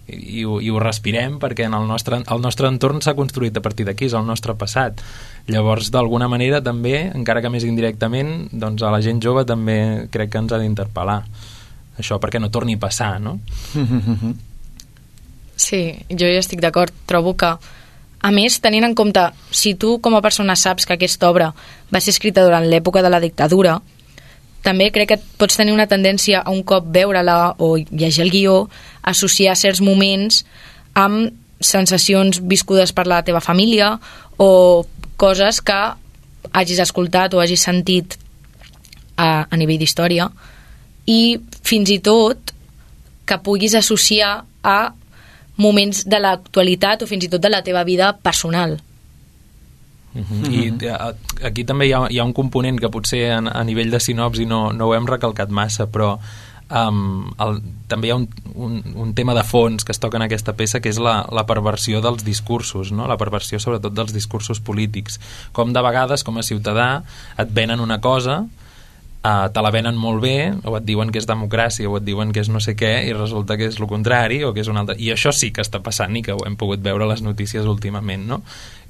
i, 0.07 0.43
ho, 0.47 0.59
i 0.63 0.69
ho 0.71 0.79
respirem 0.79 1.37
perquè 1.41 1.67
en 1.67 1.75
el 1.77 1.87
nostre, 1.87 2.21
el 2.23 2.43
nostre 2.43 2.69
entorn 2.71 3.01
s'ha 3.03 3.15
construït 3.17 3.57
a 3.59 3.63
partir 3.63 3.87
d'aquí, 3.87 4.07
és 4.07 4.15
el 4.17 4.25
nostre 4.27 4.55
passat. 4.59 5.03
Llavors, 5.51 5.91
d'alguna 5.91 6.29
manera, 6.31 6.61
també, 6.63 7.11
encara 7.15 7.43
que 7.43 7.51
més 7.51 7.67
indirectament, 7.67 8.49
doncs 8.51 8.83
a 8.83 8.91
la 8.93 9.01
gent 9.03 9.21
jove 9.23 9.45
també 9.47 10.07
crec 10.11 10.33
que 10.33 10.43
ens 10.43 10.53
ha 10.53 10.61
d'interpel·lar. 10.63 11.21
Això 11.97 12.19
perquè 12.21 12.39
no 12.39 12.51
torni 12.53 12.77
a 12.77 12.83
passar, 12.85 13.17
no? 13.21 13.39
Sí, 15.57 15.89
jo 16.13 16.27
ja 16.29 16.37
estic 16.37 16.61
d'acord. 16.61 16.93
Trobo 17.09 17.31
que, 17.33 17.47
a 17.57 18.29
més, 18.29 18.59
tenint 18.61 18.85
en 18.85 18.93
compte, 18.93 19.23
si 19.49 19.73
tu 19.73 19.95
com 20.05 20.13
a 20.13 20.21
persona 20.21 20.53
saps 20.53 20.85
que 20.85 20.93
aquesta 20.93 21.31
obra 21.31 21.47
va 21.89 21.99
ser 21.99 22.13
escrita 22.13 22.43
durant 22.45 22.67
l'època 22.69 23.01
de 23.01 23.09
la 23.09 23.19
dictadura, 23.19 23.79
també 24.67 24.89
crec 24.91 25.13
que 25.13 25.19
pots 25.39 25.55
tenir 25.55 25.71
una 25.71 25.87
tendència 25.87 26.43
a 26.43 26.51
un 26.51 26.63
cop 26.67 26.89
veure-la 26.91 27.55
o 27.63 27.75
llegir 27.77 28.25
el 28.25 28.33
guió, 28.33 28.57
associar 29.07 29.55
certs 29.55 29.79
moments 29.81 30.43
amb 30.97 31.31
sensacions 31.63 32.41
viscudes 32.43 32.91
per 32.93 33.07
la 33.07 33.23
teva 33.25 33.41
família 33.41 33.95
o 34.37 34.85
coses 35.17 35.61
que 35.65 35.79
hagis 36.51 36.83
escoltat 36.83 37.33
o 37.33 37.41
hagis 37.41 37.63
sentit 37.65 38.17
a, 39.17 39.47
a 39.49 39.55
nivell 39.57 39.79
d'història 39.81 40.27
i 41.07 41.39
fins 41.63 41.89
i 41.89 41.99
tot 42.03 42.53
que 43.27 43.39
puguis 43.43 43.75
associar 43.75 44.43
a 44.63 44.79
moments 45.57 46.03
de 46.05 46.19
l'actualitat 46.21 47.03
o 47.03 47.09
fins 47.09 47.25
i 47.25 47.31
tot 47.31 47.41
de 47.41 47.49
la 47.49 47.63
teva 47.65 47.83
vida 47.83 48.11
personal. 48.21 48.77
Uh 50.17 50.25
-huh. 50.25 50.51
I 50.51 50.71
uh, 50.89 51.45
aquí 51.45 51.63
també 51.63 51.87
hi 51.87 51.93
ha, 51.93 52.07
hi 52.09 52.19
ha 52.19 52.23
un 52.23 52.33
component 52.33 52.79
que 52.79 52.89
potser 52.89 53.31
a, 53.31 53.37
a 53.37 53.63
nivell 53.63 53.91
de 53.91 53.99
sinopsi 53.99 54.45
no, 54.45 54.73
no 54.73 54.87
ho 54.87 54.95
hem 54.95 55.07
recalcat 55.07 55.49
massa, 55.49 55.85
però 55.85 56.17
um, 56.69 57.31
el, 57.39 57.61
també 57.87 58.09
hi 58.09 58.11
ha 58.11 58.17
un, 58.19 58.27
un, 58.55 58.77
un 58.95 59.13
tema 59.17 59.35
de 59.37 59.43
fons 59.47 59.85
que 59.85 59.93
es 59.95 59.99
toca 59.99 60.19
en 60.19 60.25
aquesta 60.25 60.55
peça 60.57 60.81
que 60.83 60.91
és 60.91 60.99
la, 60.99 61.21
la 61.31 61.45
perversió 61.49 62.01
dels 62.03 62.25
discursos 62.27 62.91
no? 62.91 63.07
la 63.07 63.17
perversió 63.19 63.59
sobretot 63.59 63.95
dels 63.95 64.13
discursos 64.15 64.59
polítics 64.59 65.19
com 65.55 65.73
de 65.73 65.83
vegades 65.83 66.25
com 66.27 66.37
a 66.37 66.45
ciutadà 66.45 67.03
et 67.37 67.53
venen 67.53 67.83
una 67.83 68.01
cosa 68.03 68.43
uh, 69.27 69.49
te 69.53 69.63
la 69.63 69.71
venen 69.73 69.97
molt 69.99 70.21
bé, 70.23 70.37
o 70.63 70.77
et 70.79 70.85
diuen 70.87 71.11
que 71.11 71.19
és 71.21 71.27
democràcia, 71.27 71.89
o 71.89 71.97
et 71.99 72.05
diuen 72.07 72.31
que 72.33 72.43
és 72.43 72.49
no 72.53 72.61
sé 72.63 72.77
què, 72.79 72.93
i 73.09 73.13
resulta 73.15 73.57
que 73.59 73.67
és 73.71 73.79
el 73.81 73.89
contrari, 73.89 74.41
o 74.47 74.53
que 74.55 74.63
és 74.63 74.71
un 74.71 74.79
altre... 74.79 74.97
I 75.01 75.11
això 75.13 75.33
sí 75.35 75.51
que 75.55 75.65
està 75.65 75.81
passant 75.83 76.15
i 76.15 76.23
que 76.25 76.35
ho 76.35 76.41
hem 76.47 76.57
pogut 76.59 76.83
veure 76.83 77.07
a 77.07 77.11
les 77.11 77.23
notícies 77.25 77.67
últimament, 77.67 78.27
no? 78.29 78.41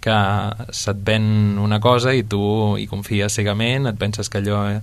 Que 0.03 0.15
se't 0.69 1.03
ven 1.05 1.57
una 1.61 1.81
cosa 1.83 2.13
i 2.13 2.23
tu 2.23 2.41
hi 2.77 2.87
confies 2.89 3.37
cegament, 3.39 3.89
et 3.89 3.99
penses 3.99 4.29
que 4.29 4.41
allò 4.43 4.63
eh, 4.67 4.81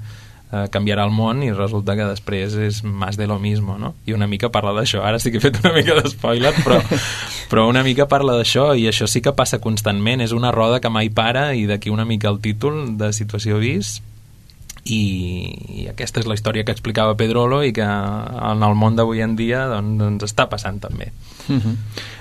canviarà 0.74 1.04
el 1.06 1.12
món 1.14 1.42
i 1.46 1.52
resulta 1.54 1.96
que 1.98 2.08
després 2.08 2.56
és 2.66 2.80
més 2.84 3.18
de 3.20 3.28
lo 3.30 3.38
mismo, 3.42 3.78
no? 3.78 3.94
I 4.06 4.16
una 4.16 4.28
mica 4.30 4.50
parla 4.54 4.74
d'això. 4.76 5.04
Ara 5.06 5.20
sí 5.22 5.32
que 5.32 5.38
he 5.40 5.44
fet 5.44 5.60
una 5.62 5.74
mica 5.76 5.96
d'espoiler, 5.98 6.54
però, 6.62 6.80
però 7.50 7.68
una 7.70 7.84
mica 7.86 8.08
parla 8.10 8.36
d'això 8.38 8.72
i 8.74 8.88
això 8.90 9.08
sí 9.10 9.22
que 9.22 9.34
passa 9.36 9.62
constantment. 9.62 10.24
És 10.24 10.34
una 10.36 10.52
roda 10.54 10.80
que 10.80 10.92
mai 10.92 11.10
para 11.14 11.52
i 11.54 11.68
d'aquí 11.70 11.94
una 11.94 12.08
mica 12.08 12.32
el 12.32 12.42
títol 12.44 12.98
de 12.98 13.12
Situació 13.16 13.62
Vis 13.62 14.00
i, 14.84 15.02
i 15.82 15.86
aquesta 15.88 16.20
és 16.20 16.28
la 16.28 16.36
història 16.36 16.64
que 16.64 16.72
explicava 16.74 17.16
Pedrolo 17.16 17.62
i 17.64 17.72
que 17.72 17.84
en 17.84 18.64
el 18.66 18.74
món 18.76 18.98
d'avui 18.98 19.24
en 19.24 19.36
dia 19.36 19.64
doncs, 19.72 19.98
doncs 20.00 20.28
està 20.32 20.48
passant 20.50 20.80
també 20.82 21.12
Uh 21.44 21.56
-huh. 21.56 21.76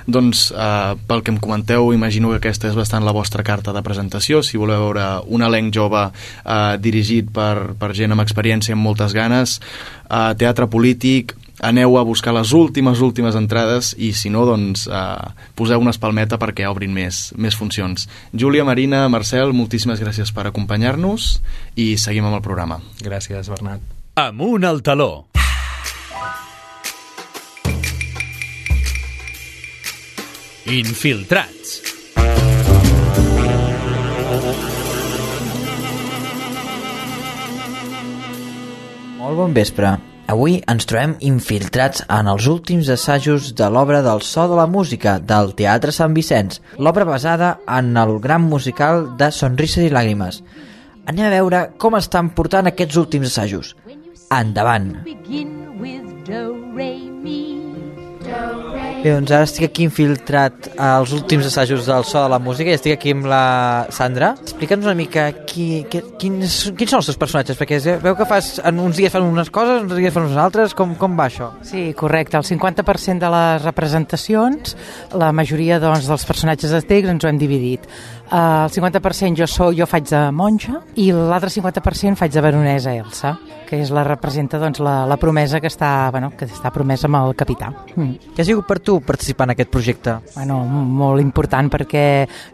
Doncs 0.05 0.51
uh, 0.51 0.99
pel 1.07 1.23
que 1.23 1.31
em 1.31 1.37
comenteu 1.39 1.93
imagino 1.93 2.29
que 2.29 2.35
aquesta 2.35 2.67
és 2.67 2.75
bastant 2.75 3.05
la 3.05 3.13
vostra 3.13 3.41
carta 3.41 3.71
de 3.71 3.81
presentació 3.81 4.43
si 4.43 4.57
voleu 4.57 4.79
veure 4.79 5.21
un 5.27 5.41
elenc 5.41 5.73
jove 5.73 6.11
uh, 6.11 6.75
dirigit 6.77 7.31
per, 7.31 7.73
per 7.79 7.93
gent 7.93 8.11
amb 8.11 8.21
experiència 8.21 8.71
i 8.71 8.73
amb 8.73 8.83
moltes 8.83 9.13
ganes 9.13 9.61
uh, 10.09 10.35
teatre 10.35 10.67
polític 10.67 11.35
aneu 11.63 11.97
a 11.97 12.03
buscar 12.03 12.33
les 12.35 12.51
últimes, 12.53 12.99
últimes 12.99 13.35
entrades 13.39 13.93
i 13.97 14.11
si 14.13 14.29
no, 14.29 14.43
doncs 14.45 14.85
eh, 14.91 15.31
poseu 15.55 15.81
una 15.81 15.93
espalmeta 15.95 16.37
perquè 16.41 16.67
obrin 16.69 16.93
més, 16.93 17.31
més 17.39 17.55
funcions. 17.57 18.07
Júlia, 18.35 18.67
Marina, 18.67 19.07
Marcel, 19.09 19.55
moltíssimes 19.55 20.03
gràcies 20.03 20.33
per 20.35 20.49
acompanyar-nos 20.49 21.37
i 21.79 21.93
seguim 21.97 22.27
amb 22.27 22.37
el 22.37 22.45
programa. 22.45 22.81
Gràcies, 23.01 23.49
Bernat. 23.49 23.81
Amunt 24.19 24.67
al 24.67 24.83
taló. 24.85 25.25
Infiltrats. 30.63 31.81
Molt 39.19 39.37
bon 39.39 39.53
vespre. 39.55 40.12
Avui 40.33 40.55
ens 40.71 40.87
trobem 40.89 41.11
infiltrats 41.27 42.01
en 42.09 42.29
els 42.31 42.47
últims 42.49 42.87
assajos 42.89 43.51
de 43.59 43.67
l'obra 43.69 43.99
del 44.01 44.23
so 44.25 44.47
de 44.49 44.55
la 44.57 44.65
música 44.65 45.19
del 45.31 45.51
Teatre 45.59 45.93
Sant 45.93 46.15
Vicenç, 46.17 46.57
l'obra 46.79 47.05
basada 47.05 47.51
en 47.77 47.91
el 48.01 48.15
gran 48.23 48.47
musical 48.53 49.05
de 49.19 49.29
Sonrises 49.29 49.85
i 49.85 49.93
Làgrimes. 49.93 50.41
Anem 51.05 51.27
a 51.27 51.33
veure 51.35 51.61
com 51.77 51.99
estan 51.99 52.31
portant 52.33 52.71
aquests 52.71 52.97
últims 53.03 53.29
assajos. 53.29 53.75
Endavant! 54.33 54.95
begin 55.05 55.77
with 55.77 56.09
do, 56.25 56.47
re, 56.73 56.89
mi. 57.21 58.82
Bé, 59.03 59.11
doncs 59.11 59.33
ara 59.35 59.43
estic 59.43 59.65
aquí 59.67 59.83
infiltrat 59.83 60.69
als 60.79 61.11
últims 61.11 61.43
assajos 61.49 61.89
del 61.89 62.05
so 62.07 62.21
de 62.23 62.29
la 62.31 62.37
música 62.39 62.71
i 62.71 62.77
estic 62.77 62.93
aquí 62.95 63.11
amb 63.11 63.25
la 63.27 63.41
Sandra. 63.91 64.29
Explica'ns 64.45 64.87
una 64.87 64.93
mica 64.95 65.25
qui, 65.43 65.81
qui, 65.91 65.99
quins, 66.21 66.55
quins 66.79 66.93
són 66.93 67.01
els 67.01 67.09
teus 67.09 67.19
personatges, 67.19 67.59
perquè 67.59 67.81
veu 67.99 68.15
que 68.15 68.27
fas, 68.29 68.53
en 68.63 68.79
uns 68.79 68.95
dies 68.95 69.11
fan 69.11 69.27
unes 69.27 69.51
coses, 69.51 69.83
uns 69.83 69.91
dies 69.99 70.15
fan 70.15 70.29
unes 70.29 70.39
altres, 70.39 70.71
com, 70.79 70.95
com 70.95 71.19
va 71.19 71.27
això? 71.27 71.51
Sí, 71.67 71.89
correcte. 71.99 72.39
El 72.39 72.47
50% 72.47 73.19
de 73.25 73.33
les 73.35 73.67
representacions, 73.67 74.77
la 75.19 75.33
majoria 75.35 75.83
doncs, 75.83 76.07
dels 76.07 76.23
personatges 76.31 76.71
de 76.71 76.79
text 76.87 77.11
ens 77.11 77.27
ho 77.27 77.33
hem 77.33 77.43
dividit. 77.43 77.91
Uh, 78.31 78.65
el 78.65 78.71
50% 78.71 79.37
jo, 79.37 79.45
sou, 79.49 79.73
jo 79.75 79.85
faig 79.85 80.07
de 80.09 80.19
monja 80.33 80.79
i 80.97 81.09
l'altre 81.13 81.51
50% 81.53 82.17
faig 82.17 82.31
de 82.33 82.41
baronesa 82.41 82.93
Elsa, 82.95 83.33
que 83.67 83.81
és 83.83 83.91
la 83.93 84.05
representa 84.07 84.57
doncs, 84.61 84.79
la, 84.81 85.03
la 85.09 85.17
promesa 85.21 85.59
que 85.61 85.69
està, 85.69 86.09
bueno, 86.09 86.31
que 86.37 86.47
està 86.47 86.71
promesa 86.73 87.09
amb 87.09 87.19
el 87.19 87.35
capità. 87.37 87.69
Mm. 87.93 88.33
Què 88.33 88.41
ha 88.41 88.47
sigut 88.47 88.65
per 88.69 88.79
tu 88.79 88.97
participar 89.05 89.49
en 89.49 89.53
aquest 89.53 89.71
projecte? 89.73 90.15
Bueno, 90.33 90.61
molt 90.63 91.21
important 91.21 91.69
perquè 91.73 92.05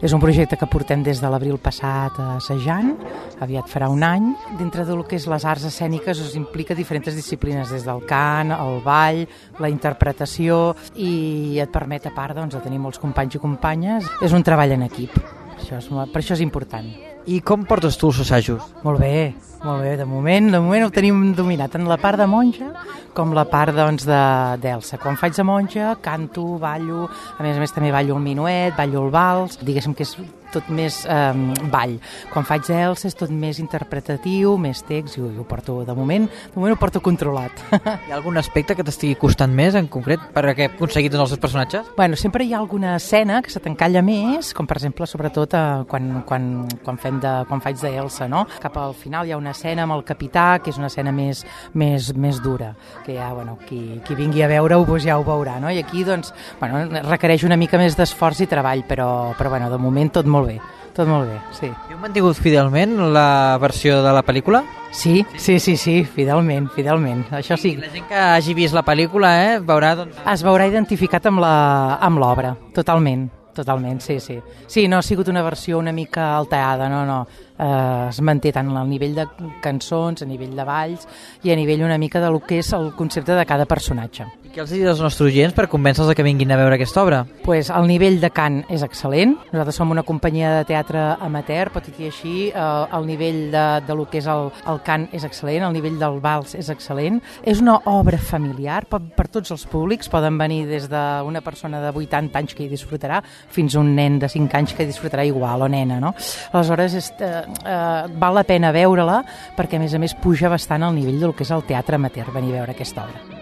és 0.02 0.12
un 0.16 0.20
projecte 0.20 0.58
que 0.60 0.68
portem 0.68 1.04
des 1.06 1.22
de 1.22 1.32
l'abril 1.32 1.56
passat 1.62 2.18
assajant, 2.36 2.92
aviat 3.40 3.70
farà 3.70 3.88
un 3.88 4.04
any. 4.04 4.30
Dintre 4.58 4.84
del 4.88 5.04
que 5.08 5.16
és 5.16 5.28
les 5.30 5.46
arts 5.48 5.64
escèniques 5.70 6.20
us 6.20 6.36
implica 6.36 6.76
diferents 6.76 7.14
disciplines, 7.14 7.72
des 7.72 7.86
del 7.86 8.04
cant, 8.10 8.52
el 8.58 8.82
ball, 8.84 9.22
la 9.62 9.72
interpretació 9.72 10.74
i 10.96 11.58
et 11.62 11.72
permet, 11.72 12.10
a 12.10 12.14
part, 12.16 12.36
doncs, 12.36 12.58
de 12.58 12.64
tenir 12.64 12.82
molts 12.82 13.00
companys 13.00 13.38
i 13.38 13.42
companyes, 13.42 14.10
és 14.20 14.34
un 14.36 14.44
treball 14.44 14.76
en 14.76 14.90
equip. 14.90 15.20
Això 15.60 15.78
és, 15.78 15.88
per 16.12 16.20
això 16.22 16.34
és 16.36 16.40
important. 16.44 16.86
I 17.30 17.40
com 17.44 17.64
portes 17.68 17.98
tu 18.00 18.08
els 18.08 18.20
assajos? 18.24 18.62
Molt 18.82 18.98
bé, 18.98 19.34
molt 19.62 19.82
bé. 19.84 19.96
De 20.00 20.06
moment, 20.08 20.48
de 20.50 20.58
moment 20.60 20.86
ho 20.86 20.90
tenim 20.90 21.34
dominat, 21.36 21.70
tant 21.74 21.84
la 21.86 21.98
part 22.00 22.18
de 22.18 22.26
monja 22.26 22.70
com 23.14 23.34
la 23.36 23.44
part 23.44 23.74
doncs, 23.76 24.06
de- 24.08 24.56
d'Elsa. 24.62 24.96
Quan 24.98 25.16
faig 25.20 25.36
de 25.36 25.44
monja, 25.44 25.96
canto, 26.00 26.56
ballo, 26.58 27.08
a 27.38 27.42
més 27.42 27.56
a 27.56 27.60
més 27.60 27.72
també 27.72 27.92
ballo 27.92 28.16
el 28.16 28.22
minuet, 28.24 28.74
ballo 28.76 29.04
el 29.04 29.10
vals, 29.10 29.58
diguéssim 29.60 29.94
que 29.94 30.04
és 30.04 30.16
tot 30.52 30.68
més 30.72 31.02
eh, 31.06 31.32
ball. 31.72 31.96
Quan 32.32 32.46
faig 32.48 32.66
d'Elsa 32.68 33.08
és 33.10 33.16
tot 33.18 33.32
més 33.32 33.60
interpretatiu, 33.62 34.56
més 34.60 34.82
text, 34.86 35.18
i 35.18 35.24
ho, 35.24 35.30
ho 35.40 35.46
porto, 35.48 35.80
de 35.86 35.96
moment, 35.96 36.26
de 36.26 36.58
moment 36.58 36.76
ho 36.76 36.80
porto 36.80 37.02
controlat. 37.04 37.64
Hi 37.72 38.12
ha 38.12 38.18
algun 38.18 38.38
aspecte 38.40 38.76
que 38.78 38.86
t'estigui 38.86 39.18
costant 39.20 39.52
més, 39.54 39.76
en 39.78 39.88
concret, 39.90 40.22
per 40.34 40.44
haver 40.44 40.70
aconseguit 40.70 41.12
tots 41.14 41.24
els 41.24 41.34
seus 41.34 41.42
personatges? 41.42 41.90
Bueno, 41.96 42.18
sempre 42.20 42.46
hi 42.46 42.54
ha 42.54 42.60
alguna 42.60 42.94
escena 42.98 43.40
que 43.42 43.52
se 43.52 43.62
t'encalla 43.62 44.02
més, 44.06 44.52
com 44.56 44.68
per 44.70 44.78
exemple, 44.78 45.08
sobretot 45.10 45.56
eh, 45.58 45.64
quan, 45.90 46.12
quan, 46.28 46.50
quan, 46.84 47.00
fem 47.00 47.20
de, 47.22 47.34
quan 47.48 47.64
faig 47.64 47.80
d'Elsa, 47.80 48.28
no? 48.30 48.46
Cap 48.62 48.78
al 48.80 48.94
final 48.98 49.26
hi 49.26 49.34
ha 49.34 49.40
una 49.40 49.54
escena 49.56 49.86
amb 49.86 49.96
el 49.96 50.04
capità, 50.06 50.60
que 50.62 50.72
és 50.72 50.78
una 50.80 50.90
escena 50.90 51.12
més, 51.14 51.42
més, 51.74 52.12
més 52.14 52.40
dura, 52.42 52.72
que 53.04 53.16
ja, 53.18 53.32
bueno, 53.34 53.58
qui, 53.68 54.00
qui 54.06 54.16
vingui 54.18 54.44
a 54.44 54.50
veure-ho 54.50 54.84
doncs 54.86 55.04
ja 55.06 55.18
ho 55.18 55.24
veurà, 55.26 55.58
no? 55.60 55.70
I 55.70 55.80
aquí, 55.82 56.04
doncs, 56.04 56.32
bueno, 56.60 56.84
requereix 57.08 57.44
una 57.48 57.58
mica 57.60 57.78
més 57.80 57.96
d'esforç 57.98 58.44
i 58.44 58.48
treball, 58.50 58.84
però, 58.88 59.34
però 59.38 59.52
bueno, 59.52 59.70
de 59.72 59.78
moment 59.80 60.12
tot 60.20 60.28
molt 60.30 60.39
bé, 60.46 60.58
tot 60.96 61.08
molt 61.08 61.28
bé, 61.28 61.38
sí. 61.56 61.68
I 61.70 61.94
heu 61.94 61.98
mantingut 62.02 62.38
fidelment 62.40 62.96
la 63.14 63.56
versió 63.62 64.00
de 64.04 64.12
la 64.12 64.22
pel·lícula? 64.26 64.62
Sí, 64.92 65.24
sí, 65.36 65.58
sí, 65.60 65.76
sí, 65.76 66.04
fidelment, 66.04 66.68
fidelment, 66.74 67.26
això 67.38 67.56
sí. 67.60 67.76
La 67.78 67.90
gent 67.92 68.08
que 68.08 68.16
hagi 68.18 68.54
vist 68.58 68.74
la 68.74 68.82
pel·lícula 68.86 69.34
eh, 69.44 69.58
veurà 69.60 69.94
doncs, 69.98 70.16
Es 70.32 70.42
veurà 70.42 70.66
identificat 70.66 71.26
amb 71.30 72.18
l'obra, 72.18 72.56
totalment, 72.74 73.28
totalment, 73.54 74.00
sí, 74.02 74.18
sí. 74.20 74.40
Sí, 74.66 74.88
no 74.88 74.98
ha 74.98 75.02
sigut 75.02 75.28
una 75.28 75.42
versió 75.42 75.78
una 75.78 75.92
mica 75.92 76.36
alterada, 76.36 76.88
no, 76.88 77.04
no. 77.06 77.26
Eh, 77.60 78.08
es 78.08 78.20
manté 78.24 78.54
tant 78.56 78.70
al 78.72 78.88
nivell 78.88 79.14
de 79.18 79.26
cançons, 79.60 80.22
a 80.22 80.28
nivell 80.28 80.54
de 80.56 80.64
balls 80.64 81.06
i 81.44 81.52
a 81.52 81.56
nivell 81.58 81.84
una 81.84 81.98
mica 82.00 82.20
de 82.22 82.30
lo 82.32 82.40
que 82.40 82.60
és 82.62 82.72
el 82.72 82.94
concepte 82.96 83.36
de 83.36 83.44
cada 83.44 83.66
personatge. 83.68 84.24
I 84.50 84.54
què 84.54 84.62
els 84.64 84.72
dius 84.72 84.88
als 84.90 85.02
nostres 85.04 85.28
oients 85.28 85.54
per 85.54 85.68
convèncer-los 85.70 86.16
que 86.16 86.24
vinguin 86.26 86.50
a 86.50 86.56
veure 86.58 86.74
aquesta 86.78 87.02
obra? 87.04 87.20
Pues 87.44 87.68
el 87.70 87.86
nivell 87.86 88.16
de 88.22 88.30
cant 88.34 88.62
és 88.72 88.82
excel·lent. 88.82 89.36
Nosaltres 89.52 89.76
som 89.78 89.92
una 89.92 90.02
companyia 90.08 90.54
de 90.56 90.64
teatre 90.66 91.02
amateur, 91.20 91.68
tot 91.74 91.90
i 91.92 92.08
així 92.08 92.32
eh, 92.48 92.96
el 92.96 93.06
nivell 93.06 93.42
de, 93.52 93.66
de 93.86 93.96
lo 93.98 94.08
que 94.10 94.18
és 94.22 94.30
el, 94.30 94.48
el 94.72 94.80
cant 94.86 95.06
és 95.14 95.26
excel·lent, 95.28 95.68
el 95.68 95.76
nivell 95.76 96.00
del 96.00 96.18
vals 96.24 96.56
és 96.58 96.72
excel·lent. 96.72 97.20
És 97.44 97.60
una 97.60 97.76
obra 97.92 98.18
familiar 98.18 98.86
per, 98.88 99.02
per 99.14 99.28
tots 99.28 99.52
els 99.52 99.66
públics. 99.70 100.08
Poden 100.10 100.40
venir 100.40 100.64
des 100.70 100.88
d'una 100.90 101.44
persona 101.44 101.84
de 101.84 101.92
80 101.92 102.40
anys 102.40 102.56
que 102.56 102.64
hi 102.64 102.72
disfrutarà 102.72 103.20
fins 103.52 103.76
a 103.76 103.84
un 103.84 103.92
nen 103.94 104.18
de 104.18 104.32
5 104.32 104.56
anys 104.56 104.74
que 104.74 104.88
disfrutarà 104.88 105.28
igual, 105.28 105.68
o 105.68 105.70
nena, 105.70 106.00
no? 106.02 106.14
Aleshores, 106.50 106.96
és, 106.98 107.12
eh, 107.20 107.44
eh, 107.64 108.06
val 108.20 108.34
la 108.34 108.44
pena 108.44 108.72
veure-la 108.72 109.20
perquè, 109.56 109.76
a 109.76 109.84
més 109.84 109.94
a 109.94 109.98
més, 110.02 110.14
puja 110.14 110.48
bastant 110.52 110.82
al 110.86 110.94
nivell 110.94 111.20
del 111.20 111.34
que 111.34 111.44
és 111.46 111.50
el 111.54 111.62
teatre 111.68 111.96
amateur, 112.00 112.30
venir 112.34 112.54
a 112.54 112.60
veure 112.62 112.76
aquesta 112.78 113.04
obra. 113.08 113.38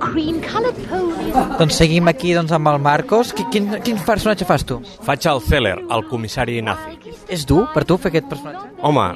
Cream 0.00 0.40
colored 0.42 0.76
ponies. 0.88 1.34
Doncs 1.58 1.76
seguim 1.78 2.08
aquí 2.10 2.32
doncs, 2.36 2.52
amb 2.52 2.68
el 2.72 2.78
Marcos. 2.82 3.32
Qui- 3.34 3.46
Quin, 3.52 3.68
quin 3.84 3.98
personatge 4.06 4.44
fas 4.48 4.64
tu? 4.66 4.80
Faig 5.06 5.26
el 5.30 5.40
Zeller, 5.40 5.76
el 5.90 6.04
comissari 6.10 6.60
nazi. 6.62 6.98
És 7.28 7.44
dur 7.46 7.66
per 7.74 7.84
tu 7.88 7.96
fer 7.98 8.10
aquest 8.12 8.28
personatge? 8.30 8.72
Home, 8.82 9.06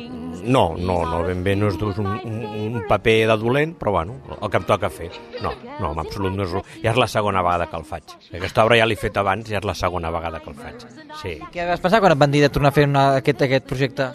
no, 0.49 0.65
no, 0.79 0.99
no, 1.07 1.21
ben 1.27 1.43
bé 1.45 1.55
no 1.59 1.69
és 1.71 1.79
dur, 1.81 1.93
un, 2.03 2.09
un, 2.25 2.39
un 2.79 2.87
paper 2.89 3.17
de 3.31 3.37
dolent, 3.41 3.75
però 3.79 3.95
bueno, 3.99 4.19
el 4.35 4.51
que 4.51 4.61
em 4.61 4.67
toca 4.69 4.91
fer. 4.93 5.11
No, 5.45 5.53
no, 5.79 5.93
en 5.93 6.03
absolut 6.03 6.35
no 6.35 6.47
és. 6.47 6.57
Ja 6.83 6.93
és 6.95 7.01
la 7.01 7.09
segona 7.11 7.45
vegada 7.45 7.69
que 7.71 7.79
el 7.79 7.87
faig. 7.89 8.17
Aquesta 8.33 8.65
obra 8.65 8.81
ja 8.81 8.89
l'he 8.89 8.99
fet 8.99 9.21
abans, 9.21 9.49
ja 9.51 9.61
és 9.61 9.69
la 9.69 9.77
segona 9.79 10.13
vegada 10.15 10.41
que 10.45 10.53
el 10.53 10.59
faig. 10.59 10.89
Sí. 11.23 11.37
Què 11.55 11.69
vas 11.69 11.85
pensar 11.85 12.03
quan 12.05 12.17
et 12.17 12.21
van 12.21 12.35
dir 12.35 12.43
de 12.45 12.51
tornar 12.55 12.73
a 12.73 12.79
fer 12.79 12.89
una, 12.89 13.07
aquest, 13.23 13.47
aquest 13.49 13.69
projecte? 13.69 14.11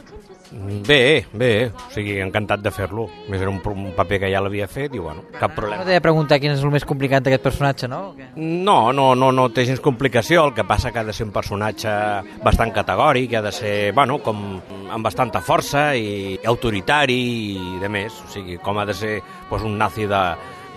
Bé, 0.88 1.26
bé, 1.34 1.72
o 1.74 1.90
sigui, 1.92 2.20
encantat 2.22 2.62
de 2.62 2.70
fer-lo. 2.72 3.08
Més 3.28 3.42
era 3.42 3.50
un, 3.50 3.58
un 3.74 3.92
paper 3.98 4.20
que 4.22 4.30
ja 4.32 4.42
l'havia 4.44 4.68
fet 4.70 4.94
i, 4.94 5.02
bueno, 5.02 5.24
cap 5.40 5.52
No 5.52 5.56
problema. 5.58 5.84
t'he 5.84 5.96
de 5.98 6.02
preguntar 6.06 6.38
quin 6.40 6.54
és 6.54 6.62
el 6.64 6.72
més 6.72 6.86
complicat 6.86 7.26
d'aquest 7.26 7.44
personatge, 7.44 7.90
no? 7.90 8.14
No, 8.38 8.78
no, 8.94 9.10
no, 9.18 9.32
no 9.34 9.48
té 9.50 9.66
gens 9.66 9.82
complicació, 9.84 10.46
el 10.46 10.54
que 10.54 10.64
passa 10.70 10.92
que 10.94 11.02
ha 11.02 11.04
de 11.08 11.14
ser 11.14 11.26
un 11.26 11.34
personatge 11.34 11.90
bastant 12.46 12.72
categòric, 12.76 13.34
ha 13.34 13.42
de 13.42 13.52
ser, 13.52 13.76
bueno, 13.98 14.20
com 14.24 14.44
amb 14.94 15.04
bastanta 15.04 15.42
força 15.42 15.96
i 15.98 16.38
autoritari 16.46 17.22
i 17.58 17.80
de 17.82 17.90
més, 17.90 18.14
o 18.24 18.30
sigui, 18.32 18.60
com 18.62 18.78
ha 18.78 18.86
de 18.86 18.94
ser 18.94 19.16
doncs, 19.50 19.64
un 19.66 19.78
nazi 19.78 20.06
de, 20.06 20.22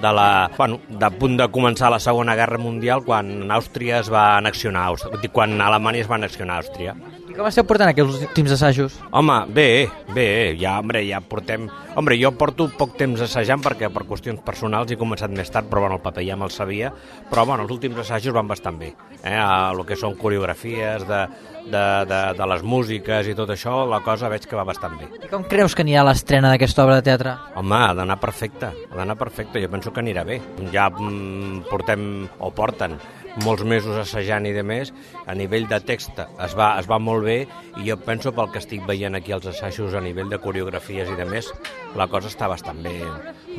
de 0.01 0.13
la, 0.13 0.49
bueno, 0.57 0.81
de 0.89 1.11
punt 1.21 1.37
de 1.37 1.51
començar 1.53 1.91
la 1.93 2.01
Segona 2.01 2.35
Guerra 2.37 2.59
Mundial 2.59 3.05
quan 3.05 3.51
Àustria 3.53 4.01
es 4.01 4.11
va 4.13 4.41
dir, 4.41 5.31
quan 5.33 5.61
Alemanya 5.61 6.01
es 6.05 6.11
va 6.11 6.17
annexionar 6.17 6.57
a 6.57 6.65
Àustria. 6.65 6.97
Com 7.37 7.45
esteu 7.45 7.67
portant 7.69 7.91
aquests 7.91 8.23
últims 8.31 8.53
assajos? 8.55 8.95
Home, 9.13 9.35
bé, 9.53 9.91
bé, 10.17 10.29
ja, 10.57 10.79
hombre, 10.81 11.03
ja 11.05 11.19
portem... 11.21 11.67
Hombre, 11.97 12.17
jo 12.17 12.31
porto 12.37 12.67
poc 12.79 12.95
temps 12.97 13.21
assajant 13.27 13.61
perquè 13.65 13.91
per 13.93 14.07
qüestions 14.09 14.41
personals 14.45 14.93
he 14.93 14.97
començat 14.97 15.33
més 15.33 15.53
tard, 15.53 15.69
però 15.69 15.83
bueno, 15.85 15.99
el 15.99 16.05
paper 16.05 16.25
ja 16.25 16.39
me'l 16.41 16.53
sabia, 16.53 16.93
però 17.29 17.45
bueno, 17.49 17.67
els 17.67 17.75
últims 17.75 18.01
assajos 18.01 18.33
van 18.37 18.49
bastant 18.49 18.81
bé. 18.81 18.95
Eh? 19.23 19.37
El 19.37 19.85
que 19.89 19.99
són 20.01 20.17
coreografies 20.17 21.05
de, 21.09 21.21
de, 21.67 21.85
de, 22.09 22.21
de 22.39 22.49
les 22.53 22.65
músiques 22.65 23.29
i 23.29 23.37
tot 23.37 23.53
això, 23.53 23.83
la 23.89 24.01
cosa 24.05 24.33
veig 24.33 24.49
que 24.49 24.57
va 24.57 24.65
bastant 24.69 24.97
bé. 25.01 25.11
I 25.21 25.33
com 25.33 25.45
creus 25.51 25.77
que 25.77 25.85
anirà 25.85 26.07
l'estrena 26.09 26.55
d'aquesta 26.55 26.87
obra 26.87 27.01
de 27.01 27.07
teatre? 27.11 27.37
Home, 27.61 27.83
ha 27.83 27.93
d'anar 28.01 28.17
perfecte, 28.23 28.73
ha 28.73 28.97
d'anar 28.97 29.19
perfecte, 29.21 29.61
jo 29.61 29.73
penso 29.73 29.93
que 29.93 30.01
anirà 30.05 30.25
bé. 30.25 30.41
Ja 30.73 30.89
mm, 30.89 31.67
portem, 31.69 32.27
o 32.41 32.53
porten, 32.57 32.97
molts 33.45 33.65
mesos 33.69 33.99
assajant 34.01 34.47
i 34.49 34.55
de 34.57 34.63
més, 34.67 34.93
a 35.27 35.35
nivell 35.37 35.67
de 35.69 35.81
text 35.85 36.21
es 36.23 36.57
va, 36.57 36.73
es 36.81 36.89
va 36.89 36.99
molt 37.03 37.27
bé 37.27 37.39
i 37.77 37.89
jo 37.89 37.99
penso 38.01 38.33
pel 38.37 38.51
que 38.53 38.63
estic 38.63 38.87
veient 38.89 39.19
aquí 39.19 39.35
els 39.37 39.47
assajos 39.51 39.95
a 39.95 40.03
nivell 40.05 40.31
de 40.33 40.41
coreografies 40.43 41.11
i 41.13 41.19
de 41.19 41.27
més, 41.29 41.51
la 41.99 42.09
cosa 42.13 42.33
està 42.33 42.49
bastant 42.49 42.81
ben, 42.85 43.05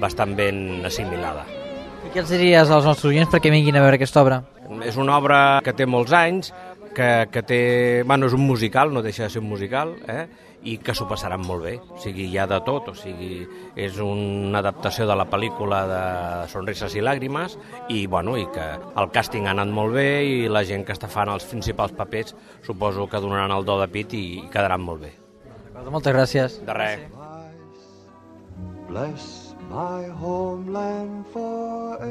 bastant 0.01 0.35
ben 0.37 0.85
assimilada. 0.87 1.45
I 2.07 2.13
què 2.13 2.23
els 2.23 2.31
diries 2.31 2.69
als 2.71 2.85
nostres 2.87 3.11
oients 3.11 3.29
perquè 3.33 3.51
vinguin 3.53 3.77
a 3.77 3.83
veure 3.83 3.99
aquesta 3.99 4.23
obra? 4.23 4.41
És 4.85 4.97
una 4.99 5.17
obra 5.17 5.61
que 5.63 5.73
té 5.75 5.87
molts 5.89 6.13
anys, 6.15 6.51
que, 6.97 7.27
que 7.31 7.43
té... 7.45 7.61
Bueno, 8.07 8.27
és 8.27 8.35
un 8.35 8.45
musical, 8.47 8.93
no 8.93 9.03
deixa 9.05 9.27
de 9.27 9.33
ser 9.33 9.41
un 9.43 9.49
musical, 9.51 9.93
eh? 10.09 10.25
I 10.67 10.75
que 10.83 10.93
s'ho 10.97 11.07
passaran 11.07 11.43
molt 11.47 11.63
bé. 11.63 11.75
O 11.93 11.99
sigui, 12.03 12.27
hi 12.27 12.37
ha 12.41 12.47
de 12.49 12.59
tot, 12.65 12.89
o 12.91 12.95
sigui, 12.97 13.45
és 13.79 13.99
una 14.03 14.59
adaptació 14.59 15.07
de 15.07 15.15
la 15.15 15.27
pel·lícula 15.31 15.81
de 15.87 16.01
Sonrises 16.51 16.95
i 16.97 17.03
Làgrimes, 17.03 17.57
i, 17.93 18.05
bueno, 18.11 18.35
i 18.39 18.45
que 18.53 18.67
el 18.99 19.11
càsting 19.15 19.47
ha 19.47 19.55
anat 19.55 19.71
molt 19.71 19.95
bé 19.95 20.09
i 20.27 20.37
la 20.51 20.65
gent 20.67 20.83
que 20.87 20.95
està 20.95 21.09
fan 21.11 21.31
els 21.31 21.47
principals 21.47 21.95
papers 21.95 22.35
suposo 22.65 23.07
que 23.07 23.23
donaran 23.23 23.55
el 23.55 23.67
do 23.67 23.79
de 23.79 23.87
pit 23.91 24.17
i, 24.17 24.25
i 24.41 24.47
quedaran 24.51 24.83
molt 24.83 25.07
bé. 25.07 25.13
Moltes 25.87 26.15
gràcies. 26.15 26.59
De 26.67 26.73
res. 26.75 27.07
Bless 28.87 29.47
my 29.69 30.07
homeland 30.19 31.25
forever. 31.33 32.07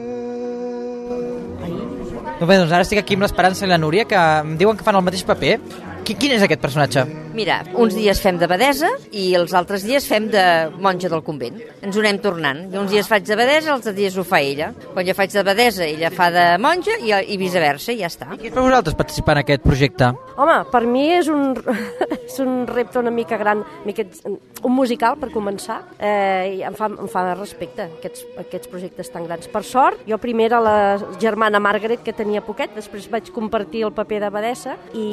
Doncs 2.36 2.48
bé, 2.48 2.56
doncs 2.60 2.72
ara 2.72 2.84
estic 2.84 3.00
aquí 3.00 3.16
amb 3.16 3.24
l'Esperança 3.24 3.64
i 3.64 3.70
la 3.70 3.80
Núria, 3.80 4.04
que 4.08 4.16
em 4.16 4.56
diuen 4.60 4.76
que 4.76 4.84
fan 4.84 4.98
el 4.98 5.06
mateix 5.06 5.24
paper. 5.28 5.56
Qui, 6.04 6.14
quin 6.14 6.36
és 6.36 6.44
aquest 6.44 6.62
personatge? 6.62 7.06
Mira, 7.36 7.58
uns 7.76 7.92
dies 7.92 8.16
fem 8.24 8.38
de 8.40 8.46
badesa 8.48 8.88
i 9.12 9.26
els 9.36 9.52
altres 9.58 9.82
dies 9.84 10.06
fem 10.08 10.30
de 10.32 10.42
monja 10.80 11.10
del 11.12 11.20
convent. 11.20 11.58
Ens 11.84 11.92
ho 11.92 12.00
anem 12.00 12.16
tornant. 12.24 12.62
I 12.72 12.78
uns 12.80 12.94
dies 12.94 13.08
faig 13.10 13.26
de 13.28 13.36
badesa, 13.36 13.66
els 13.66 13.74
altres 13.74 13.96
dies 13.98 14.16
ho 14.16 14.24
fa 14.24 14.40
ella. 14.40 14.70
Quan 14.94 15.04
jo 15.04 15.12
faig 15.18 15.34
de 15.34 15.44
badesa, 15.44 15.84
ella 15.84 16.08
fa 16.14 16.30
de 16.32 16.46
monja 16.64 16.96
i, 16.96 17.12
i 17.12 17.36
viceversa, 17.36 17.92
i 17.92 18.00
ja 18.00 18.08
està. 18.08 18.30
Qui 18.40 18.48
és 18.48 18.54
per 18.54 18.64
vosaltres 18.64 18.96
participar 18.96 19.36
en 19.36 19.42
aquest 19.42 19.66
projecte? 19.66 20.08
Home, 20.40 20.56
per 20.72 20.80
mi 20.88 21.04
és 21.12 21.28
un, 21.28 21.52
és 22.16 22.38
un 22.40 22.64
repte 22.70 23.02
una 23.02 23.12
mica 23.12 23.36
gran, 23.36 23.60
una 23.60 23.84
mica, 23.90 24.08
un 24.32 24.72
musical 24.72 25.20
per 25.20 25.28
començar, 25.34 25.82
eh, 26.00 26.56
i 26.56 26.64
em 26.64 26.76
fa, 26.78 26.88
em 26.88 27.12
fa 27.12 27.26
respecte 27.34 27.84
aquests, 27.98 28.24
aquests 28.46 28.72
projectes 28.72 29.12
tan 29.12 29.28
grans. 29.28 29.52
Per 29.52 29.64
sort, 29.64 30.06
jo 30.08 30.16
primer 30.24 30.48
era 30.48 30.62
la 30.64 30.78
germana 31.20 31.60
Margaret, 31.60 32.00
que 32.00 32.16
tenia 32.16 32.40
poquet, 32.44 32.72
després 32.80 33.10
vaig 33.12 33.28
compartir 33.36 33.84
el 33.84 33.92
paper 33.92 34.24
d'abadessa 34.24 34.78
i, 34.96 35.06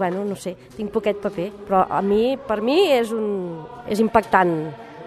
bueno, 0.00 0.24
no 0.24 0.40
sé, 0.40 0.56
tinc 0.78 0.88
poquet 0.96 1.20
paper, 1.20 1.49
però 1.66 1.86
a 1.88 2.00
mi, 2.02 2.36
per 2.36 2.60
mi 2.64 2.82
és, 2.92 3.12
un, 3.14 3.64
és 3.88 4.02
impactant 4.02 4.54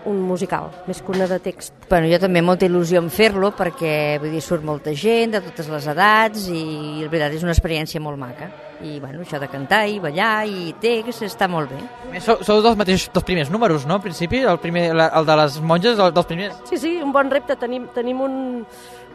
un 0.05 0.19
musical, 0.27 0.69
més 0.87 0.99
que 1.01 1.13
una 1.13 1.27
de 1.27 1.39
text. 1.39 1.73
Bueno, 1.89 2.09
jo 2.11 2.19
també 2.19 2.41
molta 2.43 2.67
il·lusió 2.67 2.99
en 2.99 3.09
fer-lo 3.13 3.53
perquè 3.55 4.19
vull 4.21 4.33
dir, 4.33 4.41
surt 4.43 4.65
molta 4.65 4.93
gent 4.97 5.37
de 5.37 5.41
totes 5.45 5.69
les 5.71 5.87
edats 5.93 6.47
i 6.51 6.63
la 7.03 7.11
veritat 7.11 7.37
és 7.37 7.45
una 7.45 7.53
experiència 7.55 8.01
molt 8.03 8.19
maca. 8.19 8.49
I 8.83 8.97
bueno, 8.99 9.21
això 9.23 9.39
de 9.39 9.47
cantar 9.47 9.85
i 9.87 9.99
ballar 10.03 10.43
i 10.49 10.73
text 10.81 11.23
està 11.23 11.47
molt 11.47 11.71
bé. 11.71 12.19
Sou, 12.19 12.41
sou 12.43 12.59
dels 12.65 12.75
mateixos, 12.79 13.13
dels 13.13 13.27
primers 13.27 13.51
números, 13.53 13.87
no? 13.87 13.95
Al 14.01 14.03
principi, 14.03 14.41
el, 14.43 14.59
primer, 14.59 14.89
la, 14.97 15.07
el 15.19 15.29
de 15.29 15.37
les 15.39 15.59
monges, 15.63 15.95
el, 15.95 16.11
dels 16.15 16.27
primers. 16.27 16.57
Sí, 16.67 16.81
sí, 16.81 16.97
un 17.03 17.13
bon 17.15 17.31
repte. 17.31 17.55
Tenim, 17.59 17.87
tenim 17.95 18.19
un, 18.25 18.35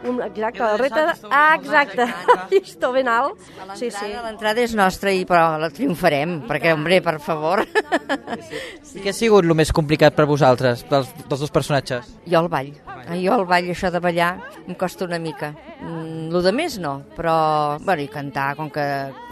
un 0.07 0.21
exacte, 0.23 0.69
repte... 0.77 1.05
De... 1.05 1.29
Ah, 1.31 1.55
exacte, 1.59 2.05
llistó 2.51 2.91
ben 2.95 3.07
alt. 3.11 3.39
Sí, 3.75 3.89
sí. 3.91 4.11
L'entrada 4.23 4.63
és 4.63 4.75
nostra, 4.77 5.11
i 5.11 5.25
però 5.29 5.57
la 5.61 5.71
triomfarem, 5.73 6.39
perquè, 6.49 6.73
hombre, 6.75 7.01
per 7.05 7.17
favor. 7.23 7.63
I 7.65 9.03
què 9.03 9.11
ha 9.11 9.15
sigut 9.15 9.47
el 9.47 9.55
més 9.57 9.73
complicat 9.75 10.15
per 10.15 10.27
vosaltres, 10.29 10.85
dels, 10.89 11.11
dels 11.25 11.45
dos 11.45 11.53
personatges? 11.53 12.13
Jo 12.29 12.45
el 12.45 12.51
ball. 12.51 12.71
Ah, 13.09 13.17
Jo 13.17 13.39
el 13.39 13.45
ball, 13.49 13.69
això 13.73 13.89
de 13.91 13.99
ballar, 13.99 14.37
em 14.67 14.75
costa 14.75 15.05
una 15.05 15.17
mica. 15.19 15.53
Mm, 15.81 16.29
lo 16.31 16.41
de 16.43 16.51
més 16.53 16.77
no, 16.79 17.01
però, 17.15 17.79
bueno, 17.83 18.01
i 18.03 18.07
cantar, 18.11 18.55
com 18.57 18.69
que 18.69 18.83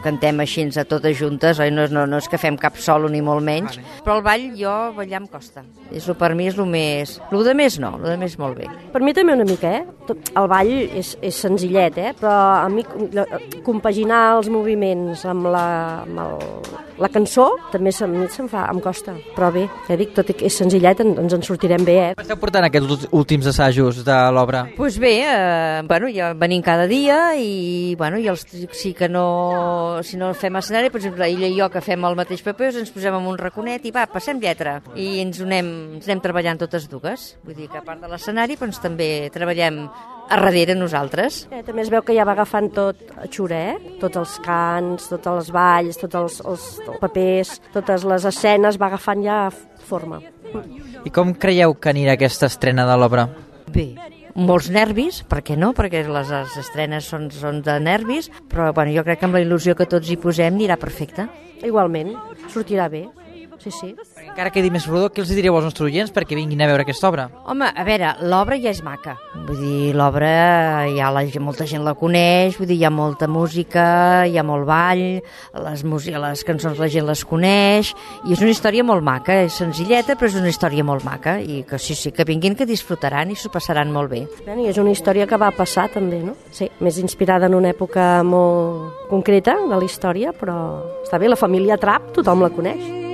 cantem 0.03 0.39
així 0.39 0.63
a 0.79 0.85
totes 0.87 1.17
juntes, 1.19 1.59
oi? 1.59 1.69
No, 1.71 1.85
no, 1.91 2.05
no 2.07 2.17
és 2.17 2.27
que 2.31 2.37
fem 2.39 2.55
cap 2.57 2.77
solo 2.81 3.09
ni 3.11 3.21
molt 3.21 3.43
menys, 3.45 3.77
però 4.03 4.15
el 4.17 4.23
ball, 4.25 4.47
jo, 4.57 4.71
ballar 4.95 5.21
em 5.21 5.27
costa. 5.27 5.61
És, 5.91 6.07
lo- 6.07 6.15
per 6.17 6.33
mi 6.35 6.47
és 6.47 6.57
el 6.57 6.65
més... 6.65 7.19
Lo 7.31 7.43
de 7.43 7.53
més 7.53 7.77
no, 7.79 7.93
lo 7.99 8.07
de 8.09 8.17
més 8.17 8.37
molt 8.39 8.57
bé. 8.57 8.65
Per 8.91 9.01
mi 9.03 9.13
també 9.13 9.33
una 9.37 9.45
mica, 9.45 9.69
eh? 9.81 9.85
Tot, 10.07 10.31
el 10.35 10.47
ball 10.49 10.71
és, 10.71 11.13
és 11.21 11.35
senzillet, 11.35 11.97
eh? 11.99 12.13
Però 12.17 12.31
a 12.63 12.67
mi 12.71 12.83
la- 13.13 13.27
compaginar 13.63 14.37
els 14.37 14.49
moviments 14.49 15.25
amb 15.27 15.45
la, 15.51 15.65
amb 16.07 16.23
el, 16.23 16.73
la 17.03 17.09
cançó 17.13 17.49
també 17.71 17.91
se, 17.91 18.05
a 18.05 18.07
mi 18.07 18.25
se'm 18.31 18.47
fa, 18.49 18.65
em 18.71 18.79
costa. 18.81 19.13
Però 19.35 19.51
bé, 19.53 19.67
ja 19.87 19.95
dic, 19.99 20.15
tot 20.15 20.31
i 20.31 20.37
que 20.39 20.47
és 20.47 20.55
senzillet, 20.57 21.03
en, 21.03 21.13
ens 21.25 21.35
en 21.37 21.43
sortirem 21.45 21.83
bé, 21.85 21.97
eh? 22.07 22.13
Esteu 22.17 22.39
portant 22.39 22.63
aquests 22.65 23.09
últims 23.11 23.45
assajos 23.51 23.66
de 24.07 24.17
l'obra? 24.33 24.63
Doncs 24.67 24.77
pues 24.77 24.97
bé, 24.99 25.13
eh, 25.27 25.81
bueno, 25.87 26.09
ja 26.13 26.33
venim 26.33 26.61
cada 26.63 26.87
dia 26.87 27.35
i, 27.35 27.95
bueno, 27.99 28.17
i 28.17 28.27
els, 28.31 28.45
sí 28.71 28.93
que 28.97 29.09
no, 29.09 29.99
si 30.03 30.17
no 30.17 30.33
fem 30.33 30.55
escenari, 30.59 30.91
per 30.93 31.01
exemple, 31.01 31.27
ella 31.27 31.47
i 31.47 31.57
jo 31.59 31.69
que 31.73 31.83
fem 31.83 32.05
el 32.07 32.17
mateix 32.19 32.43
paper, 32.45 32.71
doncs 32.71 32.87
ens 32.87 32.93
posem 32.95 33.17
en 33.17 33.27
un 33.27 33.39
raconet 33.39 33.85
i 33.85 33.93
va, 33.95 34.07
passem 34.11 34.39
lletra. 34.41 34.79
I 34.95 35.21
ens 35.23 35.41
anem, 35.43 35.71
ens 35.97 36.07
anem 36.07 36.23
treballant 36.23 36.61
totes 36.61 36.87
dues. 36.91 37.33
Vull 37.45 37.57
dir 37.57 37.71
que 37.71 37.81
a 37.81 37.85
part 37.85 38.01
de 38.03 38.11
l'escenari, 38.11 38.57
doncs 38.59 38.79
també 38.83 39.29
treballem 39.33 39.83
a 40.27 40.35
darrere 40.35 40.75
nosaltres. 40.75 41.47
eh? 41.51 41.63
També 41.63 41.83
es 41.85 41.91
veu 41.91 42.03
que 42.03 42.15
ja 42.15 42.25
va 42.27 42.33
agafant 42.35 42.69
tot 42.75 42.99
a 43.15 43.27
xura, 43.31 43.59
eh? 43.73 43.95
Tots 44.01 44.19
els 44.19 44.37
cants, 44.43 45.07
tots 45.13 45.31
els 45.31 45.51
balls, 45.55 45.99
tots 46.01 46.19
els, 46.19 46.41
els 46.43 46.67
papers, 46.99 47.57
totes 47.73 48.03
les 48.03 48.27
escenes, 48.27 48.79
va 48.79 48.91
agafant 48.91 49.23
ja 49.23 49.39
forma. 49.87 50.19
I 51.05 51.11
com 51.13 51.33
creieu 51.35 51.75
que 51.79 51.91
anirà 51.93 52.17
aquesta 52.17 52.49
estrena 52.51 52.85
de 52.87 52.95
l'obra? 52.99 53.27
Bé, 53.67 53.87
molts 54.35 54.69
nervis, 54.71 55.19
per 55.27 55.41
què 55.43 55.57
no? 55.59 55.73
Perquè 55.75 56.05
les, 56.07 56.31
les 56.31 56.57
estrenes 56.61 57.07
són, 57.11 57.27
són 57.33 57.59
de 57.65 57.75
nervis, 57.83 58.29
però 58.47 58.69
bueno, 58.73 58.93
jo 58.95 59.03
crec 59.03 59.19
que 59.19 59.27
amb 59.27 59.35
la 59.35 59.43
il·lusió 59.43 59.75
que 59.75 59.89
tots 59.89 60.07
hi 60.07 60.15
posem 60.21 60.55
anirà 60.55 60.79
perfecte. 60.79 61.27
Igualment, 61.67 62.13
sortirà 62.53 62.87
bé. 62.93 63.07
Sí, 63.57 63.71
sí. 63.71 63.95
Encara 64.21 64.51
quedi 64.53 64.69
més 64.73 64.85
rodó, 64.87 65.09
què 65.09 65.23
els 65.23 65.31
direu 65.33 65.55
als 65.57 65.65
nostres 65.67 65.87
oients 65.89 66.11
perquè 66.13 66.37
vinguin 66.37 66.61
a 66.61 66.67
veure 66.69 66.85
aquesta 66.85 67.09
obra? 67.09 67.27
Home, 67.49 67.67
a 67.67 67.85
veure, 67.87 68.13
l'obra 68.29 68.57
ja 68.61 68.69
és 68.69 68.83
maca. 68.85 69.15
Vull 69.47 69.59
dir, 69.61 69.95
l'obra 69.97 70.85
ja 70.93 71.09
la, 71.13 71.23
molta 71.43 71.65
gent 71.69 71.85
la 71.85 71.95
coneix, 71.97 72.57
vull 72.59 72.69
dir, 72.69 72.77
hi 72.81 72.85
ha 72.87 72.91
molta 72.93 73.29
música, 73.31 73.87
hi 74.29 74.37
ha 74.37 74.45
molt 74.45 74.67
ball, 74.69 75.03
les, 75.65 75.83
música, 75.87 76.21
les 76.21 76.43
cançons 76.47 76.77
la 76.79 76.89
gent 76.91 77.07
les 77.07 77.23
coneix, 77.27 77.93
i 78.27 78.35
és 78.35 78.43
una 78.43 78.53
història 78.53 78.85
molt 78.85 79.05
maca, 79.05 79.39
és 79.47 79.57
senzilleta, 79.57 80.17
però 80.17 80.29
és 80.29 80.37
una 80.39 80.51
història 80.53 80.85
molt 80.85 81.05
maca, 81.07 81.37
i 81.41 81.63
que 81.67 81.81
sí, 81.81 81.97
sí, 81.97 82.13
que 82.13 82.27
vinguin, 82.27 82.57
que 82.57 82.69
disfrutaran 82.69 83.33
i 83.33 83.39
s'ho 83.39 83.51
passaran 83.53 83.93
molt 83.93 84.13
bé. 84.13 84.23
I 84.47 84.69
és 84.69 84.77
una 84.81 84.93
història 84.93 85.27
que 85.29 85.39
va 85.39 85.51
passar 85.55 85.87
també, 85.93 86.21
no? 86.25 86.37
Sí, 86.53 86.69
més 86.83 87.01
inspirada 87.01 87.49
en 87.49 87.57
una 87.57 87.73
època 87.73 88.21
molt 88.27 89.09
concreta 89.09 89.57
de 89.63 89.73
la 89.73 89.83
història, 89.85 90.33
però 90.37 90.57
està 91.03 91.17
bé, 91.21 91.31
la 91.31 91.39
família 91.39 91.79
Trapp 91.81 92.13
tothom 92.17 92.45
la 92.45 92.53
coneix. 92.53 93.06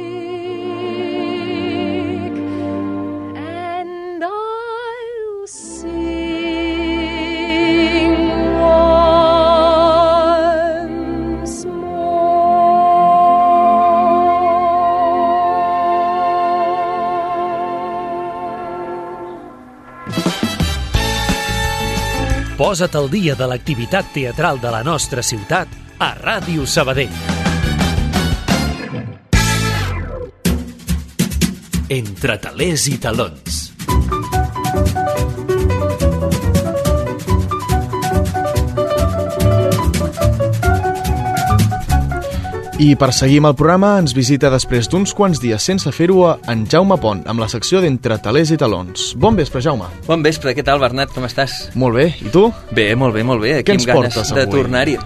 Posa't 22.57 22.95
al 22.95 23.09
dia 23.09 23.33
de 23.35 23.47
l'activitat 23.49 24.13
teatral 24.13 24.61
de 24.61 24.69
la 24.69 24.83
nostra 24.83 25.23
ciutat 25.25 25.67
a 25.99 26.13
Ràdio 26.19 26.67
Sabadell. 26.69 27.43
entre 31.93 32.37
talers 32.41 32.87
i 32.89 32.97
talons. 32.97 33.59
I 42.83 42.97
per 42.99 43.13
seguir 43.15 43.37
amb 43.39 43.47
el 43.47 43.53
programa 43.55 43.93
ens 44.01 44.11
visita 44.11 44.49
després 44.51 44.89
d'uns 44.91 45.13
quants 45.15 45.39
dies 45.39 45.63
sense 45.69 45.87
fer-ho 45.95 46.25
en 46.51 46.65
Jaume 46.67 46.97
Pont, 46.99 47.21
amb 47.31 47.39
la 47.39 47.47
secció 47.47 47.79
d'Entre 47.79 48.17
talers 48.19 48.51
i 48.51 48.57
talons. 48.59 49.13
Bon 49.23 49.37
vespre, 49.39 49.61
Jaume. 49.63 49.87
Bon 50.07 50.25
vespre, 50.25 50.51
què 50.57 50.65
tal, 50.67 50.81
Bernat? 50.83 51.13
Com 51.15 51.23
estàs? 51.23 51.69
Molt 51.79 51.95
bé, 51.95 52.09
i 52.19 52.31
tu? 52.33 52.49
Bé, 52.75 52.89
molt 52.99 53.15
bé, 53.15 53.23
molt 53.23 53.39
bé. 53.45 53.53
Aquí 53.61 53.71
Què 53.71 53.77
ens 53.77 53.87
portes 53.87 54.33
de 54.35 54.43
avui? 54.43 54.51
tornar-hi. 54.57 54.97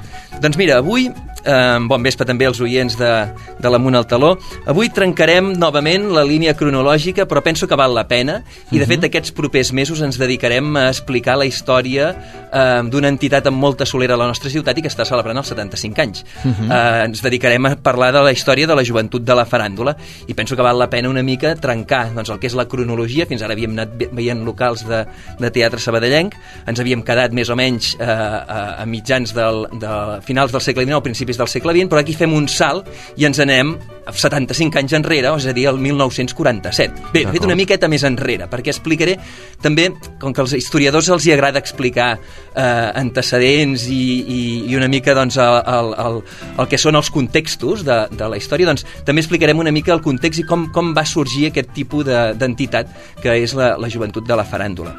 Doncs 0.41 0.57
mira, 0.57 0.79
avui, 0.81 1.11
eh, 1.47 1.79
bon 1.87 2.03
vespre 2.03 2.25
també 2.27 2.45
als 2.45 2.59
oients 2.61 2.97
de, 2.99 3.11
de 3.59 3.69
l'Amunt 3.71 3.95
al 3.95 4.05
Taló, 4.07 4.33
avui 4.67 4.89
trencarem 4.93 5.53
novament 5.57 6.09
la 6.13 6.23
línia 6.27 6.53
cronològica, 6.59 7.25
però 7.27 7.41
penso 7.43 7.67
que 7.67 7.75
val 7.79 7.95
la 7.95 8.07
pena, 8.07 8.41
i 8.71 8.77
de 8.79 8.85
Mhm. 8.85 8.91
fet 8.91 9.03
aquests 9.07 9.31
propers 9.31 9.71
mesos 9.73 10.01
ens 10.01 10.17
dedicarem 10.19 10.75
a 10.77 10.89
explicar 10.89 11.37
la 11.37 11.45
història 11.45 12.09
eh, 12.53 12.81
d'una 12.89 13.07
entitat 13.09 13.47
amb 13.47 13.57
molta 13.57 13.85
solera 13.85 14.13
a 14.15 14.17
la 14.17 14.27
nostra 14.27 14.49
ciutat 14.49 14.77
i 14.77 14.81
que 14.81 14.89
està 14.89 15.05
celebrant 15.05 15.37
els 15.37 15.47
75 15.47 16.01
anys. 16.01 16.25
Mhm. 16.43 16.71
eh, 16.71 17.03
ens 17.05 17.21
dedicarem 17.21 17.65
a 17.65 17.75
parlar 17.75 18.11
de 18.13 18.21
la 18.23 18.31
història 18.31 18.67
de 18.67 18.75
la 18.75 18.83
joventut 18.83 19.23
de 19.23 19.35
la 19.35 19.45
faràndula 19.45 19.95
i 20.27 20.33
penso 20.33 20.55
que 20.55 20.61
val 20.61 20.77
la 20.79 20.89
pena 20.89 21.09
una 21.09 21.23
mica 21.23 21.55
trencar 21.55 22.13
doncs, 22.13 22.29
el 22.29 22.39
que 22.39 22.47
és 22.47 22.53
la 22.55 22.65
cronologia, 22.67 23.25
fins 23.25 23.41
ara 23.41 23.53
havíem 23.53 23.71
anat 23.71 23.89
ve- 23.97 24.09
veient 24.11 24.43
locals 24.45 24.85
de, 24.87 25.05
de 25.39 25.51
teatre 25.51 25.79
sabadellenc, 25.79 26.33
ens 26.67 26.79
havíem 26.79 27.03
quedat 27.03 27.31
més 27.33 27.49
o 27.49 27.55
menys 27.55 27.95
eh, 27.99 28.05
a, 28.05 28.81
a 28.81 28.85
mitjans 28.85 29.33
del, 29.33 29.67
de 29.79 30.21
finals 30.25 30.51
del 30.51 30.61
segle 30.61 30.85
XIX, 30.85 31.01
principis 31.03 31.36
del 31.37 31.47
segle 31.51 31.73
XX, 31.75 31.89
però 31.91 32.01
aquí 32.01 32.13
fem 32.17 32.33
un 32.33 32.47
salt 32.51 32.87
i 33.17 33.25
ens 33.29 33.39
anem 33.43 33.75
75 34.07 34.79
anys 34.79 34.93
enrere, 34.95 35.33
és 35.35 35.45
a 35.49 35.53
dir, 35.53 35.65
el 35.67 35.77
1947. 35.83 37.09
Bé, 37.11 37.25
he 37.25 37.31
fet 37.33 37.43
una 37.43 37.57
miqueta 37.59 37.89
més 37.91 38.05
enrere, 38.07 38.47
perquè 38.47 38.71
explicaré 38.71 39.17
també, 39.61 39.89
com 40.21 40.31
que 40.33 40.41
als 40.45 40.53
historiadors 40.55 41.09
els 41.11 41.25
hi 41.27 41.33
agrada 41.35 41.59
explicar 41.59 42.13
eh, 42.15 42.61
antecedents 43.01 43.83
i, 43.91 43.99
i, 44.23 44.39
i 44.71 44.75
una 44.79 44.87
mica 44.87 45.13
doncs, 45.17 45.35
el, 45.43 45.59
el, 45.75 45.91
el, 46.05 46.21
el 46.63 46.69
que 46.71 46.79
són 46.79 46.95
els 46.95 47.11
contextos 47.11 47.83
de, 47.87 47.99
de 48.15 48.31
la 48.31 48.39
història, 48.39 48.69
doncs 48.71 48.85
també 49.05 49.21
explicarem 49.25 49.59
una 49.59 49.75
mica 49.75 49.91
el 49.95 50.01
context 50.05 50.39
i 50.39 50.47
com, 50.47 50.69
com 50.71 50.93
va 50.95 51.03
sorgir 51.05 51.49
aquest 51.51 51.73
tipus 51.75 52.07
de- 52.07 52.33
d'entitat 52.39 52.95
que 53.21 53.35
és 53.43 53.53
la, 53.59 53.75
la 53.77 53.89
joventut 53.91 54.23
de 54.27 54.35
la 54.39 54.47
faràndula. 54.47 54.95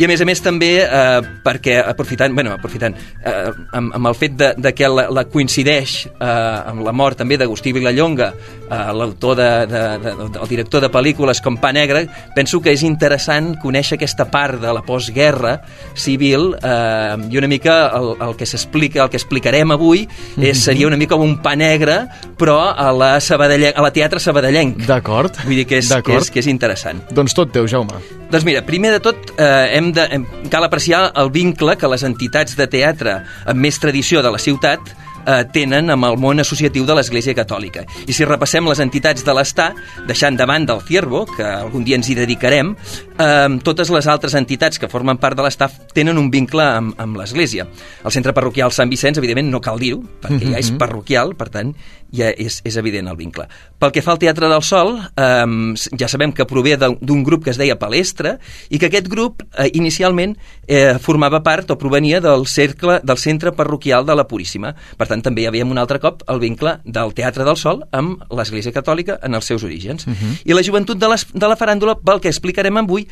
I 0.00 0.06
a 0.06 0.08
més 0.08 0.22
a 0.24 0.24
més 0.24 0.40
també 0.40 0.70
eh, 0.80 1.20
perquè 1.44 1.74
aprofitant, 1.84 2.32
bueno, 2.32 2.54
aprofitant 2.56 2.94
eh, 2.96 3.50
amb, 3.76 3.92
amb 3.98 4.08
el 4.08 4.14
fet 4.16 4.38
de, 4.40 4.48
de 4.56 4.72
que 4.72 4.88
la, 4.88 5.10
la 5.12 5.26
coincideix 5.28 5.96
eh, 6.06 6.24
amb 6.24 6.80
la 6.86 6.94
mort 6.96 7.20
també 7.20 7.36
d'Agustí 7.36 7.74
Vilallonga, 7.76 8.30
eh, 8.32 8.78
l'autor 8.96 9.36
de, 9.36 9.48
de, 9.68 9.82
de, 10.00 10.14
de, 10.22 10.28
el 10.40 10.48
director 10.48 10.80
de 10.80 10.88
pel·lícules 10.92 11.42
com 11.44 11.58
Pa 11.60 11.74
Negre, 11.76 12.06
penso 12.32 12.62
que 12.64 12.72
és 12.72 12.86
interessant 12.88 13.52
conèixer 13.60 13.98
aquesta 13.98 14.30
part 14.32 14.62
de 14.62 14.72
la 14.72 14.80
postguerra 14.86 15.58
civil 15.92 16.54
eh, 16.56 17.28
i 17.28 17.42
una 17.42 17.52
mica 17.52 17.76
el, 17.98 18.14
el 18.30 18.34
que 18.40 18.48
s'explica, 18.48 19.04
el 19.04 19.12
que 19.12 19.20
explicarem 19.20 19.76
avui 19.76 20.06
és, 20.40 20.56
seria 20.56 20.88
una 20.88 20.96
mica 20.96 21.20
un 21.20 21.36
Pa 21.44 21.52
Negre 21.58 22.06
però 22.40 22.58
a 22.72 22.88
la, 22.96 23.12
Sabadellenc, 23.20 23.76
a 23.76 23.84
la 23.84 23.92
teatre 23.92 24.20
sabadellenc. 24.22 24.86
D'acord. 24.88 25.36
Vull 25.44 25.62
dir 25.62 25.68
que 25.68 25.82
és, 25.82 25.92
que 26.00 26.16
és, 26.16 26.32
que 26.32 26.40
és 26.40 26.48
interessant. 26.50 27.04
Doncs 27.12 27.36
tot 27.36 27.52
teu, 27.52 27.68
Jaume. 27.68 28.00
Doncs 28.32 28.46
mira, 28.48 28.62
primer 28.64 28.94
de 28.94 29.00
tot 29.04 29.34
eh, 29.36 29.76
hem 29.76 29.81
de, 29.90 30.06
hem, 30.14 30.26
cal 30.52 30.64
apreciar 30.68 31.08
el 31.18 31.32
vincle 31.34 31.74
que 31.80 31.90
les 31.90 32.04
entitats 32.06 32.54
de 32.58 32.68
teatre 32.70 33.18
amb 33.48 33.58
més 33.64 33.80
tradició 33.82 34.22
de 34.22 34.30
la 34.30 34.40
ciutat 34.42 34.92
eh, 35.26 35.44
tenen 35.52 35.90
amb 35.90 36.04
el 36.08 36.18
món 36.20 36.40
associatiu 36.40 36.86
de 36.86 36.94
l'Església 36.94 37.34
Catòlica. 37.34 37.84
I 38.06 38.12
si 38.12 38.24
repassem 38.24 38.66
les 38.68 38.80
entitats 38.80 39.24
de 39.24 39.34
l'Està, 39.36 39.72
deixant 40.08 40.36
davant 40.36 40.66
del 40.66 40.82
Ciervo, 40.86 41.24
que 41.26 41.44
algun 41.44 41.84
dia 41.84 41.96
ens 41.96 42.08
hi 42.08 42.16
dedicarem, 42.18 42.74
eh, 43.18 43.48
totes 43.62 43.90
les 43.90 44.06
altres 44.06 44.34
entitats 44.34 44.78
que 44.78 44.88
formen 44.88 45.18
part 45.18 45.36
de 45.36 45.42
l'Està 45.46 45.70
tenen 45.94 46.18
un 46.18 46.30
vincle 46.30 46.62
amb, 46.62 46.94
amb 47.00 47.16
l'Església. 47.20 47.66
El 48.04 48.14
centre 48.14 48.32
parroquial 48.32 48.72
Sant 48.72 48.90
Vicenç, 48.90 49.18
evidentment, 49.18 49.50
no 49.50 49.60
cal 49.60 49.78
dir-ho, 49.78 50.02
perquè 50.22 50.52
ja 50.52 50.58
és 50.58 50.70
Mhm. 50.70 50.78
parroquial, 50.78 51.34
per 51.36 51.48
tant, 51.50 51.74
ja 52.12 52.30
és, 52.30 52.60
és 52.64 52.76
evident 52.76 53.08
el 53.08 53.16
vincle. 53.16 53.46
Pel 53.78 53.92
que 53.92 54.02
fa 54.02 54.12
al 54.12 54.18
Teatre 54.18 54.48
del 54.48 54.62
Sol, 54.62 54.98
eh, 55.16 55.74
ja 55.98 56.08
sabem 56.08 56.32
que 56.32 56.46
prové 56.46 56.76
d'un 56.76 56.98
d'un 57.12 57.22
grup 57.24 57.44
que 57.44 57.50
es 57.50 57.58
deia 57.58 57.78
Palestra 57.78 58.38
i 58.70 58.78
que 58.78 58.86
aquest 58.86 59.08
grup 59.08 59.42
eh, 59.58 59.68
inicialment 59.74 60.36
eh, 60.66 60.96
formava 60.98 61.42
part 61.42 61.70
o 61.70 61.76
provenia 61.76 62.20
del 62.20 62.46
cercle 62.46 63.00
del 63.02 63.18
centre 63.18 63.52
parroquial 63.52 64.06
de 64.06 64.14
la 64.14 64.24
Puríssima. 64.26 64.74
Per 64.96 65.06
tant, 65.08 65.11
també 65.20 65.42
hi 65.42 65.46
havia 65.50 65.66
un 65.68 65.78
altre 65.78 65.98
cop 66.00 66.22
el 66.32 66.40
vincle 66.40 66.78
del 66.84 67.12
Teatre 67.12 67.44
del 67.44 67.58
Sol 67.60 67.82
amb 67.92 68.22
l'Església 68.32 68.72
Catòlica 68.72 69.18
en 69.22 69.34
els 69.34 69.44
seus 69.44 69.62
orígens. 69.68 70.06
I 70.44 70.54
la 70.56 70.62
joventut 70.62 70.96
de, 70.96 71.08
les, 71.12 71.26
de 71.34 71.48
la 71.48 71.56
faràndula, 71.56 71.98
pel 72.00 72.20
que 72.20 72.32
explicarem 72.32 72.80
avui, 72.80 73.06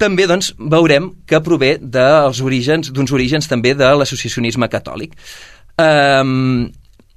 també 0.00 0.26
doncs, 0.26 0.54
veurem 0.58 1.10
que 1.26 1.40
prové 1.44 1.78
dels 1.80 2.40
orígens 2.40 2.90
d'uns 2.90 3.12
orígens 3.12 3.48
també 3.48 3.74
de 3.74 3.88
l'associacionisme 3.96 4.68
catòlic. 4.68 5.16
Um, 5.80 6.68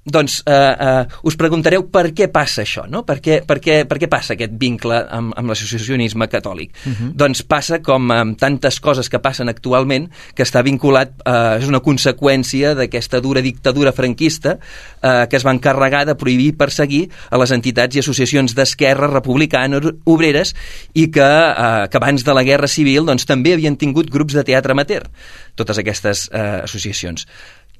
doncs 0.05 0.41
eh, 0.45 0.53
eh, 0.53 1.05
us 1.23 1.37
preguntareu 1.39 1.85
per 1.87 2.09
què 2.15 2.27
passa 2.31 2.63
això, 2.65 2.83
no? 2.91 3.03
Per 3.07 3.17
què, 3.23 3.39
per 3.47 3.59
què, 3.63 3.77
per 3.87 3.97
què 4.01 4.09
passa 4.11 4.35
aquest 4.35 4.51
vincle 4.59 4.97
amb, 4.99 5.31
amb 5.39 5.51
l'associacionisme 5.51 6.27
catòlic? 6.31 6.73
Mhm. 6.83 7.13
Doncs 7.19 7.43
passa 7.47 7.79
com 7.83 8.11
amb 8.11 8.37
tantes 8.39 8.81
coses 8.83 9.07
que 9.09 9.21
passen 9.23 9.47
actualment, 9.49 10.09
que 10.35 10.43
està 10.43 10.63
vinculat, 10.63 11.15
eh, 11.23 11.59
és 11.61 11.69
una 11.71 11.79
conseqüència 11.79 12.73
d'aquesta 12.75 13.21
dura 13.23 13.41
dictadura 13.41 13.93
franquista 13.95 14.57
eh, 14.57 15.27
que 15.29 15.39
es 15.39 15.45
va 15.45 15.55
encarregar 15.55 16.05
de 16.05 16.15
prohibir 16.19 16.51
i 16.51 16.57
perseguir 16.57 17.03
a 17.29 17.39
les 17.39 17.55
entitats 17.55 17.95
i 17.95 18.03
associacions 18.03 18.55
d'esquerra 18.55 19.07
republicanes 19.07 19.87
obreres 20.03 20.53
i 20.93 21.07
que, 21.11 21.23
eh, 21.23 21.87
que 21.87 21.97
abans 21.97 22.23
de 22.23 22.33
la 22.35 22.43
Guerra 22.43 22.67
Civil 22.67 23.07
doncs, 23.07 23.25
també 23.25 23.53
havien 23.53 23.77
tingut 23.79 24.11
grups 24.11 24.35
de 24.35 24.43
teatre 24.43 24.75
amateur, 24.75 25.07
totes 25.55 25.79
aquestes 25.79 26.29
eh, 26.33 26.59
associacions 26.63 27.27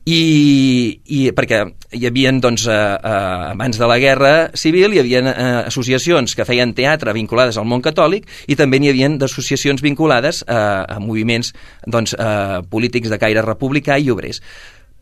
i, 0.06 1.00
i 1.16 1.20
perquè 1.36 1.62
hi 1.96 2.06
havia 2.08 2.32
doncs, 2.44 2.66
eh, 2.68 2.76
eh, 2.76 3.54
abans 3.54 3.80
de 3.80 3.88
la 3.88 3.98
Guerra 4.02 4.34
Civil 4.60 4.94
hi 4.94 5.00
havia 5.00 5.22
eh, 5.24 5.48
associacions 5.70 6.36
que 6.36 6.46
feien 6.48 6.74
teatre 6.76 7.16
vinculades 7.16 7.58
al 7.58 7.68
món 7.70 7.84
catòlic 7.86 8.28
i 8.48 8.58
també 8.60 8.82
n'hi 8.82 8.92
havia 8.92 9.12
d'associacions 9.20 9.84
vinculades 9.84 10.44
eh, 10.44 10.54
a 10.56 11.00
moviments 11.00 11.54
doncs, 11.88 12.18
eh, 12.20 12.62
polítics 12.70 13.12
de 13.14 13.20
caire 13.20 13.46
republicà 13.46 13.98
i 14.00 14.12
obrers. 14.12 14.42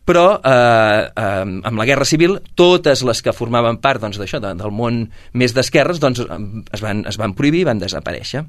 Però 0.06 0.26
eh, 0.38 1.02
eh, 1.10 1.44
amb 1.70 1.78
la 1.78 1.86
Guerra 1.86 2.06
Civil 2.06 2.38
totes 2.58 3.02
les 3.06 3.22
que 3.22 3.34
formaven 3.34 3.78
part 3.82 4.02
doncs, 4.02 4.18
d'això 4.22 4.42
de, 4.42 4.54
del 4.58 4.74
món 4.74 5.04
més 5.34 5.54
d'esquerres 5.54 6.02
doncs, 6.02 6.22
es, 6.22 6.82
van, 6.82 7.06
es 7.06 7.18
van 7.18 7.34
prohibir 7.38 7.62
i 7.62 7.70
van 7.70 7.82
desaparèixer 7.82 8.46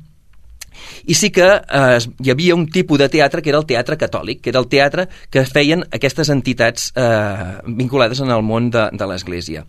i 1.06 1.18
sí 1.18 1.32
que 1.34 1.48
eh, 1.48 2.00
hi 2.24 2.34
havia 2.34 2.56
un 2.56 2.68
tipus 2.72 3.00
de 3.02 3.10
teatre 3.10 3.42
que 3.42 3.52
era 3.54 3.62
el 3.62 3.68
teatre 3.70 3.98
catòlic, 4.00 4.42
que 4.44 4.54
era 4.54 4.62
el 4.64 4.70
teatre 4.72 5.08
que 5.30 5.46
feien 5.50 5.86
aquestes 5.92 6.32
entitats 6.34 6.92
eh, 6.96 7.60
vinculades 7.68 8.24
en 8.24 8.32
el 8.34 8.46
món 8.46 8.72
de, 8.74 8.90
de 8.94 9.10
l'Església. 9.10 9.66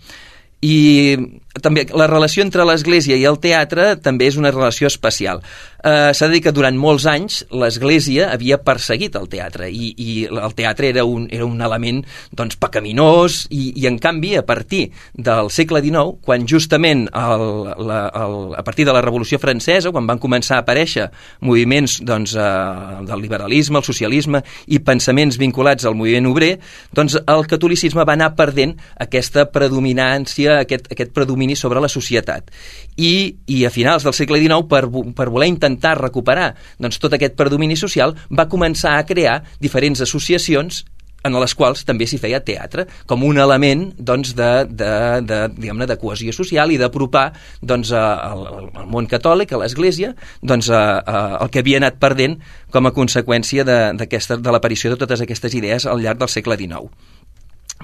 I 0.64 1.16
també 1.62 1.86
la 1.94 2.08
relació 2.10 2.42
entre 2.42 2.64
l'Església 2.66 3.18
i 3.18 3.26
el 3.28 3.38
teatre 3.42 3.94
també 4.02 4.26
és 4.26 4.38
una 4.40 4.50
relació 4.50 4.88
especial. 4.90 5.42
Eh, 5.84 6.12
S'ha 6.16 6.26
de 6.30 6.32
dir 6.32 6.40
que 6.46 6.52
durant 6.54 6.76
molts 6.80 7.04
anys 7.06 7.42
l'Església 7.52 8.30
havia 8.32 8.56
perseguit 8.64 9.14
el 9.20 9.28
teatre 9.28 9.68
i, 9.68 9.90
i 10.00 10.12
el 10.24 10.54
teatre 10.56 10.88
era 10.88 11.04
un, 11.04 11.26
era 11.30 11.44
un 11.44 11.60
element 11.60 12.00
doncs, 12.32 12.56
pecaminós 12.56 13.42
i, 13.52 13.74
i 13.82 13.84
en 13.90 13.98
canvi 14.00 14.32
a 14.40 14.44
partir 14.48 14.86
del 15.12 15.50
segle 15.52 15.82
XIX, 15.84 16.16
quan 16.24 16.48
justament 16.48 17.04
el, 17.12 17.44
la, 17.84 18.00
el, 18.16 18.38
a 18.56 18.64
partir 18.64 18.88
de 18.88 18.94
la 18.96 19.02
Revolució 19.04 19.38
Francesa, 19.42 19.92
quan 19.92 20.08
van 20.08 20.22
començar 20.22 20.56
a 20.56 20.64
aparèixer 20.64 21.10
moviments 21.44 21.98
doncs, 22.00 22.32
eh, 22.32 23.04
del 23.04 23.20
liberalisme, 23.26 23.78
el 23.78 23.86
socialisme 23.86 24.40
i 24.72 24.80
pensaments 24.80 25.36
vinculats 25.38 25.84
al 25.84 25.98
moviment 25.98 26.30
obrer, 26.32 26.54
doncs 26.96 27.18
el 27.20 27.46
catolicisme 27.50 28.08
va 28.08 28.16
anar 28.16 28.32
perdent 28.38 28.72
aquesta 29.04 29.46
predominància, 29.52 30.62
aquest, 30.64 30.88
aquest 30.96 31.12
predomini 31.44 31.56
sobre 31.56 31.80
la 31.80 31.88
societat. 31.88 32.50
I, 32.96 33.36
i 33.46 33.64
a 33.64 33.70
finals 33.70 34.04
del 34.04 34.14
segle 34.14 34.40
XIX, 34.40 34.66
per, 34.68 34.88
per 35.14 35.30
voler 35.30 35.48
intentar 35.48 35.98
recuperar 36.00 36.54
doncs, 36.78 36.98
tot 36.98 37.12
aquest 37.14 37.36
predomini 37.36 37.76
social, 37.76 38.14
va 38.30 38.48
començar 38.48 38.98
a 38.98 39.04
crear 39.04 39.42
diferents 39.60 40.00
associacions 40.00 40.84
en 41.24 41.32
les 41.40 41.54
quals 41.56 41.86
també 41.88 42.04
s'hi 42.04 42.18
feia 42.20 42.42
teatre, 42.44 42.84
com 43.08 43.22
un 43.24 43.38
element 43.40 43.94
doncs, 43.96 44.34
de, 44.36 44.66
de, 44.68 44.90
de, 45.24 45.38
diguem-ne, 45.56 45.86
de 45.88 45.96
cohesió 45.96 46.34
social 46.36 46.70
i 46.70 46.76
d'apropar 46.76 47.30
doncs, 47.62 47.94
al, 47.96 48.44
al 48.76 48.90
món 48.92 49.08
catòlic, 49.08 49.54
a 49.54 49.62
l'Església, 49.62 50.12
doncs, 50.42 50.68
a, 50.68 51.00
a, 51.00 51.24
el 51.40 51.48
que 51.48 51.64
havia 51.64 51.80
anat 51.80 51.96
perdent 51.96 52.36
com 52.70 52.84
a 52.84 52.92
conseqüència 52.92 53.64
de, 53.64 53.80
de 53.96 54.52
l'aparició 54.52 54.92
de 54.92 55.00
totes 55.00 55.24
aquestes 55.24 55.56
idees 55.56 55.88
al 55.88 56.04
llarg 56.04 56.20
del 56.20 56.28
segle 56.28 56.60
XIX. 56.60 56.92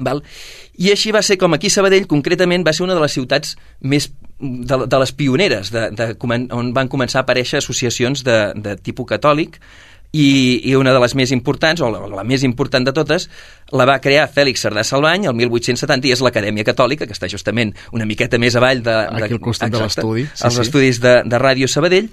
Val? 0.01 0.22
I 0.80 0.90
així 0.94 1.12
va 1.12 1.22
ser 1.22 1.36
com 1.38 1.53
aquí 1.55 1.70
Sabadell, 1.70 2.07
concretament, 2.09 2.64
va 2.66 2.72
ser 2.72 2.84
una 2.86 2.96
de 2.96 3.03
les 3.05 3.12
ciutats 3.12 3.55
més 3.80 4.11
de, 4.40 4.78
de 4.88 4.98
les 5.03 5.12
pioneres, 5.12 5.70
de, 5.74 5.90
de, 5.92 6.11
comen- 6.18 6.48
on 6.57 6.72
van 6.76 6.88
començar 6.88 7.20
a 7.20 7.26
aparèixer 7.26 7.61
associacions 7.61 8.24
de, 8.24 8.38
de 8.57 8.76
tipus 8.80 9.07
catòlic, 9.11 9.61
i, 10.12 10.62
i 10.66 10.74
una 10.74 10.90
de 10.90 10.98
les 10.98 11.12
més 11.14 11.30
importants, 11.30 11.78
o 11.86 11.90
la, 11.92 12.01
la 12.11 12.24
més 12.26 12.42
important 12.42 12.82
de 12.82 12.90
totes, 12.96 13.28
la 13.70 13.84
va 13.86 14.01
crear 14.03 14.24
Fèlix 14.32 14.64
Cerdà 14.64 14.82
Salvany 14.82 15.28
el 15.30 15.36
1870 15.38 16.09
i 16.09 16.14
és 16.16 16.22
l'Acadèmia 16.24 16.64
Catòlica, 16.66 17.07
que 17.07 17.14
està 17.14 17.28
justament 17.30 17.70
una 17.94 18.09
miqueta 18.11 18.40
més 18.42 18.57
avall 18.59 18.80
de... 18.82 18.90
de 18.90 19.20
Aquí 19.28 19.36
al 19.38 19.42
costat 19.44 19.70
de 19.70 19.78
l'estudi, 19.84 20.24
sí, 20.26 20.42
els 20.48 20.57
sí. 20.59 20.64
estudis 20.66 20.98
de, 21.05 21.12
de 21.30 21.38
Ràdio 21.38 21.68
Sabadell, 21.70 22.09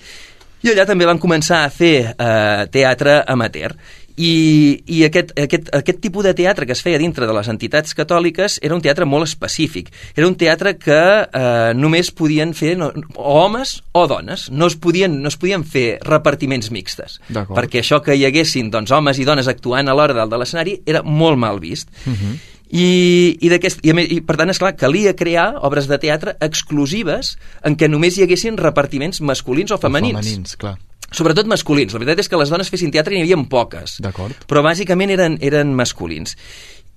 i 0.61 0.69
allà 0.75 0.85
també 0.89 1.07
van 1.09 1.17
començar 1.21 1.63
a 1.65 1.71
fer 1.73 1.95
eh, 2.11 2.67
teatre 2.73 3.23
amateur. 3.33 3.73
I, 4.17 4.81
i 4.89 5.03
aquest, 5.05 5.31
aquest, 5.37 5.67
aquest 5.77 5.99
tipus 6.01 6.25
de 6.25 6.33
teatre 6.33 6.65
que 6.65 6.73
es 6.73 6.81
feia 6.81 6.97
dintre 6.97 7.27
de 7.29 7.33
les 7.37 7.47
entitats 7.51 7.93
catòliques 7.93 8.55
era 8.65 8.73
un 8.73 8.81
teatre 8.81 9.05
molt 9.05 9.27
específic. 9.27 9.91
Era 10.17 10.25
un 10.27 10.33
teatre 10.35 10.73
que 10.81 10.97
eh, 10.97 11.73
només 11.77 12.09
podien 12.17 12.55
fer 12.57 12.73
no, 12.81 12.89
o 13.13 13.35
homes 13.43 13.83
o 13.93 14.07
dones. 14.09 14.47
No 14.49 14.65
es 14.71 14.75
podien, 14.75 15.19
no 15.21 15.29
es 15.29 15.37
podien 15.37 15.63
fer 15.63 15.99
repartiments 16.01 16.71
mixtes. 16.73 17.19
Perquè 17.61 17.83
això 17.83 18.01
que 18.01 18.17
hi 18.17 18.25
haguessin 18.25 18.71
doncs, 18.73 18.89
homes 18.91 19.19
i 19.21 19.25
dones 19.29 19.47
actuant 19.47 19.87
a 19.87 19.93
l'hora 19.93 20.17
dalt 20.17 20.33
de 20.33 20.41
l'escenari 20.41 20.79
era 20.85 21.03
molt 21.05 21.37
mal 21.37 21.59
vist. 21.61 21.89
Uh 22.07 22.13
-huh. 22.13 22.35
I, 22.69 23.37
i, 23.39 23.47
i, 23.47 23.93
més- 23.93 24.11
i 24.11 24.19
per 24.21 24.35
tant, 24.35 24.49
esclar, 24.49 24.75
calia 24.75 25.13
crear 25.15 25.53
obres 25.61 25.87
de 25.87 25.97
teatre 25.97 26.35
exclusives 26.41 27.37
en 27.63 27.77
què 27.77 27.87
només 27.87 28.17
hi 28.17 28.23
haguessin 28.23 28.57
repartiments 28.57 29.21
masculins 29.21 29.71
o 29.71 29.77
femenins. 29.77 30.17
Femenins, 30.19 30.55
clar. 30.57 30.77
Sobretot 31.11 31.47
masculins. 31.47 31.93
La 31.95 32.01
veritat 32.01 32.25
és 32.25 32.31
que 32.31 32.39
les 32.39 32.49
dones 32.51 32.69
fessin 32.71 32.91
teatre 32.91 33.15
n'hi 33.15 33.23
havia 33.23 33.37
poques. 33.49 33.99
D'acord. 34.03 34.35
Però 34.49 34.63
bàsicament 34.65 35.13
eren, 35.15 35.37
eren 35.41 35.71
masculins. 35.75 36.35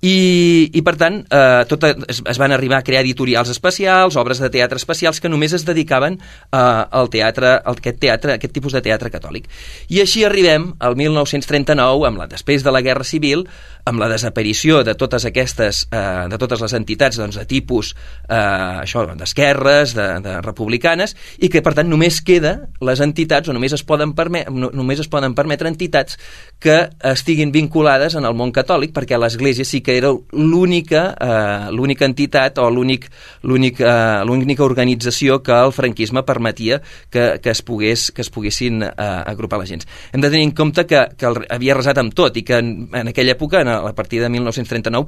I, 0.01 0.71
i 0.73 0.81
per 0.81 0.95
tant, 0.97 1.19
eh, 1.29 1.61
tot, 1.69 1.83
es, 2.09 2.23
es 2.25 2.39
van 2.41 2.51
arribar 2.55 2.79
a 2.79 2.85
crear 2.85 3.03
editorials 3.05 3.51
especials, 3.53 4.15
obres 4.17 4.39
de 4.41 4.49
teatre 4.49 4.81
especials 4.81 5.21
que 5.21 5.29
només 5.29 5.53
es 5.53 5.65
dedicaven 5.67 6.17
eh, 6.17 6.57
al 6.57 7.11
teatre, 7.13 7.51
al, 7.59 7.77
aquest 7.77 7.99
teatre, 8.01 8.33
aquest 8.33 8.55
tipus 8.55 8.73
de 8.73 8.81
teatre 8.81 9.11
catòlic. 9.13 9.45
I 9.93 10.01
així 10.01 10.25
arribem 10.25 10.71
al 10.81 10.97
1939, 10.97 12.07
amb 12.09 12.23
la, 12.23 12.27
després 12.31 12.65
de 12.65 12.73
la 12.73 12.81
Guerra 12.81 13.05
Civil, 13.05 13.45
amb 13.85 14.01
la 14.01 14.09
desaparició 14.11 14.81
de 14.87 14.95
totes 14.95 15.25
aquestes, 15.25 15.85
eh, 15.91 16.27
de 16.31 16.39
totes 16.41 16.61
les 16.61 16.75
entitats 16.77 17.19
doncs, 17.19 17.39
de 17.39 17.45
tipus 17.49 17.93
eh, 18.27 18.35
això 18.35 19.05
d'esquerres, 19.17 19.95
de, 19.97 20.07
de 20.23 20.37
republicanes, 20.41 21.15
i 21.39 21.49
que 21.49 21.63
per 21.65 21.75
tant 21.77 21.89
només 21.89 22.21
queda 22.25 22.57
les 22.81 23.01
entitats, 23.03 23.49
o 23.49 23.55
només 23.55 23.73
es 23.77 23.85
poden, 23.87 24.13
perme 24.17 24.45
no, 24.49 24.71
només 24.73 25.01
es 25.03 25.09
poden 25.11 25.35
permetre 25.37 25.69
entitats 25.71 26.17
que 26.61 26.77
estiguin 27.11 27.51
vinculades 27.51 28.15
en 28.15 28.27
el 28.27 28.37
món 28.37 28.53
catòlic, 28.55 28.93
perquè 28.95 29.19
l'Església 29.19 29.65
sí 29.65 29.81
que 29.81 29.97
era 29.97 30.11
l'única 30.31 31.07
eh, 31.15 31.71
l'única 31.71 32.05
entitat 32.05 32.59
o 32.61 32.67
eh, 32.69 34.23
l'única 34.25 34.63
organització 34.63 35.41
que 35.43 35.53
el 35.55 35.73
franquisme 35.73 36.23
permetia 36.23 36.81
que, 37.09 37.39
que, 37.41 37.49
es, 37.49 37.61
pogués, 37.61 38.09
que 38.11 38.21
es 38.21 38.29
poguessin 38.29 38.83
eh, 38.83 38.91
agrupar 38.97 39.59
la 39.59 39.67
gent. 39.69 39.85
Hem 40.11 40.21
de 40.21 40.29
tenir 40.29 40.45
en 40.49 40.55
compte 40.57 40.85
que, 40.85 41.03
que 41.17 41.29
el, 41.29 41.41
havia 41.49 41.77
resat 41.77 42.01
amb 42.01 42.15
tot 42.17 42.37
i 42.37 42.45
que 42.47 42.59
en, 42.61 42.89
en 42.93 43.11
aquella 43.11 43.35
època, 43.35 43.61
en, 43.61 43.70
a 43.79 43.93
partir 43.95 44.21
de 44.21 44.29
1939, 44.29 45.07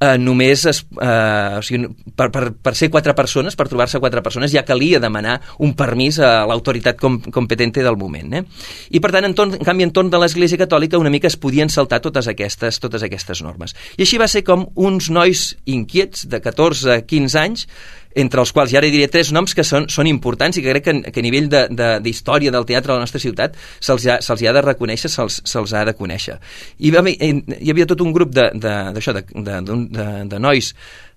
eh, 0.00 0.16
només 0.18 0.64
es, 0.66 0.80
eh, 0.96 1.58
o 1.58 1.62
sigui, 1.62 1.90
per, 2.16 2.30
per, 2.32 2.44
per 2.56 2.72
ser 2.76 2.88
quatre 2.92 3.14
persones, 3.14 3.56
per 3.56 3.68
trobar-se 3.68 4.00
quatre 4.00 4.22
persones, 4.24 4.52
ja 4.52 4.64
calia 4.66 5.00
demanar 5.02 5.38
un 5.60 5.74
permís 5.76 6.18
a 6.24 6.46
l'autoritat 6.48 6.98
com, 7.00 7.20
competente 7.32 7.84
del 7.84 7.98
moment. 8.00 8.40
Eh? 8.40 8.42
I 8.96 9.02
per 9.04 9.12
tant, 9.12 9.28
en, 9.28 9.36
torn, 9.36 9.54
en 9.58 9.66
canvi, 9.66 9.84
entorn 9.86 10.10
de 10.10 10.22
l'Església 10.22 10.60
Catòlica 10.60 10.98
una 11.00 11.12
mica 11.12 11.28
es 11.28 11.36
podien 11.40 11.68
saltar 11.68 12.00
totes 12.00 12.30
aquestes, 12.32 12.80
totes 12.80 13.04
aquestes 13.06 13.44
normes. 13.44 13.76
I 13.98 14.06
així 14.08 14.20
va 14.20 14.30
ser 14.30 14.42
com 14.46 14.70
uns 14.74 15.12
nois 15.12 15.50
inquiets 15.68 16.26
de 16.30 16.40
14 16.40 16.96
a 16.96 17.00
15 17.04 17.40
anys 17.44 17.68
entre 18.14 18.40
els 18.42 18.52
quals 18.52 18.70
ja 18.72 18.78
ara 18.80 18.88
diré 18.90 19.06
tres 19.08 19.30
noms 19.32 19.54
que 19.54 19.62
són, 19.64 19.86
són 19.88 20.06
importants 20.10 20.56
i 20.58 20.62
que 20.64 20.72
crec 20.72 20.84
que, 20.88 20.94
que 21.12 21.20
a 21.20 21.22
nivell 21.22 21.48
de- 21.48 21.66
de- 21.70 21.92
d'història 22.02 22.50
de, 22.50 22.56
del 22.56 22.66
teatre 22.66 22.92
de 22.92 22.98
la 22.98 23.04
nostra 23.04 23.20
ciutat 23.22 23.54
se'ls 23.80 24.06
ha, 24.06 24.20
se 24.20 24.32
ha 24.48 24.52
de 24.56 24.62
reconèixer, 24.66 25.10
se'ls 25.10 25.42
se 25.46 25.76
ha 25.76 25.84
de 25.84 25.94
conèixer. 25.94 26.38
I 26.78 26.90
va, 26.90 27.04
hi 27.08 27.70
havia 27.70 27.86
tot 27.86 28.00
un 28.02 28.12
grup 28.12 28.34
de, 28.34 28.50
de, 28.54 28.74
de, 28.96 29.00
de, 29.12 29.60
de, 29.62 29.78
de, 29.94 30.08
de 30.34 30.38
nois 30.42 30.72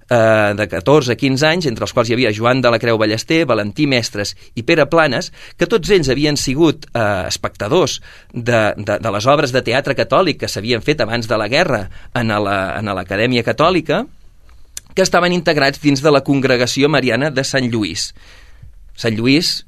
eh, 0.09 0.53
de 0.55 0.67
14 0.69 1.13
a 1.13 1.15
15 1.17 1.47
anys, 1.47 1.65
entre 1.71 1.85
els 1.87 1.93
quals 1.95 2.09
hi 2.09 2.13
havia 2.17 2.31
Joan 2.35 2.61
de 2.61 2.69
la 2.69 2.77
Creu 2.79 2.97
Ballester, 3.01 3.43
Valentí 3.49 3.87
Mestres 3.87 4.35
i 4.53 4.61
Pere 4.67 4.85
Planes, 4.91 5.31
que 5.57 5.65
tots 5.65 5.89
ells 5.95 6.09
havien 6.13 6.37
sigut 6.37 6.85
eh, 6.93 7.25
espectadors 7.27 8.01
de, 8.33 8.73
de, 8.77 8.99
de 8.99 9.11
les 9.17 9.25
obres 9.31 9.51
de 9.55 9.61
teatre 9.65 9.95
catòlic 9.97 10.43
que 10.43 10.51
s'havien 10.51 10.83
fet 10.85 11.01
abans 11.01 11.27
de 11.27 11.37
la 11.41 11.47
guerra 11.49 11.87
en 12.13 12.27
la- 12.35 12.81
l'Acadèmia 12.93 13.43
Catòlica, 13.47 14.03
que 14.93 15.05
estaven 15.05 15.33
integrats 15.33 15.81
dins 15.81 16.03
de 16.03 16.11
la 16.13 16.23
congregació 16.25 16.89
mariana 16.89 17.31
de 17.33 17.43
Sant 17.47 17.69
Lluís. 17.73 18.11
Sant 18.95 19.17
Lluís, 19.17 19.63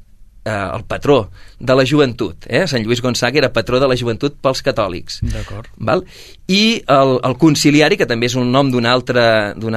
eh, 0.45 0.69
el 0.77 0.85
patró 0.85 1.29
de 1.59 1.75
la 1.75 1.85
joventut. 1.85 2.45
Eh? 2.47 2.65
Sant 2.69 2.83
Lluís 2.85 3.01
Gonçaga 3.01 3.39
era 3.41 3.51
patró 3.53 3.79
de 3.81 3.87
la 3.89 3.97
joventut 3.97 4.37
pels 4.41 4.61
catòlics. 4.65 5.19
D'acord. 5.25 5.69
Val? 5.77 6.03
I 6.51 6.81
el, 6.93 7.15
el 7.25 7.35
conciliari, 7.41 7.97
que 7.97 8.05
també 8.05 8.29
és 8.29 8.35
un 8.37 8.51
nom 8.53 8.69
d'una 8.69 8.91
altra, 8.93 9.25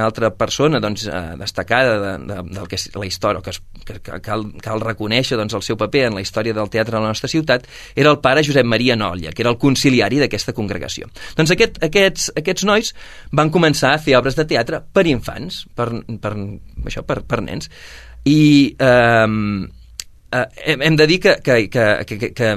altra 0.03 0.29
persona 0.37 0.81
doncs, 0.83 1.07
eh, 1.09 1.21
destacada 1.39 1.95
de, 2.03 2.11
de, 2.29 2.41
del 2.53 2.69
que 2.69 2.77
és 2.77 2.89
la 2.95 3.07
història, 3.09 3.41
que, 3.45 3.55
es, 3.55 3.61
que, 3.87 3.97
que 4.05 4.19
cal, 4.25 4.45
cal 4.61 4.83
reconèixer 4.85 5.39
doncs, 5.39 5.55
el 5.57 5.65
seu 5.65 5.79
paper 5.79 6.05
en 6.09 6.19
la 6.19 6.23
història 6.25 6.53
del 6.53 6.69
teatre 6.69 6.97
de 6.97 7.01
la 7.01 7.15
nostra 7.15 7.31
ciutat, 7.31 7.65
era 7.95 8.13
el 8.13 8.21
pare 8.21 8.45
Josep 8.45 8.67
Maria 8.69 8.99
Nolla, 8.99 9.33
que 9.33 9.43
era 9.45 9.53
el 9.53 9.57
conciliari 9.61 10.21
d'aquesta 10.21 10.53
congregació. 10.53 11.09
Doncs 11.39 11.55
aquest, 11.55 11.81
aquests, 11.89 12.29
aquests 12.37 12.67
nois 12.69 12.93
van 13.33 13.49
començar 13.49 13.95
a 13.95 14.03
fer 14.03 14.19
obres 14.19 14.37
de 14.37 14.45
teatre 14.45 14.83
per 14.93 15.07
infants, 15.09 15.63
per, 15.73 15.89
per, 16.21 16.35
això, 16.85 17.01
per, 17.07 17.23
per 17.25 17.41
nens. 17.41 17.71
I 18.29 18.75
eh, 18.77 19.27
eh, 20.31 20.45
hem, 20.65 20.81
hem 20.81 20.99
de 20.99 21.07
dir 21.07 21.19
que, 21.19 21.35
que, 21.43 21.61
que, 21.69 21.87
que, 22.05 22.33
que 22.33 22.51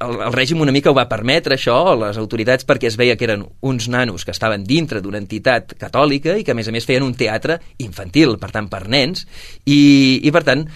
el, 0.00 0.16
el 0.26 0.32
règim 0.32 0.60
una 0.64 0.72
mica 0.72 0.90
ho 0.90 0.96
va 0.96 1.06
permetre 1.10 1.56
això, 1.56 1.76
les 2.00 2.18
autoritats, 2.20 2.66
perquè 2.68 2.88
es 2.88 2.96
veia 3.00 3.16
que 3.20 3.26
eren 3.28 3.44
uns 3.66 3.88
nanos 3.92 4.24
que 4.24 4.34
estaven 4.34 4.64
dintre 4.64 5.02
d'una 5.04 5.20
entitat 5.20 5.74
catòlica 5.80 6.38
i 6.38 6.44
que 6.44 6.54
a 6.54 6.58
més 6.58 6.68
a 6.68 6.74
més 6.74 6.88
feien 6.88 7.04
un 7.04 7.14
teatre 7.14 7.60
infantil, 7.84 8.38
per 8.40 8.50
tant 8.54 8.70
per 8.72 8.86
nens, 8.88 9.26
i, 9.66 10.20
i 10.24 10.32
per 10.32 10.44
tant 10.46 10.66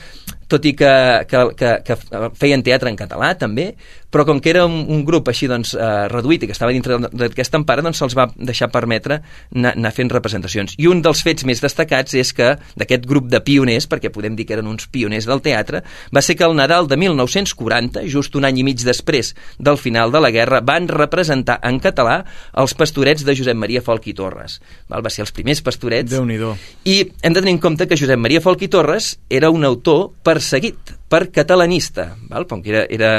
tot 0.48 0.66
i 0.68 0.74
que, 0.76 0.92
que, 1.30 1.44
que, 1.56 1.70
que 1.86 1.96
feien 2.38 2.62
teatre 2.62 2.92
en 2.92 2.98
català 3.00 3.32
també, 3.40 3.72
però 4.14 4.22
com 4.28 4.38
que 4.38 4.52
era 4.52 4.62
un, 4.68 4.84
un 4.94 5.02
grup 5.02 5.26
així 5.32 5.48
doncs, 5.50 5.72
eh, 5.74 6.06
reduït 6.12 6.44
i 6.44 6.48
que 6.48 6.54
estava 6.54 6.70
dintre 6.74 7.00
d'aquesta 7.02 7.58
empara, 7.58 7.82
doncs 7.82 7.98
se'ls 7.98 8.14
va 8.14 8.28
deixar 8.36 8.70
permetre 8.70 9.18
anar, 9.50 9.72
anar 9.74 9.90
fent 9.96 10.12
representacions. 10.12 10.76
I 10.78 10.86
un 10.86 11.02
dels 11.02 11.24
fets 11.26 11.42
més 11.48 11.62
destacats 11.64 12.14
és 12.20 12.30
que 12.36 12.52
d'aquest 12.78 13.08
grup 13.10 13.26
de 13.32 13.42
pioners, 13.42 13.88
perquè 13.90 14.12
podem 14.14 14.36
dir 14.38 14.46
que 14.46 14.54
eren 14.54 14.70
uns 14.70 14.86
pioners 14.86 15.26
del 15.26 15.42
teatre, 15.42 15.82
va 16.14 16.22
ser 16.22 16.38
que 16.38 16.46
el 16.46 16.54
Nadal 16.54 16.86
de 16.86 17.00
1940, 17.00 18.06
just 18.12 18.38
un 18.38 18.46
any 18.46 18.62
i 18.62 18.66
mig 18.70 18.86
després 18.86 19.34
del 19.58 19.80
final 19.82 20.14
de 20.14 20.22
la 20.22 20.30
guerra, 20.34 20.62
van 20.62 20.86
representar 20.86 21.58
en 21.66 21.82
català 21.82 22.20
els 22.62 22.78
pastorets 22.78 23.26
de 23.26 23.34
Josep 23.34 23.58
Maria 23.58 23.82
Folch 23.82 24.06
i 24.12 24.14
Torres. 24.14 24.60
Val? 24.86 25.02
Va 25.02 25.10
ser 25.10 25.26
els 25.26 25.34
primers 25.34 25.64
pastorets. 25.64 26.12
déu 26.14 26.22
nhi 26.28 26.38
I 26.84 27.00
hem 27.22 27.34
de 27.34 27.40
tenir 27.40 27.58
en 27.58 27.64
compte 27.66 27.88
que 27.90 27.98
Josep 27.98 28.20
Maria 28.20 28.42
Folch 28.44 28.62
i 28.62 28.70
Torres 28.70 29.16
era 29.28 29.50
un 29.50 29.64
autor 29.64 30.12
perseguit 30.22 30.94
per 31.14 31.28
catalanista, 31.30 32.08
val? 32.26 32.48
com 32.50 32.58
que 32.62 32.72
era, 32.72 32.84
era 32.90 33.10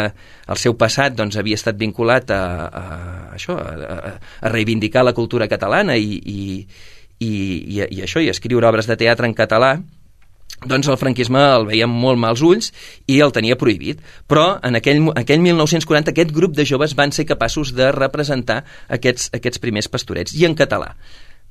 el 0.51 0.59
seu 0.59 0.75
passat 0.75 1.15
doncs, 1.15 1.37
havia 1.39 1.55
estat 1.55 1.77
vinculat 1.79 2.31
a, 2.35 2.41
a, 2.67 2.85
això, 3.37 3.55
a, 3.55 3.95
a, 3.95 4.49
reivindicar 4.51 5.05
la 5.07 5.15
cultura 5.15 5.47
catalana 5.47 5.95
i, 5.95 6.17
i, 6.19 6.47
i, 7.23 7.29
i, 7.29 7.79
i 7.85 8.01
això, 8.03 8.19
i 8.19 8.27
escriure 8.33 8.67
obres 8.67 8.89
de 8.91 8.97
teatre 8.99 9.29
en 9.29 9.37
català, 9.37 9.77
doncs 10.65 10.89
el 10.91 10.99
franquisme 10.99 11.39
el 11.39 11.69
veia 11.69 11.87
amb 11.87 11.95
molt 12.03 12.19
mals 12.19 12.43
ulls 12.43 12.71
i 13.11 13.21
el 13.23 13.31
tenia 13.35 13.55
prohibit. 13.59 14.01
Però 14.27 14.57
en 14.65 14.75
aquell, 14.79 14.99
aquell 15.15 15.43
1940 15.45 16.11
aquest 16.11 16.35
grup 16.35 16.55
de 16.57 16.67
joves 16.67 16.97
van 16.99 17.15
ser 17.15 17.27
capaços 17.29 17.71
de 17.77 17.93
representar 17.95 18.63
aquests, 18.89 19.31
aquests 19.35 19.63
primers 19.63 19.87
pastorets, 19.91 20.35
i 20.35 20.43
en 20.47 20.55
català. 20.59 20.91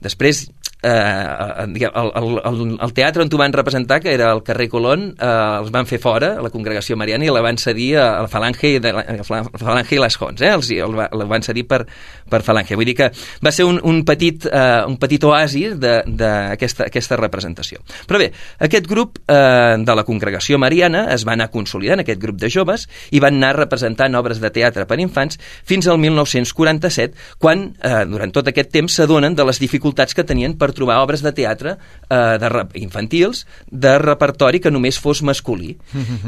Després, 0.04 0.44
eh, 0.84 1.64
el, 1.64 1.76
el, 1.82 2.38
el, 2.44 2.78
el 2.84 2.92
teatre 2.96 3.24
on 3.24 3.30
t'ho 3.32 3.40
van 3.40 3.54
representar, 3.56 4.00
que 4.04 4.12
era 4.12 4.30
el 4.32 4.42
carrer 4.44 4.68
Colón, 4.68 5.08
eh, 5.16 5.30
els 5.60 5.72
van 5.74 5.88
fer 5.88 5.98
fora, 6.02 6.34
la 6.44 6.52
congregació 6.52 6.98
mariana, 7.00 7.24
i 7.24 7.32
la 7.32 7.42
van 7.44 7.58
cedir 7.60 7.94
a 7.98 8.08
la 8.24 8.28
Falange, 8.28 8.74
de 8.84 8.92
a 8.92 9.16
la 9.16 9.24
Falange 9.24 9.96
i 9.96 10.02
les 10.02 10.18
Jons, 10.20 10.42
eh? 10.44 10.52
Els, 10.52 10.70
el, 10.76 10.94
la 10.94 11.28
van 11.30 11.46
cedir 11.46 11.66
per, 11.70 11.84
per 12.30 12.42
Falange. 12.44 12.76
Vull 12.76 12.88
dir 12.90 12.96
que 12.98 13.10
va 13.44 13.52
ser 13.54 13.66
un, 13.68 13.80
un, 13.82 14.02
petit, 14.06 14.46
eh, 14.50 14.84
un 14.88 14.98
petit 15.00 15.24
oasis 15.24 15.78
d'aquesta 15.80 16.88
aquesta 16.90 17.18
representació. 17.20 17.80
Però 18.08 18.20
bé, 18.20 18.30
aquest 18.66 18.88
grup 18.90 19.18
eh, 19.24 19.76
de 19.80 19.96
la 19.96 20.04
congregació 20.04 20.60
mariana 20.60 21.06
es 21.14 21.24
va 21.26 21.34
anar 21.38 21.50
consolidant, 21.54 22.04
aquest 22.04 22.20
grup 22.20 22.38
de 22.42 22.52
joves, 22.52 22.88
i 23.14 23.22
van 23.24 23.40
anar 23.40 23.54
representant 23.56 24.14
obres 24.20 24.42
de 24.42 24.52
teatre 24.52 24.84
per 24.90 25.00
infants 25.00 25.40
fins 25.64 25.88
al 25.88 25.98
1947, 26.02 27.16
quan, 27.40 27.70
eh, 27.80 28.04
durant 28.10 28.34
tot 28.34 28.52
aquest 28.52 28.72
temps, 28.74 29.00
s'adonen 29.00 29.34
de 29.34 29.48
les 29.48 29.60
dificultats 29.62 30.14
que 30.14 30.26
tenien 30.28 30.58
per 30.60 30.73
trobar 30.76 31.00
obres 31.04 31.22
de 31.24 31.32
teatre 31.32 31.76
eh, 31.78 32.36
de, 32.42 32.50
rep- 32.52 32.76
infantils 32.82 33.46
de 33.70 33.96
repertori 34.02 34.60
que 34.60 34.70
només 34.74 34.98
fos 35.00 35.22
masculí. 35.22 35.76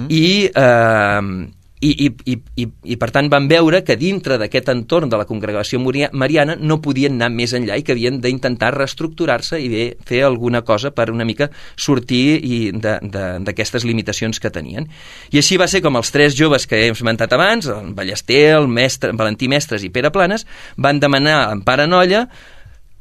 I, 0.09 0.51
eh, 0.55 1.53
i, 1.77 1.91
i, 2.07 2.09
i, 2.33 2.35
i, 2.57 2.65
i 2.95 2.97
per 2.97 3.11
tant 3.13 3.27
van 3.29 3.45
veure 3.51 3.83
que 3.85 3.99
dintre 4.01 4.39
d'aquest 4.41 4.71
entorn 4.73 5.11
de 5.13 5.19
la 5.21 5.27
congregació 5.29 5.77
mariana 5.85 6.55
no 6.57 6.79
podien 6.81 7.19
anar 7.19 7.29
més 7.35 7.53
enllà 7.53 7.77
i 7.77 7.85
que 7.85 7.93
havien 7.93 8.17
d'intentar 8.25 8.71
reestructurar-se 8.75 9.61
i 9.61 9.69
bé, 9.69 9.83
fer 10.09 10.23
alguna 10.25 10.63
cosa 10.65 10.91
per 10.97 11.11
una 11.13 11.27
mica 11.29 11.51
sortir 11.77 12.41
d'aquestes 12.81 13.85
limitacions 13.85 14.41
que 14.41 14.51
tenien. 14.51 14.89
I 15.31 15.43
així 15.45 15.61
va 15.61 15.69
ser 15.69 15.83
com 15.85 16.01
els 16.01 16.11
tres 16.17 16.35
joves 16.39 16.65
que 16.67 16.87
hem 16.87 16.97
esmentat 16.97 17.37
abans, 17.37 17.69
el 17.69 17.93
Ballester, 17.95 18.57
el 18.57 18.69
mestre, 18.73 19.13
Valentí 19.13 19.47
Mestres 19.53 19.85
i 19.85 19.93
Pere 19.93 20.11
Planes, 20.11 20.47
van 20.81 20.99
demanar 20.99 21.51
en 21.53 21.61
Pare 21.61 21.87
Nolla 21.87 22.25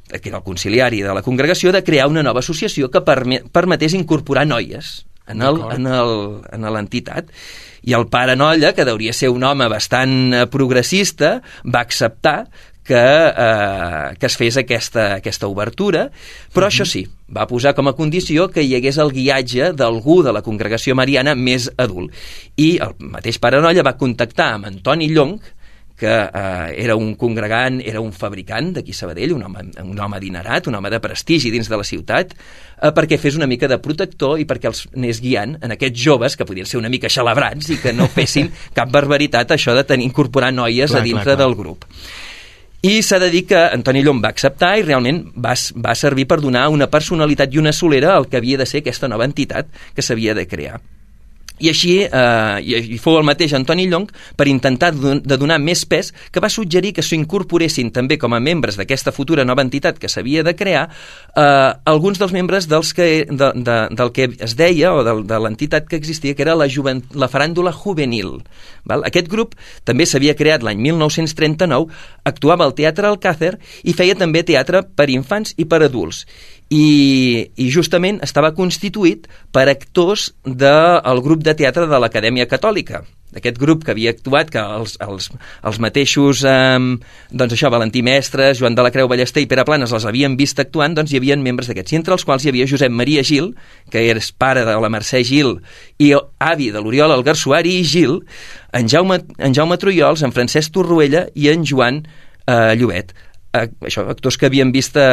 que 0.09 0.29
era 0.29 0.37
el 0.37 0.45
conciliari 0.45 1.01
de 1.01 1.13
la 1.13 1.23
congregació, 1.25 1.71
de 1.71 1.83
crear 1.83 2.07
una 2.07 2.23
nova 2.23 2.43
associació 2.43 2.91
que 2.93 3.01
perme 3.01 3.41
permetés 3.51 3.95
incorporar 3.97 4.45
noies 4.47 5.05
en 5.27 6.67
l'entitat. 6.75 7.31
I 7.85 7.93
el 7.93 8.07
pare 8.09 8.35
Nolla, 8.37 8.73
que 8.73 8.85
hauria 8.85 9.13
ser 9.13 9.29
un 9.33 9.43
home 9.45 9.67
bastant 9.69 10.33
eh, 10.33 10.45
progressista, 10.49 11.39
va 11.65 11.83
acceptar 11.85 12.47
que, 12.85 12.95
eh, 12.97 14.15
que 14.19 14.29
es 14.29 14.37
fes 14.37 14.57
aquesta, 14.61 15.07
aquesta 15.17 15.49
obertura, 15.49 16.07
però 16.53 16.69
això 16.69 16.85
sí, 16.85 17.03
va 17.29 17.47
posar 17.49 17.73
com 17.77 17.89
a 17.89 17.95
condició 17.97 18.47
que 18.53 18.63
hi 18.63 18.75
hagués 18.77 18.99
el 19.01 19.13
guiatge 19.13 19.71
d'algú 19.77 20.21
de 20.25 20.33
la 20.33 20.43
congregació 20.45 20.95
mariana 20.97 21.35
més 21.35 21.67
adult. 21.81 22.13
I 22.61 22.75
el 22.85 22.93
mateix 23.01 23.41
pare 23.41 23.61
Nolla 23.61 23.85
va 23.85 23.97
contactar 23.97 24.53
amb 24.55 24.69
Antoni 24.69 25.09
Llong, 25.13 25.39
que 25.95 26.11
eh, 26.11 26.75
era 26.83 26.95
un 26.95 27.15
congregant, 27.15 27.79
era 27.81 28.01
un 28.03 28.11
fabricant 28.13 28.73
d'aquí 28.75 28.93
Sabadell, 28.93 29.33
un 29.33 29.45
home, 29.47 29.63
un 29.83 29.99
home 29.99 30.17
adinerat, 30.17 30.67
un 30.67 30.75
home 30.75 30.91
de 30.91 30.99
prestigi 30.99 31.51
dins 31.53 31.69
de 31.71 31.79
la 31.79 31.87
ciutat, 31.87 32.35
eh, 32.35 32.91
perquè 32.95 33.17
fes 33.21 33.39
una 33.39 33.47
mica 33.47 33.69
de 33.71 33.79
protector 33.79 34.39
i 34.41 34.47
perquè 34.49 34.71
els 34.71 34.85
anés 34.93 35.21
guiant 35.23 35.57
en 35.61 35.75
aquests 35.75 36.03
joves 36.03 36.35
que 36.35 36.47
podien 36.47 36.67
ser 36.67 36.81
una 36.81 36.91
mica 36.91 37.11
xalabrats 37.11 37.71
i 37.71 37.79
que 37.81 37.95
no 37.95 38.09
fessin 38.11 38.51
cap 38.77 38.91
barbaritat 38.91 39.55
això 39.55 39.75
de 39.75 39.85
tenir, 39.87 40.09
incorporar 40.11 40.51
noies 40.53 40.91
Clar, 40.91 41.01
a 41.01 41.05
dintre 41.05 41.31
clar, 41.31 41.37
clar. 41.37 41.43
del 41.45 41.59
grup. 41.59 41.87
I 42.85 42.99
s'ha 43.01 43.17
de 43.17 43.31
dir 43.33 43.47
que 43.49 43.57
Antoni 43.57 44.03
Llom 44.05 44.19
va 44.21 44.29
acceptar 44.29 44.75
i 44.77 44.83
realment 44.83 45.23
va, 45.41 45.55
va 45.81 45.95
servir 45.97 46.27
per 46.29 46.37
donar 46.43 46.67
una 46.69 46.85
personalitat 46.91 47.55
i 47.55 47.57
una 47.57 47.73
solera 47.73 48.13
al 48.13 48.27
que 48.29 48.37
havia 48.37 48.59
de 48.61 48.67
ser 48.69 48.83
aquesta 48.83 49.09
nova 49.09 49.25
entitat 49.25 49.71
que 49.95 50.05
s'havia 50.05 50.35
de 50.37 50.45
crear. 50.45 50.77
I 51.59 51.69
així, 51.71 51.93
eh, 52.03 52.57
i, 52.61 52.97
fou 52.99 53.15
el 53.19 53.25
mateix 53.27 53.53
Antoni 53.55 53.85
Llong 53.87 54.09
per 54.35 54.47
intentar 54.51 54.91
don, 54.95 55.21
de 55.23 55.37
donar 55.39 55.59
més 55.63 55.85
pes 55.87 56.11
que 56.31 56.43
va 56.43 56.51
suggerir 56.51 56.91
que 56.95 57.05
s'incorporessin 57.05 57.93
també 57.95 58.17
com 58.19 58.35
a 58.35 58.41
membres 58.43 58.75
d'aquesta 58.75 59.13
futura 59.15 59.45
nova 59.47 59.63
entitat 59.63 59.99
que 60.01 60.11
s'havia 60.11 60.43
de 60.43 60.55
crear 60.55 60.89
eh, 60.89 61.71
alguns 61.85 62.19
dels 62.19 62.35
membres 62.35 62.67
dels 62.67 62.91
que, 62.93 63.07
de, 63.29 63.51
de, 63.55 63.77
del 63.95 64.11
que 64.11 64.29
es 64.35 64.57
deia 64.59 64.93
o 64.93 65.03
de, 65.07 65.15
de 65.23 65.39
l'entitat 65.39 65.87
que 65.87 65.99
existia 65.99 66.35
que 66.35 66.43
era 66.43 66.57
la, 66.59 66.67
la 66.67 67.31
faràndula 67.31 67.71
juvenil. 67.71 68.41
Val? 68.83 69.05
Aquest 69.07 69.31
grup 69.31 69.55
també 69.87 70.05
s'havia 70.05 70.35
creat 70.35 70.63
l'any 70.65 70.81
1939, 70.83 71.87
actuava 72.27 72.67
al 72.67 72.75
Teatre 72.75 73.07
Alcácer 73.07 73.55
i 73.83 73.95
feia 73.95 74.17
també 74.19 74.43
teatre 74.43 74.83
per 74.83 75.07
infants 75.13 75.55
i 75.57 75.65
per 75.69 75.83
adults 75.85 76.25
i, 76.69 77.51
i 77.55 77.67
justament 77.73 78.21
estava 78.25 78.53
constituït 78.57 79.27
per 79.53 79.67
actors 79.69 80.31
del 80.45 81.21
grup 81.25 81.45
de 81.45 81.53
teatre 81.57 81.85
de 81.89 81.99
l'Acadèmia 82.01 82.49
Catòlica 82.49 83.03
d'aquest 83.35 83.57
grup 83.59 83.83
que 83.83 83.91
havia 83.91 84.13
actuat, 84.15 84.49
que 84.53 84.61
els, 84.61 84.95
els, 85.03 85.27
els 85.67 85.79
mateixos, 85.83 86.43
eh, 86.47 86.79
doncs 87.35 87.55
això, 87.55 87.71
Valentí 87.73 87.99
Mestres, 88.05 88.61
Joan 88.61 88.77
de 88.77 88.85
la 88.85 88.91
Creu 88.95 89.09
Ballester 89.11 89.43
i 89.43 89.49
Pere 89.51 89.65
Planes 89.67 89.91
els 89.91 90.07
havien 90.07 90.37
vist 90.39 90.61
actuant, 90.63 90.95
doncs 90.95 91.11
hi 91.11 91.19
havia 91.19 91.35
membres 91.41 91.67
d'aquests, 91.67 91.91
i 91.91 91.99
entre 91.99 92.15
els 92.15 92.23
quals 92.23 92.45
hi 92.45 92.53
havia 92.53 92.69
Josep 92.71 92.93
Maria 92.95 93.25
Gil, 93.27 93.51
que 93.91 94.05
és 94.13 94.31
pare 94.31 94.63
de 94.67 94.77
la 94.79 94.91
Mercè 94.93 95.23
Gil 95.27 95.57
i 95.99 96.13
avi 96.39 96.71
de 96.71 96.79
l'Oriol 96.79 97.11
el 97.17 97.25
Garsuari 97.27 97.75
i 97.81 97.83
Gil, 97.83 98.21
en 98.71 98.87
Jaume, 98.91 99.19
en 99.37 99.57
Jaume 99.57 99.79
Trullols, 99.83 100.23
en 100.23 100.35
Francesc 100.35 100.71
Torroella 100.75 101.27
i 101.35 101.51
en 101.51 101.67
Joan 101.67 102.05
eh, 102.47 102.75
Llobet. 102.79 103.11
Eh, 103.55 103.69
això, 103.87 104.03
actors 104.11 104.37
que 104.41 104.49
havien 104.49 104.73
vist 104.75 104.97
eh, 104.99 105.07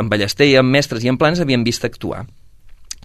en 0.00 0.08
Ballester 0.12 0.48
i 0.50 0.56
en 0.60 0.66
Mestres 0.66 1.04
i 1.06 1.12
en 1.12 1.18
Planes 1.20 1.40
havien 1.44 1.64
vist 1.66 1.84
actuar. 1.86 2.24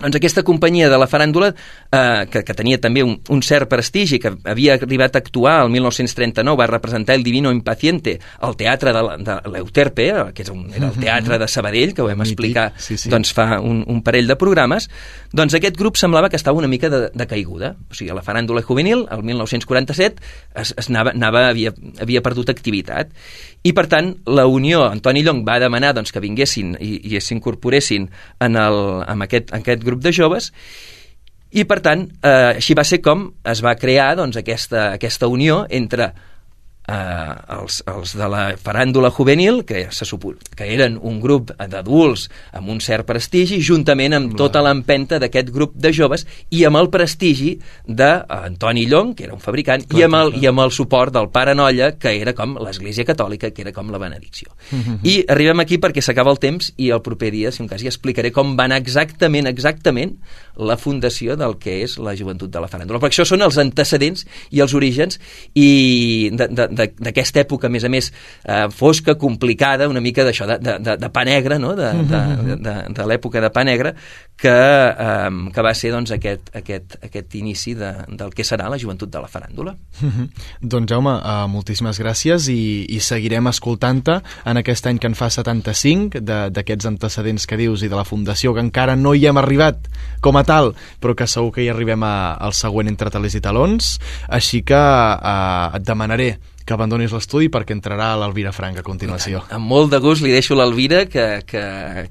Doncs 0.02 0.16
aquesta 0.18 0.42
companyia 0.42 0.88
de 0.90 0.98
la 0.98 1.06
faràndula, 1.06 1.52
eh, 1.94 2.24
que, 2.34 2.42
que 2.48 2.54
tenia 2.58 2.80
també 2.82 3.04
un, 3.06 3.20
un 3.30 3.42
cert 3.46 3.70
prestigi, 3.70 4.18
que 4.24 4.32
havia 4.50 4.74
arribat 4.80 5.14
a 5.14 5.20
actuar 5.22 5.60
el 5.62 5.70
1939, 5.76 6.58
va 6.58 6.66
representar 6.72 7.14
el 7.20 7.22
Divino 7.28 7.52
Impaciente 7.54 8.16
al 8.40 8.56
teatre 8.58 8.96
de, 8.96 9.04
la- 9.06 9.18
de 9.22 9.36
l'Euterpe, 9.54 10.08
eh, 10.10 10.24
que 10.34 10.42
és 10.42 10.50
un, 10.50 10.64
era 10.74 10.88
el 10.90 10.98
teatre 10.98 11.38
de 11.38 11.48
Sabadell, 11.52 11.94
que 11.94 12.02
ho 12.02 12.08
vam 12.10 12.24
explicar 12.26 12.72
sí, 12.82 12.98
sí. 12.98 13.12
doncs, 13.14 13.36
fa 13.38 13.60
un, 13.62 13.84
un 13.86 14.02
parell 14.02 14.26
de 14.32 14.40
programes, 14.42 14.90
doncs 15.38 15.54
aquest 15.60 15.78
grup 15.78 16.02
semblava 16.02 16.32
que 16.34 16.40
estava 16.42 16.58
una 16.58 16.72
mica 16.72 16.90
de, 16.90 17.04
de 17.14 17.28
caiguda. 17.30 17.76
O 17.92 17.94
sigui, 17.94 18.10
la 18.18 18.26
faràndula 18.26 18.66
juvenil, 18.66 19.06
el 19.14 19.22
1947, 19.30 20.18
es, 20.64 20.74
es 20.82 20.90
anava, 20.90 21.14
anava, 21.14 21.46
havia, 21.52 21.76
havia 22.02 22.26
perdut 22.26 22.50
activitat. 22.50 23.14
I, 23.62 23.74
per 23.78 23.86
tant, 23.86 24.16
la 24.26 24.48
Unió, 24.50 24.86
Antoni 24.90 25.22
Llong 25.22 25.44
va 25.46 25.60
demanar 25.62 25.94
doncs, 25.94 26.10
que 26.14 26.24
vinguessin 26.24 26.74
i, 26.82 26.96
i 27.12 27.22
s'incorporessin 27.22 28.08
en, 28.42 28.58
el, 28.58 28.80
en, 29.06 29.22
aquest, 29.28 29.54
en 29.54 29.62
aquest 29.62 29.86
grup 29.86 30.02
de 30.02 30.14
joves. 30.16 30.50
I, 31.52 31.66
per 31.70 31.82
tant, 31.86 32.08
eh, 32.24 32.56
així 32.56 32.74
va 32.78 32.86
ser 32.88 33.02
com 33.06 33.28
es 33.46 33.62
va 33.62 33.76
crear 33.78 34.16
doncs, 34.18 34.40
aquesta, 34.42 34.92
aquesta 34.96 35.30
unió 35.30 35.66
entre 35.70 36.10
eh, 36.88 37.34
els, 37.60 37.82
els 37.88 38.16
de 38.18 38.28
la 38.30 38.44
faràndula 38.58 39.12
juvenil, 39.12 39.64
que, 39.66 39.88
se 39.92 40.06
supo, 40.06 40.34
que 40.58 40.68
eren 40.74 40.98
un 41.02 41.20
grup 41.22 41.52
d'adults 41.58 42.28
amb 42.58 42.70
un 42.74 42.80
cert 42.82 43.06
prestigi, 43.08 43.62
juntament 43.62 44.14
amb 44.18 44.36
tota 44.38 44.62
l'empenta 44.66 45.20
d'aquest 45.20 45.50
grup 45.54 45.74
de 45.76 45.92
joves 45.94 46.26
i 46.52 46.64
amb 46.66 46.78
el 46.82 46.90
prestigi 46.90 47.58
d'Antoni 47.88 48.86
Llong, 48.88 49.14
que 49.16 49.26
era 49.28 49.34
un 49.34 49.40
fabricant, 49.44 49.84
i, 49.96 50.04
amb 50.06 50.18
el, 50.20 50.34
i 50.42 50.48
amb 50.50 50.64
el 50.66 50.72
suport 50.72 51.14
del 51.14 51.30
pare 51.34 51.54
Nolla, 51.58 51.92
que 52.00 52.14
era 52.22 52.34
com 52.38 52.58
l'Església 52.64 53.06
Catòlica, 53.08 53.52
que 53.52 53.62
era 53.66 53.74
com 53.76 53.92
la 53.92 54.00
benedicció. 54.02 54.52
Mhm. 54.72 55.00
I 55.04 55.16
arribem 55.30 55.60
aquí 55.64 55.78
perquè 55.82 56.02
s'acaba 56.04 56.32
el 56.32 56.40
temps 56.40 56.74
i 56.78 56.90
el 56.92 57.02
proper 57.02 57.32
dia, 57.32 57.52
si 57.52 57.62
un 57.64 57.70
cas, 57.70 57.82
ja 57.82 57.90
explicaré 57.92 58.32
com 58.32 58.56
va 58.58 58.66
anar 58.66 58.78
exactament, 58.82 59.48
exactament 59.48 60.18
la 60.58 60.78
fundació 60.78 61.36
del 61.40 61.58
que 61.58 61.82
és 61.84 61.98
la 61.98 62.16
joventut 62.16 62.50
de 62.52 62.60
la 62.60 62.68
faràndula. 62.70 63.00
Perquè 63.00 63.16
això 63.22 63.26
són 63.28 63.42
els 63.42 63.58
antecedents 63.62 64.26
i 64.52 64.60
els 64.62 64.74
orígens 64.78 65.20
i 65.56 66.30
de- 66.34 66.48
de- 66.48 66.68
d'aquesta 66.72 67.44
època, 67.44 67.68
a 67.68 67.74
més 67.74 67.86
a 67.88 67.92
més, 67.92 68.12
eh, 68.46 68.66
fosca, 68.76 69.16
complicada, 69.20 69.90
una 69.92 70.02
mica 70.04 70.26
d'això, 70.28 70.48
de, 70.50 70.58
de, 70.64 70.78
de, 70.84 70.98
de 71.02 71.12
pa 71.14 71.26
negre, 71.28 71.60
no? 71.62 71.76
de, 71.78 71.92
de, 72.12 72.22
de, 72.42 72.58
de, 72.68 72.76
de 72.98 73.08
l'època 73.12 73.44
de 73.44 73.52
pa 73.54 73.66
negre, 73.68 73.96
que, 74.42 74.50
eh, 74.50 75.30
que 75.54 75.62
va 75.62 75.74
ser 75.78 75.92
doncs, 75.94 76.12
aquest, 76.16 76.50
aquest, 76.58 76.96
aquest 77.06 77.36
inici 77.38 77.76
de, 77.78 77.92
del 78.18 78.34
que 78.34 78.44
serà 78.48 78.70
la 78.74 78.80
joventut 78.82 79.12
de 79.14 79.22
la 79.22 79.30
faràndula. 79.30 79.76
Mhm. 80.02 80.28
Doncs 80.62 80.90
Jaume, 80.92 81.14
uh, 81.20 81.46
moltíssimes 81.52 82.00
gràcies 82.02 82.48
i, 82.50 82.86
i 82.90 83.00
seguirem 83.00 83.48
escoltant-te 83.52 84.18
en 84.50 84.58
aquest 84.58 84.88
any 84.90 84.98
que 85.00 85.08
en 85.12 85.16
fa 85.16 85.30
75 85.30 86.20
de- 86.22 86.50
d'aquests 86.50 86.90
antecedents 86.90 87.46
que 87.46 87.58
dius 87.60 87.84
i 87.86 87.90
de 87.92 87.96
la 87.96 88.06
fundació 88.08 88.56
que 88.56 88.64
encara 88.66 88.96
no 88.96 89.14
hi 89.14 89.28
hem 89.30 89.38
arribat 89.38 89.86
com 90.22 90.38
a 90.38 90.44
tal, 90.44 90.74
però 91.00 91.14
que 91.16 91.28
segur 91.30 91.52
que 91.54 91.62
hi 91.64 91.70
arribem 91.70 92.02
a, 92.04 92.34
al 92.34 92.54
següent 92.58 92.90
entre 92.90 93.12
talers 93.14 93.36
i 93.38 93.42
talons 93.42 94.00
així 94.28 94.64
que 94.66 94.76
uh, 94.82 95.76
et 95.78 95.86
demanaré 95.86 96.38
que 96.62 96.76
abandonis 96.76 97.12
l'estudi 97.12 97.48
perquè 97.50 97.74
entrarà 97.74 98.12
l'Elvira 98.22 98.52
Frank 98.54 98.78
a 98.78 98.84
continuació. 98.86 99.40
Amb 99.50 99.66
molt 99.66 99.90
de 99.92 99.98
gust 100.00 100.22
li 100.22 100.30
deixo 100.32 100.54
l'Elvira, 100.56 101.08
que, 101.10 101.42
que, 101.50 101.62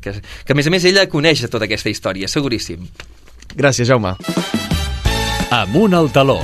que, 0.03 0.15
que 0.45 0.53
a 0.53 0.57
més 0.59 0.67
a 0.67 0.73
més 0.75 0.85
ella 0.91 1.05
coneix 1.09 1.45
tota 1.49 1.69
aquesta 1.69 1.89
història, 1.89 2.20
seguríssim. 2.29 2.89
Gràcies, 3.57 3.89
Jaume. 3.89 4.15
Amunt 5.51 5.95
al 5.95 6.11
taló. 6.13 6.41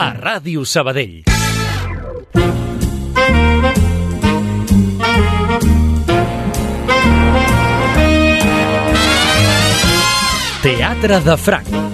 A 0.00 0.08
Ràdio 0.16 0.64
Sabadell. 0.64 1.22
Teatre 10.60 11.20
de 11.24 11.36
Franc. 11.40 11.89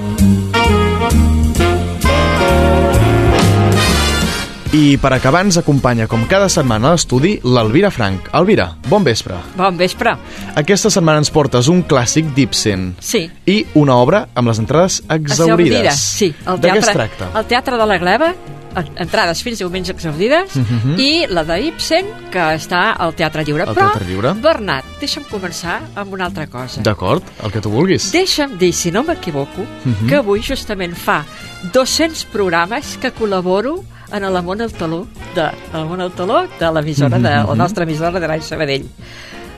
I 4.75 4.97
per 5.01 5.13
acabar 5.15 5.45
ens 5.47 5.57
acompanya, 5.61 6.09
com 6.11 6.25
cada 6.29 6.49
setmana 6.53 6.91
a 6.91 6.97
l'estudi, 6.97 7.37
l'Elvira 7.47 7.91
Frank. 7.95 8.27
Elvira, 8.37 8.67
bon 8.91 9.05
vespre. 9.07 9.39
Bon 9.57 9.77
vespre. 9.79 10.17
Aquesta 10.59 10.91
setmana 10.93 11.23
ens 11.23 11.31
portes 11.33 11.69
un 11.73 11.85
clàssic 11.89 12.33
d'Ibsen 12.35 12.97
Sí. 13.01 13.31
i 13.47 13.65
una 13.75 13.97
obra 13.97 14.27
amb 14.35 14.49
les 14.49 14.59
entrades 14.59 15.03
exaurides. 15.09 15.39
Exaurides, 15.39 16.01
sí. 16.01 16.35
El 16.47 16.61
de 16.61 16.69
què 16.73 16.79
es 16.83 16.91
tracta? 16.93 17.31
El 17.39 17.47
Teatre 17.47 17.77
de 17.79 17.87
la 17.87 17.97
Gleva, 17.99 18.35
en- 18.77 18.91
entrades 18.99 19.43
fins 19.43 19.59
diumenge 19.59 19.93
exaurides, 19.93 20.57
Mhm. 20.57 20.99
i 21.01 21.27
la 21.29 21.45
d'Ibsen, 21.45 22.05
que 22.31 22.39
està 22.59 22.93
al 22.99 23.15
Teatre 23.15 23.45
Lliure. 23.45 23.63
Al 23.63 23.75
Però, 23.75 23.93
Teatre 23.93 24.05
Lliure. 24.05 24.35
Bernat, 24.35 24.85
deixa'm 25.01 25.25
començar 25.31 25.81
amb 25.95 26.13
una 26.13 26.27
altra 26.27 26.49
cosa. 26.49 26.83
D'acord, 26.83 27.23
el 27.43 27.51
que 27.53 27.61
tu 27.63 27.71
vulguis. 27.71 28.13
Deixa'm 28.13 28.59
dir, 28.59 28.75
si 28.75 28.91
no 28.91 29.05
m'equivoco, 29.05 29.65
Mhm. 29.85 30.09
que 30.09 30.17
avui 30.17 30.43
justament 30.43 30.95
fa 30.95 31.25
200 31.73 32.25
programes 32.27 32.99
que 32.99 33.15
col·laboro 33.15 33.83
en 34.13 34.25
el 34.25 34.43
Món 34.43 34.61
al 34.63 34.73
Taló 34.73 35.07
de, 35.35 35.49
el 35.75 35.85
Món 35.87 36.01
al 36.01 36.13
Taló 36.13 36.47
de 36.61 36.73
l'emissora, 36.73 37.19
de 37.19 37.23
la 37.31 37.45
Mhm. 37.45 37.57
nostra 37.59 37.85
emissora 37.85 38.21
de 38.21 38.27
l'Any 38.29 38.43
Sabadell. 38.43 38.87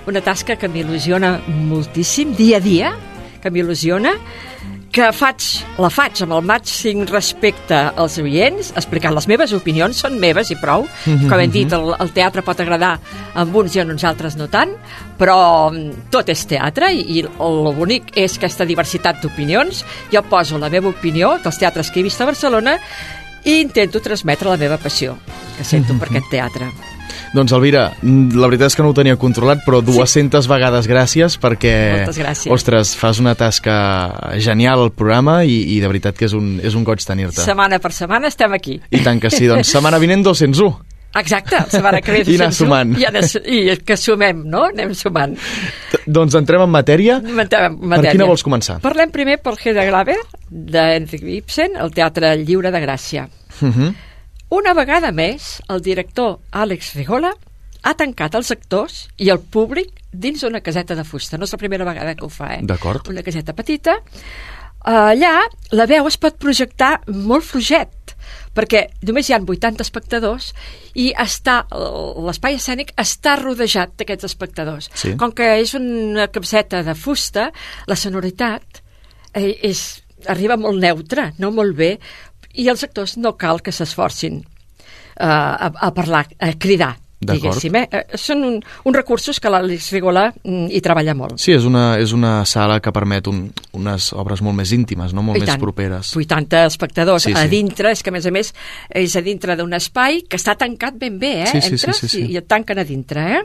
una 0.07 0.23
tasca 0.23 0.57
que 0.57 0.69
m'il·lusiona 0.71 1.39
moltíssim, 1.47 2.35
dia 2.35 2.57
a 2.57 2.61
dia, 2.61 2.93
que 3.43 3.51
m'il·lusiona, 3.51 4.15
que 4.91 5.13
faig, 5.13 5.37
la 5.77 5.91
faig 5.91 6.23
amb 6.23 6.33
el 6.33 6.41
màxim 6.49 7.05
respecte 7.07 7.75
als 7.95 8.17
oients, 8.19 8.73
explicant 8.75 9.13
les 9.15 9.29
meves 9.29 9.53
opinions, 9.53 9.99
són 10.01 10.19
meves 10.19 10.51
i 10.51 10.57
prou. 10.57 10.87
Mhm, 11.05 11.29
Com 11.29 11.39
hem 11.41 11.51
dit, 11.51 11.69
mhm. 11.71 11.75
el, 11.75 11.95
el 12.01 12.11
teatre 12.13 12.41
pot 12.43 12.59
agradar 12.59 12.99
a 13.35 13.45
uns 13.45 13.77
i 13.77 13.81
a 13.81 13.85
uns 13.85 14.03
altres 14.03 14.35
no 14.37 14.49
tant, 14.49 14.71
però 15.19 15.71
mm, 15.71 16.09
tot 16.11 16.27
és 16.31 16.47
teatre 16.47 16.91
i, 16.91 17.19
i 17.19 17.21
el 17.21 17.75
bonic 17.77 18.05
és 18.17 18.39
aquesta 18.39 18.65
diversitat 18.65 19.21
d'opinions. 19.21 19.85
Jo 20.11 20.23
poso 20.23 20.57
la 20.57 20.71
meva 20.71 20.89
opinió 20.89 21.37
dels 21.45 21.59
teatres 21.59 21.91
que 21.91 22.01
he 22.01 22.03
vist 22.03 22.21
a 22.23 22.25
Barcelona 22.25 22.79
i 23.49 23.61
intento 23.63 24.03
transmetre 24.05 24.51
la 24.51 24.61
meva 24.61 24.77
passió 24.81 25.17
que 25.57 25.65
sento 25.65 25.97
per 25.99 26.11
aquest 26.11 26.29
teatre. 26.31 26.69
Doncs, 27.35 27.53
Elvira, 27.53 27.91
mm, 28.01 28.37
la 28.41 28.49
veritat 28.49 28.71
és 28.71 28.77
que 28.77 28.85
no 28.85 28.91
ho 28.93 28.97
tenia 28.97 29.17
controlat, 29.21 29.61
però 29.67 29.81
200 29.85 30.47
vegades 30.49 30.89
gràcies 30.89 31.37
perquè, 31.41 31.75
Moltes 31.99 32.19
gràcies. 32.21 32.53
ostres, 32.53 32.95
fas 32.97 33.21
una 33.21 33.35
tasca 33.35 34.37
genial 34.41 34.81
al 34.87 34.93
programa 34.93 35.43
i, 35.45 35.59
i 35.77 35.81
de 35.81 35.89
veritat 35.91 36.17
que 36.17 36.29
és 36.29 36.37
un, 36.37 36.59
és 36.65 36.77
un 36.79 36.85
goig 36.85 37.05
tenir-te. 37.05 37.43
Setmana 37.43 37.81
per 37.81 37.93
setmana 37.93 38.29
estem 38.29 38.53
aquí. 38.53 38.79
I 38.91 39.03
tant 39.05 39.21
que 39.21 39.31
sí, 39.31 39.47
doncs 39.51 39.69
setmana 39.73 40.01
vinent 40.01 40.25
201. 40.25 40.73
Exacte, 41.19 41.57
setmana 41.73 42.03
que 42.05 42.13
ve 42.13 42.19
I 42.21 42.37
anar 42.37 42.51
201, 42.53 42.57
sumant. 42.57 42.93
I, 43.01 43.07
anar, 43.09 43.25
I 43.49 43.77
que 43.85 43.97
sumem, 43.97 44.45
no? 44.49 44.67
Anem 44.69 44.93
sumant. 44.95 45.37
Doncs 46.07 46.37
entrem 46.39 46.63
en 46.63 46.71
matèria. 46.71 47.19
Matèria. 47.25 47.73
Per 47.73 48.13
quina 48.13 48.29
vols 48.29 48.45
començar? 48.45 48.79
Parlem 48.85 49.11
primer 49.11 49.39
per 49.43 49.57
Hedda 49.57 49.85
Graver, 49.89 50.21
d'Henrik 50.49 51.25
Ibsen, 51.41 51.77
el 51.81 51.93
Teatre 51.97 52.37
Lliure 52.41 52.73
de 52.73 52.85
Gràcia. 52.85 53.27
Uh 53.63 53.69
-huh. 53.75 53.95
Una 54.51 54.73
vegada 54.75 55.13
més, 55.13 55.63
el 55.69 55.83
director 55.83 56.39
Àlex 56.53 56.95
Rigola 56.95 57.35
ha 57.83 57.95
tancat 57.95 58.35
els 58.35 58.51
actors 58.51 59.09
i 59.17 59.29
el 59.29 59.41
públic 59.41 59.91
dins 60.13 60.41
d'una 60.41 60.61
caseta 60.61 60.95
de 60.95 61.05
fusta. 61.05 61.39
No 61.39 61.45
és 61.45 61.53
la 61.53 61.59
primera 61.59 61.85
vegada 61.85 62.15
que 62.15 62.25
ho 62.25 62.29
fa, 62.29 62.55
eh? 62.55 62.61
D'acord. 62.63 63.09
Una 63.09 63.23
caseta 63.23 63.53
petita. 63.53 63.99
Allà 64.89 65.43
la 65.75 65.87
veu 65.91 66.07
es 66.07 66.17
pot 66.17 66.39
projectar 66.41 67.01
molt 67.11 67.45
fluixet, 67.45 68.15
perquè 68.55 68.87
només 69.07 69.29
hi 69.29 69.35
han 69.35 69.45
80 69.45 69.85
espectadors 69.85 70.53
i 70.95 71.11
està 71.19 71.61
l'espai 71.71 72.57
escènic 72.59 72.95
està 72.97 73.37
rodejat 73.41 73.97
d'aquests 73.99 74.31
espectadors. 74.31 74.91
Sí. 74.95 75.15
Com 75.21 75.35
que 75.37 75.59
és 75.61 75.75
una 75.75 76.29
capseta 76.33 76.83
de 76.87 76.95
fusta, 76.95 77.51
la 77.87 77.99
sonoritat 77.99 78.83
eh, 79.35 79.59
és, 79.69 79.83
arriba 80.27 80.57
molt 80.57 80.81
neutra, 80.83 81.33
no 81.39 81.51
molt 81.55 81.77
bé, 81.77 81.97
i 82.59 82.69
els 82.71 82.83
actors 82.87 83.17
no 83.19 83.37
cal 83.39 83.63
que 83.63 83.75
s'esforcin 83.75 84.41
uh, 84.43 85.27
a, 85.27 85.71
a 85.71 85.93
parlar, 85.95 86.27
a 86.43 86.53
cridar, 86.59 86.97
diguéssim. 87.19 87.75
Eh? 87.75 87.87
Eh, 87.91 88.19
Són 88.21 88.45
un, 88.47 88.59
uns 88.59 88.97
recursos 88.97 89.41
que 89.43 89.51
l'Àlex 89.51 89.91
Rigola 89.95 90.29
mm, 90.31 90.69
hi 90.75 90.81
treballa 90.85 91.15
molt. 91.19 91.39
Sí, 91.43 91.53
és 91.55 91.67
una, 91.67 91.97
és 92.01 92.15
una 92.15 92.45
sala 92.49 92.79
que 92.85 92.93
permet 92.95 93.31
un, 93.31 93.47
unes 93.79 94.11
obres 94.19 94.43
molt 94.45 94.59
més 94.59 94.73
íntimes, 94.75 95.15
no? 95.17 95.25
molt 95.27 95.41
I 95.41 95.45
més 95.45 95.53
tant. 95.53 95.63
properes. 95.63 96.13
80 96.17 96.65
espectadors 96.71 97.27
Sí, 97.27 97.33
sí, 97.33 97.35
sí. 97.35 97.41
sí. 97.41 97.47
a 97.47 97.51
dintre, 97.51 97.95
és 97.95 98.05
que 98.05 98.13
a 98.13 98.17
més 98.17 98.29
a 98.29 98.35
més 98.35 98.53
és 99.03 99.17
a 99.19 99.25
dintre 99.27 99.59
d'un 99.59 99.75
espai 99.79 100.23
que 100.29 100.39
està 100.39 100.55
tancat 100.59 100.99
ben 101.01 101.19
bé, 101.19 101.35
eh? 101.43 101.51
Sí, 101.51 101.63
sí, 101.63 101.75
sí, 101.75 101.81
Entres 101.81 102.03
sí, 102.05 102.13
sí. 102.15 102.25
I, 102.27 102.37
i 102.37 102.41
et 102.43 102.49
tanquen 102.51 102.79
a 102.79 102.87
dintre, 102.87 103.27
eh? 103.39 103.43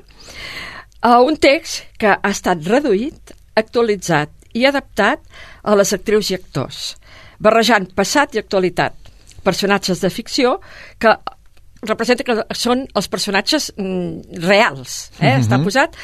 Uh, 1.04 1.20
un 1.28 1.36
text 1.42 1.90
que 2.00 2.14
ha 2.14 2.32
estat 2.32 2.62
reduït, 2.70 3.34
actualitzat 3.60 4.32
i 4.56 4.64
adaptat 4.70 5.20
a 5.66 5.76
les 5.76 5.92
actrius 5.94 6.30
i 6.32 6.38
actors, 6.38 6.94
barrejant 7.44 7.90
passat 7.98 8.38
i 8.38 8.42
actualitat, 8.42 8.96
personatges 9.44 10.02
de 10.04 10.12
ficció 10.14 10.58
que 11.00 11.16
representa 11.84 12.24
que 12.24 12.36
són 12.56 12.86
els 12.96 13.10
personatges 13.12 13.70
mm, 13.76 14.40
reals, 14.46 15.12
eh? 15.20 15.34
Mhm. 15.36 15.44
està 15.44 15.60
posat 15.64 15.98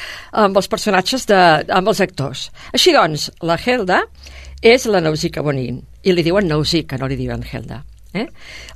amb 0.44 0.56
els 0.60 0.68
personatges 0.68 1.26
de, 1.30 1.40
amb 1.72 1.88
els 1.88 2.02
actors. 2.04 2.50
Així 2.76 2.92
doncs, 2.92 3.30
la 3.40 3.56
Helda 3.56 4.02
és 4.62 4.84
la 4.86 5.00
Nausicaa 5.00 5.44
Bonin, 5.44 5.80
i 6.04 6.12
li 6.12 6.24
diuen 6.26 6.48
Nausicaa, 6.48 7.00
no 7.00 7.08
li 7.08 7.16
diuen 7.16 7.44
Helda. 7.44 7.82
Eh? 8.12 8.26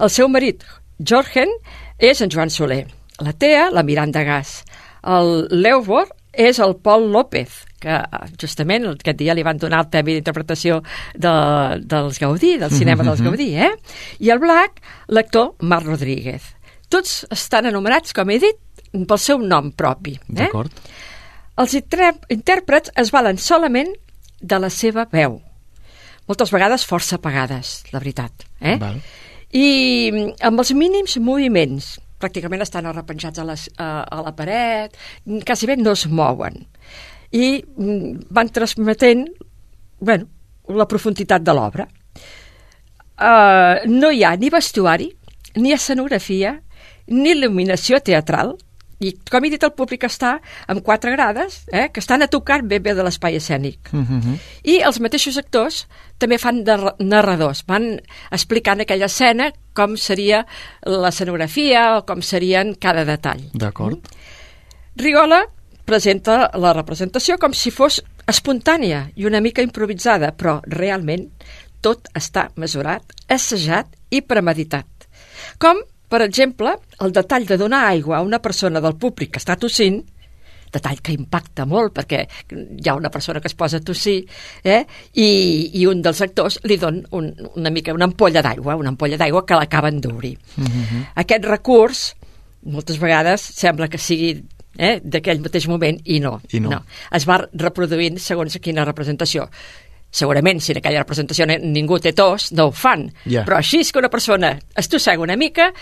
El 0.00 0.10
seu 0.10 0.30
marit, 0.32 0.64
Jorgen, 0.98 1.50
és 1.98 2.20
en 2.24 2.32
Joan 2.32 2.50
Soler. 2.50 2.86
La 3.20 3.32
Tea, 3.32 3.68
la 3.70 3.84
Miranda 3.86 4.24
Gas. 4.26 4.62
El 5.04 5.46
Leubor 5.50 6.08
és 6.32 6.58
el 6.58 6.76
Pol 6.82 7.10
López, 7.12 7.60
que 7.85 8.01
justament 8.41 8.89
aquest 8.95 9.20
dia 9.20 9.37
li 9.37 9.45
van 9.47 9.61
donar 9.61 9.85
el 9.85 9.91
premi 9.93 10.16
d'interpretació 10.16 10.80
de, 11.14 11.32
dels 11.85 12.18
Gaudí, 12.22 12.57
del 12.61 12.72
cinema 12.72 13.05
dels 13.05 13.20
Mhm. 13.20 13.28
Gaudí, 13.28 13.49
eh? 13.61 13.72
I 14.24 14.30
el 14.32 14.41
Black, 14.43 14.80
l'actor 15.09 15.55
Marc 15.61 15.87
Rodríguez. 15.87 16.55
Tots 16.89 17.24
estan 17.35 17.66
anomenats, 17.68 18.12
com 18.16 18.30
he 18.30 18.39
dit, 18.39 18.61
pel 18.95 19.18
seu 19.18 19.39
nom 19.43 19.72
propi. 19.72 20.14
Eh? 20.16 20.45
D'acord. 20.45 20.72
Els 21.59 21.74
intèrprets 21.74 22.91
es 22.99 23.11
valen 23.14 23.39
solament 23.39 23.93
de 24.41 24.59
la 24.59 24.70
seva 24.70 25.07
veu. 25.12 25.41
Moltes 26.26 26.51
vegades 26.55 26.87
força 26.89 27.18
apagades, 27.20 27.82
la 27.93 28.01
veritat. 28.01 28.47
Eh? 28.61 28.78
Val. 28.80 28.97
I 29.55 29.66
mm, 30.11 30.30
amb 30.49 30.62
els 30.62 30.72
mínims 30.74 31.18
moviments, 31.22 31.93
pràcticament 32.22 32.62
estan 32.64 32.87
arrepenjats 32.91 33.39
a, 33.39 33.45
les, 33.45 33.68
a, 33.78 33.89
a 34.09 34.22
la 34.24 34.32
paret, 34.35 34.97
mm, 35.26 35.45
quasi 35.47 35.68
bé 35.70 35.76
no 35.76 35.93
es 35.93 36.07
mouen. 36.09 36.64
I 37.35 37.47
mm, 37.61 38.28
van 38.30 38.51
transmetent 38.55 39.26
bueno, 40.05 40.28
la 40.68 40.87
profunditat 40.87 41.43
de 41.43 41.55
l'obra. 41.57 41.89
Uh, 43.14 43.85
no 43.91 44.11
hi 44.11 44.24
ha 44.26 44.35
ni 44.37 44.51
vestuari, 44.51 45.11
ni 45.57 45.72
escenografia, 45.74 46.57
ni 47.11 47.35
il·luminació 47.35 48.01
teatral, 48.03 48.55
i 49.05 49.12
com 49.28 49.45
he 49.45 49.51
dit, 49.53 49.62
el 49.66 49.74
públic 49.76 50.07
està 50.07 50.37
amb 50.70 50.82
quatre 50.87 51.12
grades, 51.12 51.64
eh, 51.72 51.89
que 51.93 52.01
estan 52.01 52.24
a 52.24 52.28
tocar 52.30 52.61
ben 52.62 52.82
bé 52.82 52.95
de 52.95 53.05
l'espai 53.05 53.37
escènic. 53.37 53.91
Uh 53.93 54.01
-huh. 54.01 54.39
I 54.62 54.80
els 54.80 55.01
mateixos 55.01 55.37
actors 55.37 55.87
també 56.18 56.39
fan 56.39 56.64
de 56.64 56.76
narradors, 57.01 57.64
van 57.66 58.01
explicant 58.30 58.80
aquella 58.80 59.07
escena 59.07 59.53
com 59.74 59.97
seria 59.97 60.47
l'escenografia 60.87 61.99
o 61.99 62.07
com 62.07 62.22
serien 62.22 62.74
cada 62.74 63.05
detall. 63.05 63.43
D'acord. 63.53 63.99
Rigola 64.97 65.45
presenta 65.85 66.51
la 66.61 66.72
representació 66.72 67.37
com 67.41 67.55
si 67.57 67.72
fos 67.74 68.01
espontània 68.30 69.09
i 69.16 69.26
una 69.28 69.43
mica 69.45 69.62
improvisada, 69.64 70.32
però 70.32 70.59
realment 70.66 71.28
tot 71.85 72.09
està 72.16 72.49
mesurat, 72.57 73.05
assajat 73.28 73.91
i 74.11 74.22
premeditat. 74.24 75.09
Com, 75.61 75.82
per 76.09 76.22
exemple, 76.24 76.72
el 77.05 77.12
detall 77.12 77.45
de 77.47 77.61
donar 77.61 77.85
aigua 77.91 78.18
a 78.18 78.24
una 78.24 78.41
persona 78.41 78.80
del 78.80 78.97
públic 78.97 79.35
que 79.35 79.43
està 79.43 79.59
tossint, 79.61 80.01
detall 80.74 80.99
que 81.05 81.14
impacta 81.14 81.66
molt 81.70 81.95
perquè 81.95 82.24
hi 82.51 82.89
ha 82.89 82.97
una 82.99 83.11
persona 83.14 83.39
que 83.39 83.47
es 83.51 83.55
posa 83.55 83.78
a 83.78 83.85
tossir 83.85 84.16
eh? 84.64 84.80
I, 85.12 85.28
i 85.78 85.85
un 85.87 86.03
dels 86.03 86.22
actors 86.24 86.59
li 86.66 86.78
don 86.80 86.99
un, 87.14 87.30
una 87.55 87.70
mica 87.70 87.95
una 87.95 88.09
ampolla 88.11 88.43
d'aigua, 88.43 88.74
una 88.80 88.91
ampolla 88.95 89.18
d'aigua 89.20 89.45
que 89.47 89.59
l'acaben 89.61 90.01
d'obrir. 90.03 90.35
Aquest 91.22 91.47
recurs, 91.47 92.03
moltes 92.66 92.99
vegades, 92.99 93.45
sembla 93.55 93.87
que 93.93 94.01
sigui 94.03 94.35
eh, 94.78 95.00
d'aquell 95.02 95.40
mateix 95.40 95.68
moment 95.68 96.00
i 96.04 96.20
no, 96.20 96.40
I 96.52 96.60
no. 96.60 96.82
Es 97.12 97.26
va 97.28 97.40
reproduint 97.52 98.18
segons 98.18 98.58
quina 98.62 98.84
representació. 98.84 99.48
Segurament, 100.14 100.60
si 100.62 100.70
en 100.70 100.78
aquella 100.78 101.00
representació 101.02 101.46
ni- 101.50 101.58
ningú 101.58 101.98
té 101.98 102.12
tos, 102.14 102.52
no 102.54 102.68
ho 102.68 102.72
fan. 102.72 103.08
Ja. 103.26 103.42
Però 103.44 103.56
així 103.58 103.80
és 103.82 103.90
que 103.90 103.98
una 103.98 104.10
persona 104.10 104.52
es 104.76 104.88
tossega 104.88 105.22
una 105.22 105.34
mica, 105.36 105.72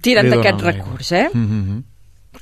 tiren 0.00 0.30
d'aquest 0.30 0.62
recurs, 0.64 1.12
eh? 1.12 1.28
Uh 1.34 1.38
-huh. 1.38 1.82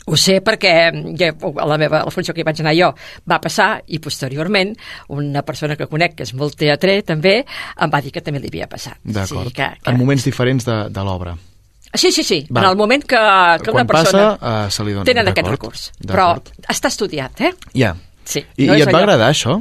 Ho 0.06 0.16
sé 0.16 0.40
perquè 0.40 0.92
ja, 1.18 1.32
a 1.34 1.66
la 1.66 1.76
meva 1.76 2.00
a 2.00 2.04
la 2.04 2.10
funció 2.10 2.32
que 2.32 2.40
hi 2.40 2.44
vaig 2.44 2.60
anar 2.60 2.74
jo 2.78 2.94
va 3.28 3.40
passar 3.40 3.82
i 3.86 3.98
posteriorment 3.98 4.76
una 5.08 5.42
persona 5.42 5.74
que 5.76 5.88
conec 5.88 6.14
que 6.14 6.22
és 6.22 6.32
molt 6.34 6.54
teatrer 6.56 7.02
també 7.02 7.44
em 7.76 7.90
va 7.90 8.00
dir 8.00 8.12
que 8.12 8.20
també 8.20 8.38
li 8.38 8.46
havia 8.46 8.68
passat. 8.68 8.98
D'acord. 9.02 9.48
Sí, 9.48 9.52
que, 9.52 9.68
que... 9.82 9.90
En 9.90 9.98
moments 9.98 10.24
diferents 10.24 10.64
de, 10.64 10.88
de 10.90 11.04
l'obra. 11.04 11.36
Sí, 11.94 12.12
sí, 12.12 12.22
sí. 12.24 12.46
Va. 12.54 12.62
en 12.62 12.68
el 12.70 12.76
moment 12.76 13.02
que, 13.04 13.16
que 13.64 13.70
una 13.70 13.84
persona 13.86 14.36
passa, 14.38 14.66
eh, 14.66 14.70
se 14.70 14.84
li 14.84 14.92
dona. 14.92 15.04
tenen 15.04 15.28
aquest 15.28 15.48
recurs. 15.48 15.92
Però 16.06 16.28
està 16.68 16.88
estudiat, 16.88 17.40
eh? 17.40 17.52
Ja. 17.74 17.94
Sí. 18.24 18.44
I, 18.56 18.66
no 18.66 18.76
I 18.76 18.82
et 18.82 18.86
va 18.86 18.92
allò- 18.92 19.02
agradar 19.02 19.30
això? 19.32 19.56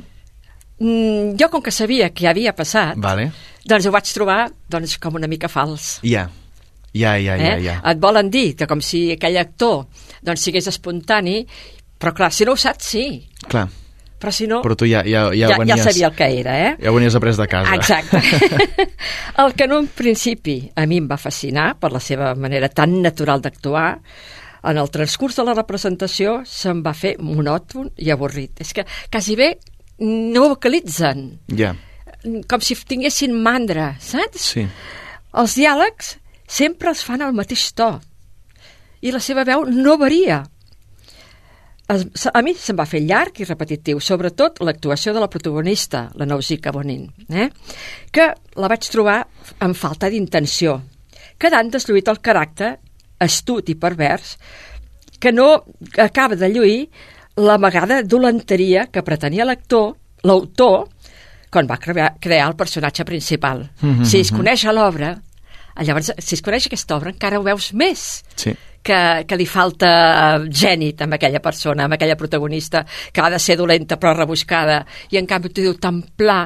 Mm, 0.80 1.36
jo, 1.40 1.50
com 1.52 1.62
que 1.62 1.72
sabia 1.72 2.10
que 2.16 2.28
havia 2.30 2.54
passat, 2.56 2.96
Vale. 2.98 3.32
doncs 3.68 3.86
ho 3.86 3.92
vaig 3.92 4.14
trobar 4.14 4.52
doncs, 4.70 4.98
com 5.02 5.16
una 5.16 5.28
mica 5.28 5.50
fals. 5.52 6.00
Ja. 6.04 6.30
Ja, 6.94 7.18
ja, 7.20 7.36
ja, 7.38 7.58
eh? 7.58 7.62
ja. 7.64 7.82
Et 7.92 8.00
volen 8.02 8.30
dir 8.32 8.56
que 8.56 8.66
com 8.68 8.80
si 8.82 9.12
aquell 9.12 9.38
actor 9.38 9.86
doncs, 10.26 10.42
sigués 10.42 10.68
espontani, 10.72 11.44
però 12.00 12.14
clar, 12.16 12.32
si 12.34 12.46
no 12.46 12.54
ho 12.54 12.58
saps, 12.58 12.86
sí. 12.96 13.04
Clar. 13.48 13.68
Però 14.20 14.32
si 14.36 14.48
no, 14.52 14.60
Però 14.62 14.76
tu 14.76 14.86
ja, 14.90 15.00
ja, 15.08 15.30
ja, 15.32 15.48
ja, 15.48 15.58
venies, 15.62 15.80
ja 15.80 15.92
sabia 15.92 16.08
el 16.10 16.16
que 16.18 16.28
era, 16.42 16.58
eh? 16.60 16.72
Ja 16.82 16.92
ho 16.92 16.96
venies 16.98 17.16
après 17.16 17.38
de 17.40 17.48
casa. 17.48 17.76
Exacte. 17.76 18.20
el 19.44 19.54
que 19.56 19.64
en 19.64 19.74
un 19.78 19.88
principi 19.88 20.58
a 20.76 20.86
mi 20.86 21.00
em 21.00 21.08
va 21.08 21.18
fascinar 21.18 21.72
per 21.80 21.94
la 21.96 22.02
seva 22.04 22.34
manera 22.36 22.68
tan 22.68 23.02
natural 23.02 23.42
d'actuar, 23.42 23.94
en 24.64 24.78
el 24.78 24.90
transcurs 24.92 25.38
de 25.40 25.46
la 25.48 25.56
representació 25.56 26.42
se'm 26.44 26.82
va 26.84 26.92
fer 26.94 27.16
monòton 27.24 27.94
i 28.04 28.12
avorrit. 28.12 28.60
És 28.60 28.74
que 28.76 28.84
quasi 29.12 29.38
bé 29.40 29.54
no 30.00 30.50
vocalitzen, 30.52 31.40
Ja, 31.56 31.74
com 32.48 32.60
si 32.60 32.76
tinguessin 32.76 33.36
mandra, 33.36 33.94
saps? 34.00 34.52
sí. 34.56 34.68
Els 35.40 35.56
diàlegs 35.56 36.16
sempre 36.50 36.90
els 36.90 37.04
fan 37.06 37.22
al 37.22 37.36
mateix 37.38 37.68
to 37.78 38.00
i 39.06 39.12
la 39.14 39.20
seva 39.24 39.46
veu 39.48 39.64
no 39.70 39.96
varia. 40.02 40.44
Es, 41.90 42.28
a 42.34 42.42
mi 42.46 42.54
se'm 42.58 42.78
va 42.78 42.88
fer 42.90 43.02
llarg 43.06 43.42
i 43.42 43.48
repetitiu, 43.48 44.00
sobretot 44.04 44.62
l'actuació 44.66 45.14
de 45.16 45.24
la 45.24 45.30
protagonista, 45.32 46.08
la 46.20 46.28
Nausica 46.30 46.74
Bonin, 46.76 47.08
eh? 47.30 47.50
que 48.12 48.30
la 48.56 48.70
vaig 48.72 48.90
trobar 48.92 49.20
amb 49.66 49.78
falta 49.78 50.10
d'intenció, 50.10 50.80
quedant 51.40 51.72
desluït 51.74 52.10
el 52.12 52.22
caràcter 52.22 52.76
astut 53.20 53.70
i 53.70 53.76
pervers 53.76 54.38
que 55.20 55.32
no 55.36 55.50
acaba 55.98 56.38
de 56.40 56.50
lluir 56.50 56.80
l'amagada 57.40 58.02
dolenteria 58.04 58.88
que 58.92 59.04
pretenia 59.04 59.48
l'actor, 59.48 59.94
l'autor, 60.24 60.88
quan 61.50 61.68
va 61.68 61.80
crear, 61.82 62.14
crear 62.22 62.48
el 62.50 62.56
personatge 62.56 63.04
principal. 63.06 63.70
Mm 63.82 64.00
-hmm. 64.00 64.06
Si 64.06 64.20
es 64.20 64.32
coneix 64.32 64.64
l'obra, 64.64 65.20
llavors, 65.82 66.14
si 66.18 66.36
es 66.36 66.42
coneix 66.42 66.68
aquesta 66.68 66.96
obra, 66.96 67.10
encara 67.10 67.40
ho 67.40 67.44
veus 67.44 67.74
més 67.74 68.24
Sí. 68.36 68.56
Que, 68.84 69.00
que 69.28 69.38
li 69.40 69.48
falta 69.50 69.90
gènit 70.46 71.04
amb 71.06 71.18
aquella 71.18 71.42
persona, 71.44 71.86
amb 71.86 71.98
aquella 71.98 72.18
protagonista, 72.20 72.86
que 73.14 73.22
ha 73.22 73.30
de 73.30 73.40
ser 73.40 73.58
dolenta 73.60 74.00
però 74.00 74.14
rebuscada, 74.16 74.84
i 75.12 75.20
en 75.20 75.28
canvi 75.30 75.52
t'ho 75.52 75.66
diu 75.66 75.78
tan 75.82 76.02
pla 76.18 76.46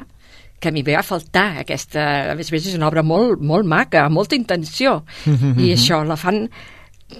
que 0.64 0.70
a 0.70 0.72
mi 0.72 0.82
ve 0.84 0.96
a 0.96 1.04
faltar 1.04 1.60
aquesta... 1.60 2.32
A 2.32 2.36
més 2.40 2.48
a 2.48 2.56
més, 2.56 2.70
és 2.70 2.78
una 2.78 2.88
obra 2.88 3.04
molt, 3.04 3.42
molt 3.44 3.68
maca, 3.68 4.06
amb 4.06 4.16
molta 4.16 4.38
intenció, 4.40 5.02
i 5.28 5.74
això 5.76 6.00
la 6.08 6.16
fan 6.16 6.46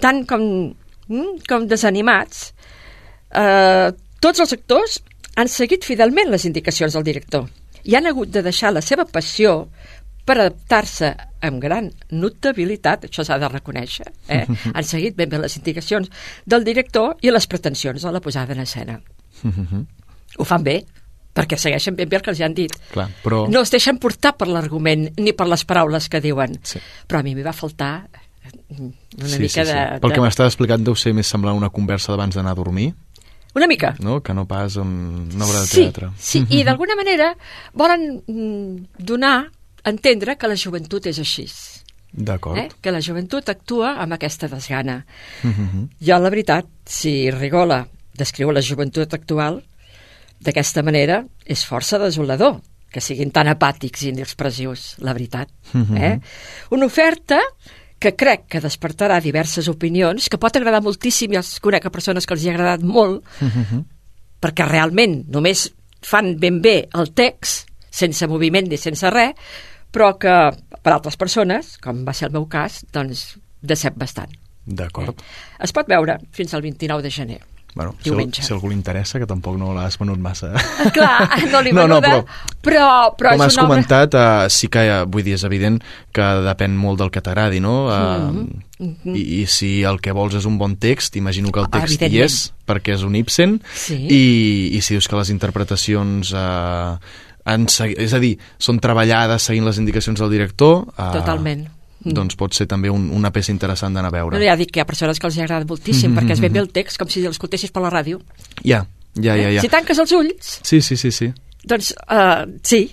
tant 0.00 0.22
com, 0.26 0.46
mm, 1.10 1.42
com 1.48 1.66
desanimats. 1.68 2.46
Eh, 3.34 3.90
tots 4.24 4.40
els 4.40 4.54
actors 4.56 4.96
han 5.36 5.50
seguit 5.50 5.84
fidelment 5.84 6.32
les 6.32 6.46
indicacions 6.48 6.96
del 6.96 7.04
director. 7.04 7.44
I 7.84 7.98
han 7.98 8.08
hagut 8.08 8.32
de 8.32 8.42
deixar 8.42 8.72
la 8.72 8.80
seva 8.80 9.04
passió 9.04 9.66
per 10.24 10.38
adaptar-se 10.40 11.10
amb 11.44 11.60
gran 11.60 11.90
notabilitat, 12.10 13.04
això 13.10 13.24
s'ha 13.26 13.38
de 13.38 13.48
reconèixer, 13.52 14.06
eh? 14.32 14.44
han 14.74 14.84
seguit 14.88 15.16
ben 15.18 15.28
bé 15.28 15.38
les 15.42 15.56
indicacions 15.60 16.08
del 16.46 16.64
director 16.64 17.16
i 17.22 17.30
les 17.30 17.46
pretensions 17.46 18.02
de 18.02 18.12
la 18.12 18.20
posada 18.24 18.52
en 18.56 18.60
escena. 18.64 19.00
Ho 20.38 20.44
fan 20.48 20.64
bé, 20.66 20.78
perquè 21.34 21.58
segueixen 21.60 21.94
ben 21.98 22.08
bé 22.08 22.16
el 22.18 22.22
que 22.24 22.32
els 22.32 22.40
han 22.42 22.54
dit. 22.56 22.72
Clar, 22.92 23.08
però... 23.22 23.44
No 23.50 23.62
es 23.62 23.70
deixen 23.74 23.98
portar 24.02 24.34
per 24.38 24.48
l'argument 24.50 25.08
ni 25.18 25.32
per 25.36 25.46
les 25.50 25.64
paraules 25.68 26.08
que 26.10 26.20
diuen. 26.24 26.56
Sí. 26.66 26.80
Però 27.06 27.20
a 27.20 27.26
mi 27.26 27.34
m'hi 27.36 27.44
va 27.46 27.52
faltar 27.54 28.08
una 28.78 29.28
sí, 29.28 29.38
mica 29.40 29.62
sí, 29.64 29.70
sí. 29.70 29.72
de... 29.72 29.82
Pel 30.02 30.10
de... 30.10 30.14
que 30.16 30.22
m'estàs 30.24 30.50
explicant 30.52 30.84
deu 30.86 30.96
ser 30.98 31.12
més 31.16 31.28
semblant 31.30 31.56
una 31.58 31.70
conversa 31.74 32.12
d'abans 32.12 32.34
d'anar 32.36 32.52
a 32.54 32.58
dormir, 32.58 32.92
Una 33.54 33.68
mica. 33.70 33.92
no? 34.02 34.20
que 34.22 34.34
no 34.34 34.46
pas 34.50 34.74
un- 34.82 35.28
una 35.34 35.44
obra 35.46 35.60
de 35.60 35.66
Sí, 35.70 35.82
teatre. 35.84 36.08
sí, 36.18 36.42
i 36.50 36.62
d'alguna 36.66 36.96
manera 36.98 37.32
volen 37.72 38.22
mm, 38.26 38.98
donar 38.98 39.36
a 39.38 39.50
entendre 39.84 40.36
que 40.36 40.48
la 40.50 40.56
joventut 40.56 41.06
és 41.06 41.18
així. 41.18 41.46
D'acord. 42.14 42.58
Eh? 42.58 42.68
Que 42.80 42.92
la 42.94 43.02
joventut 43.02 43.48
actua 43.50 43.96
amb 44.02 44.14
aquesta 44.14 44.48
desgana. 44.48 45.04
Mhm. 45.42 45.88
Jo, 46.00 46.18
la 46.18 46.30
veritat, 46.30 46.66
si 46.86 47.30
Rigola 47.30 47.86
descriu 48.14 48.52
la 48.52 48.62
joventut 48.62 49.12
actual 49.14 49.62
d'aquesta 50.40 50.82
manera, 50.82 51.24
és 51.44 51.64
força 51.64 51.98
desolador 51.98 52.60
que 52.94 53.00
siguin 53.02 53.32
tan 53.34 53.48
apàtics 53.50 54.04
i 54.04 54.12
inexpressius, 54.12 54.94
la 55.02 55.12
veritat. 55.12 55.48
Mhm. 55.72 55.96
Eh? 55.96 56.20
Una 56.70 56.86
oferta 56.86 57.40
que 57.98 58.14
crec 58.14 58.46
que 58.46 58.60
despertarà 58.60 59.20
diverses 59.20 59.66
opinions, 59.68 60.28
que 60.28 60.38
pot 60.38 60.54
agradar 60.54 60.82
moltíssim, 60.84 61.32
i 61.32 61.36
els 61.40 61.58
conec 61.64 61.86
a 61.86 61.90
persones 61.90 62.26
que 62.26 62.34
els 62.34 62.44
hi 62.44 62.50
ha 62.50 62.54
agradat 62.54 62.82
molt, 62.82 63.24
perquè 64.40 64.66
realment 64.68 65.24
només 65.32 65.70
fan 66.04 66.34
ben 66.38 66.60
bé 66.60 66.88
el 66.92 67.12
text, 67.16 67.70
sense 67.90 68.26
moviment 68.28 68.68
ni 68.68 68.76
sense 68.76 69.08
res, 69.10 69.32
però 69.94 70.12
que 70.18 70.34
per 70.82 70.92
altres 70.92 71.16
persones, 71.16 71.76
com 71.78 72.02
va 72.04 72.12
ser 72.12 72.26
el 72.28 72.34
meu 72.34 72.48
cas, 72.50 72.82
doncs 72.92 73.36
decep 73.62 73.94
bastant. 73.96 74.34
D'acord. 74.66 75.16
Es 75.62 75.72
pot 75.76 75.86
veure 75.88 76.18
fins 76.32 76.52
al 76.56 76.62
29 76.64 77.02
de 77.04 77.10
gener. 77.12 77.42
Bueno, 77.74 77.96
si, 77.98 78.04
Diumenge. 78.06 78.38
si 78.46 78.52
algú 78.54 78.68
li 78.70 78.76
interessa, 78.76 79.18
que 79.18 79.26
tampoc 79.26 79.56
no 79.58 79.72
l'has 79.74 79.96
venut 79.98 80.20
massa. 80.22 80.52
Clar, 80.94 81.26
no 81.52 81.58
li 81.60 81.72
No, 81.74 81.88
no, 81.90 81.96
venuda, 81.98 82.20
però- 82.22 82.60
però, 82.62 82.84
però 83.18 83.32
Com 83.34 83.40
és 83.42 83.46
has 83.48 83.56
obra... 83.58 83.64
comentat, 83.66 84.14
uh, 84.14 84.44
sí 84.48 84.68
que, 84.70 84.84
uh, 84.86 85.00
vull 85.10 85.24
dir, 85.26 85.34
és 85.34 85.42
evident 85.48 85.80
que 86.14 86.28
depèn 86.46 86.76
molt 86.78 87.00
del 87.02 87.10
que 87.10 87.20
t'agradi, 87.24 87.58
no? 87.64 87.74
Uh, 87.88 88.46
Mhm. 88.78 89.14
i, 89.16 89.40
I 89.42 89.46
si 89.46 89.82
el 89.86 90.00
que 90.02 90.12
vols 90.12 90.34
és 90.34 90.44
un 90.46 90.56
bon 90.58 90.76
text, 90.76 91.16
imagino 91.16 91.50
que 91.50 91.60
el 91.62 91.68
text 91.70 92.02
hi 92.02 92.18
és, 92.22 92.38
perquè 92.66 92.94
és 92.94 93.02
un 93.06 93.14
Ibsen, 93.16 93.60
Sí. 93.74 93.94
i, 94.06 94.22
i 94.76 94.80
si 94.80 94.94
dius 94.94 95.08
que 95.08 95.16
les 95.16 95.30
interpretacions... 95.30 96.32
Uh, 96.32 96.98
han 97.44 97.68
segui... 97.68 97.94
És 98.00 98.12
a 98.16 98.20
dir, 98.22 98.34
són 98.58 98.78
treballades 98.80 99.42
seguint 99.50 99.64
les 99.68 99.78
indicacions 99.78 100.18
del 100.20 100.30
director... 100.32 100.84
Uh, 100.96 101.10
Totalment. 101.18 101.66
Mm. 102.04 102.12
Doncs 102.18 102.36
pot 102.36 102.52
ser 102.52 102.66
també 102.68 102.90
un, 102.92 103.06
una 103.16 103.30
peça 103.32 103.52
interessant 103.52 103.94
d'anar 103.96 104.10
a 104.12 104.16
veure. 104.16 104.36
No, 104.36 104.44
ja 104.44 104.56
dic 104.60 104.70
que 104.74 104.80
hi 104.80 104.82
ha 104.82 104.88
persones 104.88 105.20
que 105.20 105.26
els 105.30 105.36
hi 105.38 105.44
agrada 105.46 105.64
moltíssim, 105.68 106.10
Mhm, 106.12 106.18
perquè 106.18 106.32
es 106.36 106.40
ve 106.42 106.50
bé 106.52 106.60
el 106.60 106.68
text, 106.72 106.98
com 107.00 107.08
si 107.08 107.22
l'escoltessis 107.24 107.70
per 107.72 107.80
la 107.86 107.90
ràdio. 107.94 108.20
Ja, 108.62 108.82
ja, 109.16 109.36
ja, 109.38 109.48
ja. 109.54 109.60
Si 109.64 109.70
tanques 109.72 109.98
els 109.98 110.12
ulls, 110.12 110.58
Sí, 110.62 110.82
sí, 110.82 110.96
sí, 111.00 111.10
sí. 111.10 111.30
doncs 111.64 111.94
uh, 112.12 112.44
sí, 112.62 112.90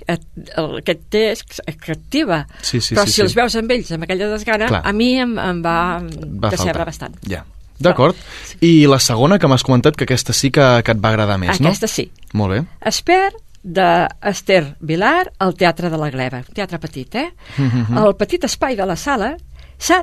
aquest 0.56 1.02
text 1.12 1.60
et 1.68 1.76
captiva. 1.82 2.46
Sí, 2.62 2.80
sí, 2.80 2.96
però 2.96 3.04
sí, 3.04 3.12
si 3.12 3.20
sí. 3.20 3.26
els 3.26 3.36
veus 3.36 3.56
amb 3.60 3.72
ells, 3.76 3.92
amb 3.92 4.04
aquella 4.08 4.30
desgana, 4.32 4.68
Clar. 4.72 4.82
a 4.88 4.94
mi 4.96 5.10
em, 5.20 5.34
em 5.40 5.60
va, 5.66 5.78
Va 6.00 6.50
decebre 6.54 6.80
faltar. 6.80 6.86
bastant. 6.88 7.18
Ja. 7.28 7.44
D'acord. 7.82 8.16
I 8.62 8.86
la 8.88 9.00
segona, 9.02 9.40
que 9.42 9.48
m'has 9.50 9.64
comentat, 9.66 9.96
que 9.98 10.06
aquesta 10.06 10.32
sí 10.38 10.52
que, 10.54 10.64
que 10.86 10.94
et 10.94 11.00
va 11.04 11.10
agradar 11.10 11.40
més, 11.42 11.60
no? 11.60 11.68
Aquesta 11.74 11.88
sí. 11.90 12.12
Molt 12.38 12.54
bé. 12.54 12.60
Esper 12.86 13.32
d'Ester 13.64 14.76
Vilar 14.80 15.32
al 15.40 15.54
Teatre 15.56 15.90
de 15.90 15.98
la 16.02 16.10
Gleva, 16.10 16.42
un 16.42 16.56
teatre 16.56 16.80
petit, 16.80 17.16
eh? 17.16 17.32
Mhm. 17.58 17.98
El 17.98 18.16
petit 18.16 18.44
espai 18.44 18.76
de 18.76 18.86
la 18.86 18.96
sala 18.96 19.36
s'ha 19.78 20.02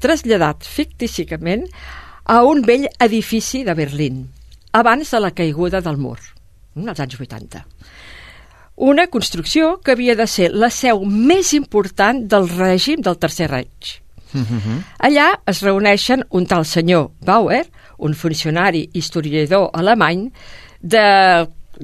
traslladat 0.00 0.64
fictíssimament 0.64 1.66
a 2.24 2.42
un 2.44 2.62
vell 2.62 2.88
edifici 2.98 3.64
de 3.64 3.74
Berlín, 3.74 4.28
abans 4.72 5.10
de 5.10 5.20
la 5.20 5.32
caiguda 5.32 5.80
del 5.80 5.96
mur, 5.96 6.18
als 6.86 7.00
anys 7.00 7.18
80. 7.20 7.64
Una 8.76 9.08
construcció 9.08 9.80
que 9.84 9.92
havia 9.92 10.14
de 10.16 10.26
ser 10.26 10.52
la 10.54 10.70
seu 10.70 11.04
més 11.04 11.52
important 11.52 12.22
del 12.30 12.48
règim 12.48 13.02
del 13.02 13.18
Tercer 13.18 13.50
Reich. 13.50 14.00
Allà 14.98 15.26
es 15.50 15.60
reuneixen 15.62 16.22
un 16.30 16.46
tal 16.46 16.64
senyor 16.64 17.10
Bauer, 17.26 17.66
un 17.98 18.14
funcionari 18.14 18.88
historiador 18.94 19.70
alemany 19.74 20.30
de, 20.80 21.04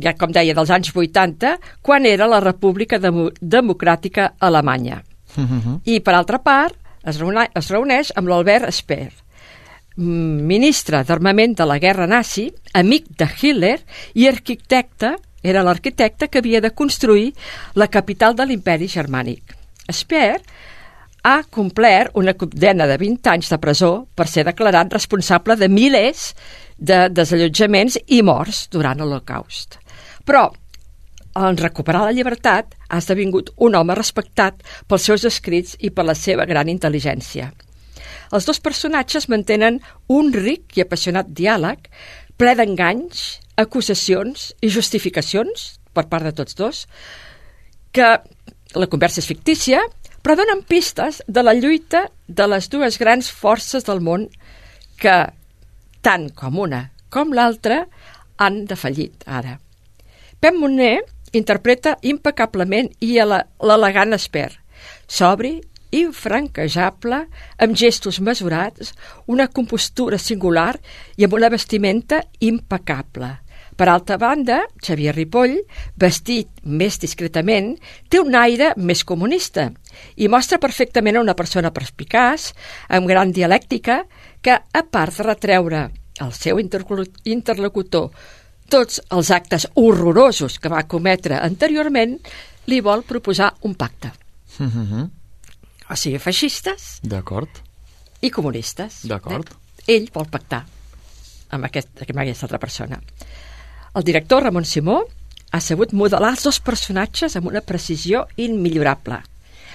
ja 0.02 0.14
com 0.18 0.32
deia, 0.32 0.54
dels 0.54 0.70
anys 0.70 0.92
80, 0.94 1.56
quan 1.82 2.06
era 2.06 2.28
la 2.30 2.40
República 2.40 2.98
Demo 2.98 3.30
Democràtica 3.40 4.34
Alemanya. 4.38 5.02
I, 5.84 6.00
per 6.00 6.14
altra 6.14 6.38
part, 6.38 6.76
es, 7.04 7.18
reuneix, 7.20 7.50
es 7.54 7.70
reuneix 7.70 8.12
amb 8.16 8.28
l'Albert 8.28 8.72
Speer, 8.72 9.12
ministre 9.96 11.02
d'Armament 11.04 11.56
de 11.56 11.64
la 11.64 11.78
Guerra 11.78 12.06
Nazi, 12.06 12.50
amic 12.74 13.08
de 13.16 13.28
Hitler 13.40 13.78
i 14.14 14.26
arquitecte, 14.28 15.16
era 15.42 15.62
l'arquitecte 15.62 16.28
que 16.28 16.38
havia 16.42 16.60
de 16.60 16.72
construir 16.74 17.32
la 17.74 17.88
capital 17.88 18.34
de 18.36 18.44
l'imperi 18.46 18.88
germànic. 18.88 19.54
Speer 19.92 20.40
ha 21.26 21.42
complert 21.50 22.14
una 22.14 22.34
condena 22.34 22.86
de 22.86 22.98
20 22.98 23.30
anys 23.30 23.50
de 23.50 23.58
presó 23.58 24.06
per 24.14 24.28
ser 24.28 24.44
declarat 24.46 24.92
responsable 24.92 25.56
de 25.56 25.68
milers 25.68 26.34
de 26.76 27.06
desallotjaments 27.08 27.98
i 28.06 28.22
morts 28.22 28.66
durant 28.70 29.00
l'Holocaust. 29.00 29.78
Però, 30.26 30.48
en 31.36 31.58
recuperar 31.60 32.04
la 32.06 32.14
llibertat, 32.16 32.74
ha 32.88 32.98
esdevingut 32.98 33.52
un 33.62 33.76
home 33.78 33.94
respectat 33.94 34.62
pels 34.88 35.06
seus 35.08 35.26
escrits 35.28 35.76
i 35.80 35.92
per 35.94 36.06
la 36.08 36.16
seva 36.18 36.46
gran 36.48 36.70
intel·ligència. 36.72 37.52
Els 38.34 38.46
dos 38.48 38.58
personatges 38.60 39.28
mantenen 39.30 39.78
un 40.10 40.32
ric 40.34 40.76
i 40.76 40.82
apassionat 40.82 41.30
diàleg 41.30 41.86
ple 42.36 42.54
d'enganys, 42.58 43.40
acusacions 43.56 44.50
i 44.60 44.68
justificacions 44.72 45.76
per 45.96 46.08
part 46.10 46.26
de 46.26 46.34
tots 46.36 46.58
dos, 46.58 46.82
que 47.92 48.08
la 48.76 48.88
conversa 48.92 49.22
és 49.22 49.30
fictícia, 49.30 49.80
però 50.20 50.34
donen 50.36 50.64
pistes 50.66 51.22
de 51.28 51.44
la 51.44 51.54
lluita 51.56 52.08
de 52.26 52.48
les 52.50 52.68
dues 52.68 52.98
grans 53.00 53.30
forces 53.30 53.86
del 53.86 54.02
món 54.04 54.26
que, 55.00 55.16
tant 56.02 56.28
com 56.34 56.58
una 56.66 56.88
com 57.08 57.32
l'altra, 57.32 57.84
han 58.42 58.64
defallit 58.68 59.22
ara. 59.24 59.56
Pep 60.46 60.54
Moner 60.54 61.00
interpreta 61.32 61.96
impecablement 62.06 62.86
i 63.02 63.16
ele- 63.18 63.40
l'elegant 63.66 64.12
esper, 64.14 64.52
sobri, 65.10 65.56
infranquejable, 65.90 67.18
amb 67.58 67.74
gestos 67.74 68.20
mesurats, 68.20 68.92
una 69.26 69.48
compostura 69.48 70.20
singular 70.22 70.78
i 71.16 71.26
amb 71.26 71.34
una 71.34 71.50
vestimenta 71.50 72.20
impecable. 72.38 73.32
Per 73.74 73.88
altra 73.90 74.20
banda, 74.22 74.60
Xavier 74.78 75.16
Ripoll, 75.16 75.58
vestit 75.98 76.62
més 76.62 77.00
discretament, 77.02 77.74
té 78.08 78.22
un 78.22 78.38
aire 78.38 78.70
més 78.76 79.02
comunista 79.02 79.72
i 80.14 80.30
mostra 80.30 80.62
perfectament 80.62 81.18
una 81.18 81.34
persona 81.34 81.74
perspicaç, 81.74 82.52
amb 82.86 83.10
gran 83.10 83.32
dialèctica, 83.32 84.04
que, 84.40 84.54
a 84.54 84.82
part 84.86 85.18
de 85.18 85.24
retreure 85.24 85.88
al 86.20 86.32
seu 86.32 86.60
interlo- 86.62 87.04
interlocutor 87.24 88.12
tots 88.68 89.00
els 89.10 89.30
actes 89.30 89.66
horrorosos 89.74 90.58
que 90.58 90.68
va 90.72 90.84
cometre 90.88 91.38
anteriorment, 91.38 92.18
li 92.66 92.80
vol 92.80 93.02
proposar 93.06 93.52
un 93.62 93.74
pacte. 93.74 94.12
Mhm. 94.58 95.10
O 95.90 95.94
sigui, 95.94 96.18
feixistes 96.18 96.98
D'acord. 97.02 97.48
i 98.20 98.30
comunistes. 98.30 99.04
D'acord. 99.06 99.48
Eh? 99.86 99.94
Ell 99.96 100.10
vol 100.12 100.26
pactar. 100.26 100.64
amb, 101.50 101.64
aquest, 101.64 101.88
amb 102.10 102.18
aquesta 102.18 102.46
altra 102.46 102.58
persona. 102.58 103.00
El 103.94 104.02
director, 104.02 104.42
Ramon 104.42 104.64
Simó, 104.64 105.04
ha 105.52 105.60
sabut 105.60 105.92
modelar 105.92 106.32
els 106.34 106.42
dos 106.42 106.58
personatges 106.60 107.36
amb 107.36 107.46
una 107.46 107.60
precisió 107.60 108.26
immillorable. 108.36 109.20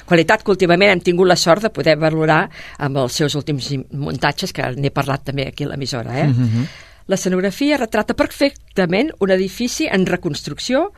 Qualitat 0.06 0.44
que 0.44 0.52
últimament 0.52 0.92
hem 0.92 1.00
tingut 1.00 1.30
la 1.30 1.38
sort 1.40 1.64
de 1.64 1.70
poder 1.70 1.96
valorar 1.98 2.50
amb 2.78 2.98
els 2.98 3.14
seus 3.14 3.36
últims 3.36 3.70
muntatges, 3.94 4.52
que 4.52 4.68
n'he 4.76 4.92
parlat 4.92 5.24
també 5.24 5.48
aquí 5.48 5.64
a 5.64 5.72
l'emissora. 5.72 6.20
Eh? 6.20 6.28
Mhm. 6.28 6.68
L'escenografia 7.08 7.78
retrata 7.78 8.14
perfectament 8.14 9.12
un 9.20 9.32
edifici 9.32 9.88
en 9.92 10.06
reconstrucció 10.06 10.92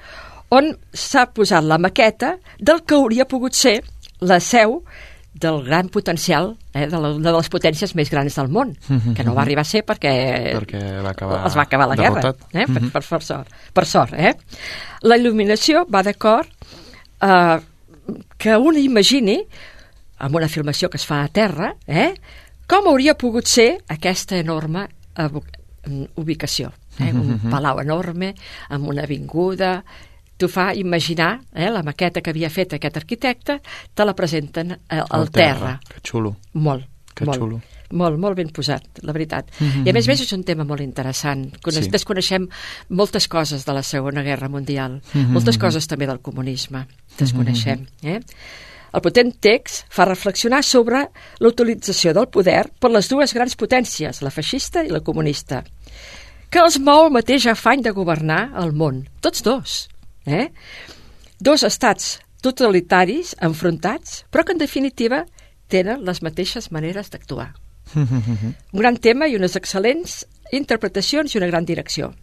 on 0.53 0.73
s'ha 0.93 1.27
posat 1.33 1.63
la 1.65 1.77
maqueta 1.81 2.35
del 2.59 2.83
que 2.85 2.95
hauria 2.95 3.25
pogut 3.25 3.53
ser 3.57 3.81
la 4.21 4.39
seu 4.39 4.83
del 5.33 5.63
gran 5.65 5.89
potencial 5.89 6.51
eh, 6.75 6.85
de 6.85 6.99
la, 7.01 7.09
de 7.17 7.31
les 7.33 7.49
potències 7.49 7.95
més 7.97 8.11
grans 8.13 8.35
del 8.37 8.49
món, 8.53 8.75
Mhm, 8.87 9.15
que 9.15 9.23
no 9.23 9.31
va 9.33 9.41
mhm. 9.41 9.45
arribar 9.47 9.61
a 9.61 9.65
ser 9.65 9.81
perquè, 9.83 10.53
Perquè 10.59 11.01
va 11.01 11.09
acabar 11.09 11.47
es 11.47 11.55
va 11.57 11.63
acabar 11.63 11.87
la 11.89 11.95
guerra, 11.95 12.21
derrotat. 12.21 12.47
eh, 12.53 12.65
per, 12.67 12.81
Mhm. 12.81 12.89
per, 12.91 13.01
per, 13.09 13.23
sort, 13.23 13.47
per 13.73 13.85
sort. 13.85 14.13
Eh? 14.13 14.35
La 15.01 15.17
il·luminació 15.17 15.87
va 15.89 16.03
d'acord 16.03 16.47
eh, 17.21 17.59
que 18.37 18.55
un 18.57 18.77
imagini, 18.77 19.39
amb 20.19 20.35
una 20.35 20.47
filmació 20.47 20.89
que 20.89 20.97
es 20.97 21.05
fa 21.05 21.23
a 21.23 21.27
terra, 21.29 21.75
eh, 21.87 22.13
com 22.67 22.85
hauria 22.87 23.15
pogut 23.17 23.45
ser 23.47 23.81
aquesta 23.87 24.37
enorme 24.37 24.87
evo- 25.17 25.43
ubicació. 26.15 26.71
Eh? 26.99 27.11
Mhm, 27.11 27.19
Un 27.19 27.27
mhm. 27.35 27.49
palau 27.51 27.79
enorme, 27.81 28.33
amb 28.69 28.87
una 28.87 29.03
avinguda, 29.03 29.83
t'ho 30.37 30.47
fa 30.47 30.73
imaginar, 30.75 31.41
eh, 31.53 31.69
la 31.69 31.83
maqueta 31.83 32.21
que 32.21 32.31
havia 32.31 32.49
fet 32.49 32.73
aquest 32.73 32.97
arquitecte, 32.97 33.59
te 33.93 34.05
la 34.05 34.15
presenten 34.15 34.71
eh, 34.71 35.01
al, 35.09 35.29
terra. 35.29 35.79
terra. 35.79 35.79
Que 35.87 36.01
xulo. 36.01 36.37
Molt, 36.53 36.87
Que 37.13 37.25
molt. 37.25 37.39
xulo. 37.39 37.61
Molt, 37.93 38.17
molt 38.17 38.35
ben 38.35 38.49
posat, 38.49 39.03
la 39.03 39.13
veritat. 39.13 39.51
Mhm, 39.59 39.85
I 39.85 39.89
a 39.91 39.93
més 39.93 40.07
a 40.07 40.09
mhm. 40.09 40.13
més 40.13 40.21
és 40.21 40.33
un 40.33 40.43
tema 40.43 40.63
molt 40.63 40.81
interessant. 40.81 41.57
Coneix, 41.61 41.85
Sí. 41.85 41.91
Desconeixem 41.91 42.47
moltes 42.89 43.27
coses 43.27 43.65
de 43.65 43.73
la 43.73 43.83
Segona 43.83 44.23
Guerra 44.23 44.49
Mundial, 44.49 45.01
Mhm, 45.13 45.31
moltes 45.31 45.57
mhm. 45.57 45.61
coses 45.61 45.87
també 45.87 46.07
del 46.07 46.19
comunisme. 46.19 46.87
Desconeixem. 47.19 47.85
Eh? 48.01 48.19
El 48.93 49.01
potent 49.01 49.31
text 49.41 49.87
fa 49.89 50.05
reflexionar 50.05 50.61
sobre 50.63 51.07
la 51.39 51.49
utilització 51.49 52.13
del 52.13 52.29
poder 52.29 52.67
per 52.79 52.91
les 52.93 53.09
dues 53.09 53.33
grans 53.33 53.55
potències, 53.57 54.21
la 54.21 54.31
feixista 54.33 54.83
i 54.85 54.91
la 54.93 55.01
comunista, 55.01 55.63
que 56.53 56.61
els 56.61 56.77
mou 56.77 57.07
el 57.07 57.15
mateix 57.15 57.47
afany 57.49 57.81
de 57.81 57.93
governar 57.95 58.51
el 58.61 58.75
món, 58.77 59.01
tots 59.25 59.41
dos. 59.41 59.77
Eh? 60.29 60.51
Dos 61.41 61.65
estats 61.65 62.19
totalitaris 62.45 63.33
enfrontats, 63.41 64.21
però 64.29 64.45
que 64.45 64.53
en 64.53 64.61
definitiva 64.61 65.23
tenen 65.71 66.03
les 66.05 66.21
mateixes 66.21 66.69
maneres 66.71 67.09
d'actuar. 67.09 67.49
Un 67.95 68.79
gran 68.79 68.99
tema 69.01 69.25
i 69.27 69.37
unes 69.39 69.57
excel·lents 69.57 70.21
interpretacions 70.53 71.33
i 71.33 71.41
una 71.41 71.49
gran 71.49 71.65
direcció. 71.65 72.13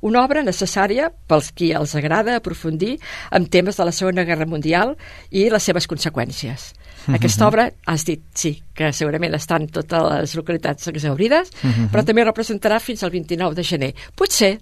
Una 0.00 0.24
obra 0.24 0.42
necessària 0.42 1.10
pels 1.28 1.50
qui 1.52 1.72
els 1.76 1.94
agrada 1.94 2.36
aprofundir 2.36 2.98
en 3.30 3.46
temes 3.46 3.76
de 3.76 3.84
la 3.84 3.92
Segona 3.92 4.24
Guerra 4.24 4.46
Mundial 4.46 4.96
i 5.30 5.48
les 5.50 5.62
seves 5.62 5.86
conseqüències. 5.88 6.72
Mhm. 7.06 7.14
Aquesta 7.16 7.46
obra, 7.48 7.70
has 7.86 8.04
dit, 8.04 8.22
sí, 8.34 8.62
que 8.74 8.92
segurament 8.92 9.34
estan 9.34 9.68
totes 9.68 10.02
les 10.12 10.34
localitats 10.36 10.88
exaurides, 10.88 11.50
Mhm. 11.62 11.90
però 11.90 12.04
també 12.04 12.24
representarà 12.24 12.80
fins 12.80 13.02
al 13.02 13.10
29 13.10 13.54
de 13.54 13.64
gener. 13.64 13.94
Potser 14.14 14.60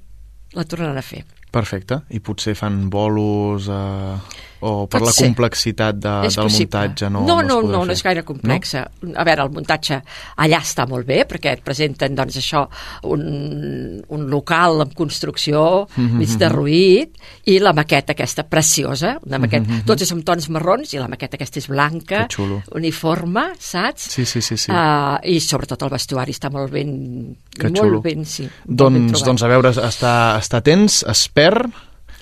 la 0.53 0.65
tornaran 0.65 0.97
a 0.97 1.03
fer. 1.03 1.25
Perfecte. 1.51 2.03
I 2.11 2.21
potser 2.21 2.55
fan 2.55 2.89
bolos 2.91 3.69
eh, 3.69 4.17
o 4.61 4.87
per 4.87 5.01
Pot 5.01 5.07
la 5.07 5.13
ser. 5.13 5.27
complexitat 5.29 5.95
de, 5.97 6.13
és 6.27 6.35
del 6.37 6.45
possible. 6.49 6.67
muntatge 6.67 7.11
no, 7.11 7.21
no, 7.27 7.41
es 7.41 7.47
no, 7.47 7.61
no, 7.63 7.85
no 7.85 7.93
és 7.93 8.03
gaire 8.03 8.23
complexa. 8.25 8.87
A 9.15 9.25
veure, 9.25 9.43
el 9.47 9.51
muntatge 9.55 10.01
allà 10.37 10.59
està 10.61 10.87
molt 10.89 11.07
bé, 11.07 11.25
perquè 11.29 11.53
et 11.53 11.63
presenten, 11.63 12.15
doncs, 12.19 12.37
això, 12.41 12.65
un, 13.05 14.03
un 14.09 14.27
local 14.31 14.83
en 14.83 14.91
construcció, 14.95 15.87
Mhm, 15.97 16.17
mig 16.19 16.29
mhm. 16.31 16.39
derruït, 16.39 17.15
i 17.47 17.59
la 17.59 17.73
maqueta 17.73 18.13
aquesta 18.13 18.43
preciosa, 18.49 19.19
una 19.27 19.39
maqueta, 19.39 19.67
Mhm, 19.69 19.77
mhm. 19.79 19.85
tots 19.87 20.03
és 20.03 20.13
amb 20.13 20.25
tons 20.25 20.49
marrons, 20.51 20.93
i 20.95 20.99
la 20.99 21.09
maqueta 21.09 21.37
aquesta 21.37 21.59
és 21.59 21.69
blanca, 21.69 22.27
uniforme, 22.75 23.53
saps? 23.59 24.03
Sí, 24.11 24.25
sí, 24.25 24.41
sí. 24.43 24.57
sí. 24.57 24.71
Uh, 24.71 25.19
I 25.23 25.41
sobretot 25.41 25.83
el 25.83 25.91
vestuari 25.91 26.33
està 26.33 26.51
molt 26.51 26.71
ben... 26.73 27.37
Que 27.59 27.69
molt 27.69 27.79
xulo. 27.79 28.01
ben, 28.03 28.25
sí. 28.25 28.43
molt 28.45 28.67
ben 28.67 28.77
doncs, 28.77 29.13
trobat. 29.13 29.27
doncs 29.27 29.43
a 29.43 29.49
veure, 29.49 29.71
està, 29.71 30.13
està 30.39 30.61
tens, 30.63 31.05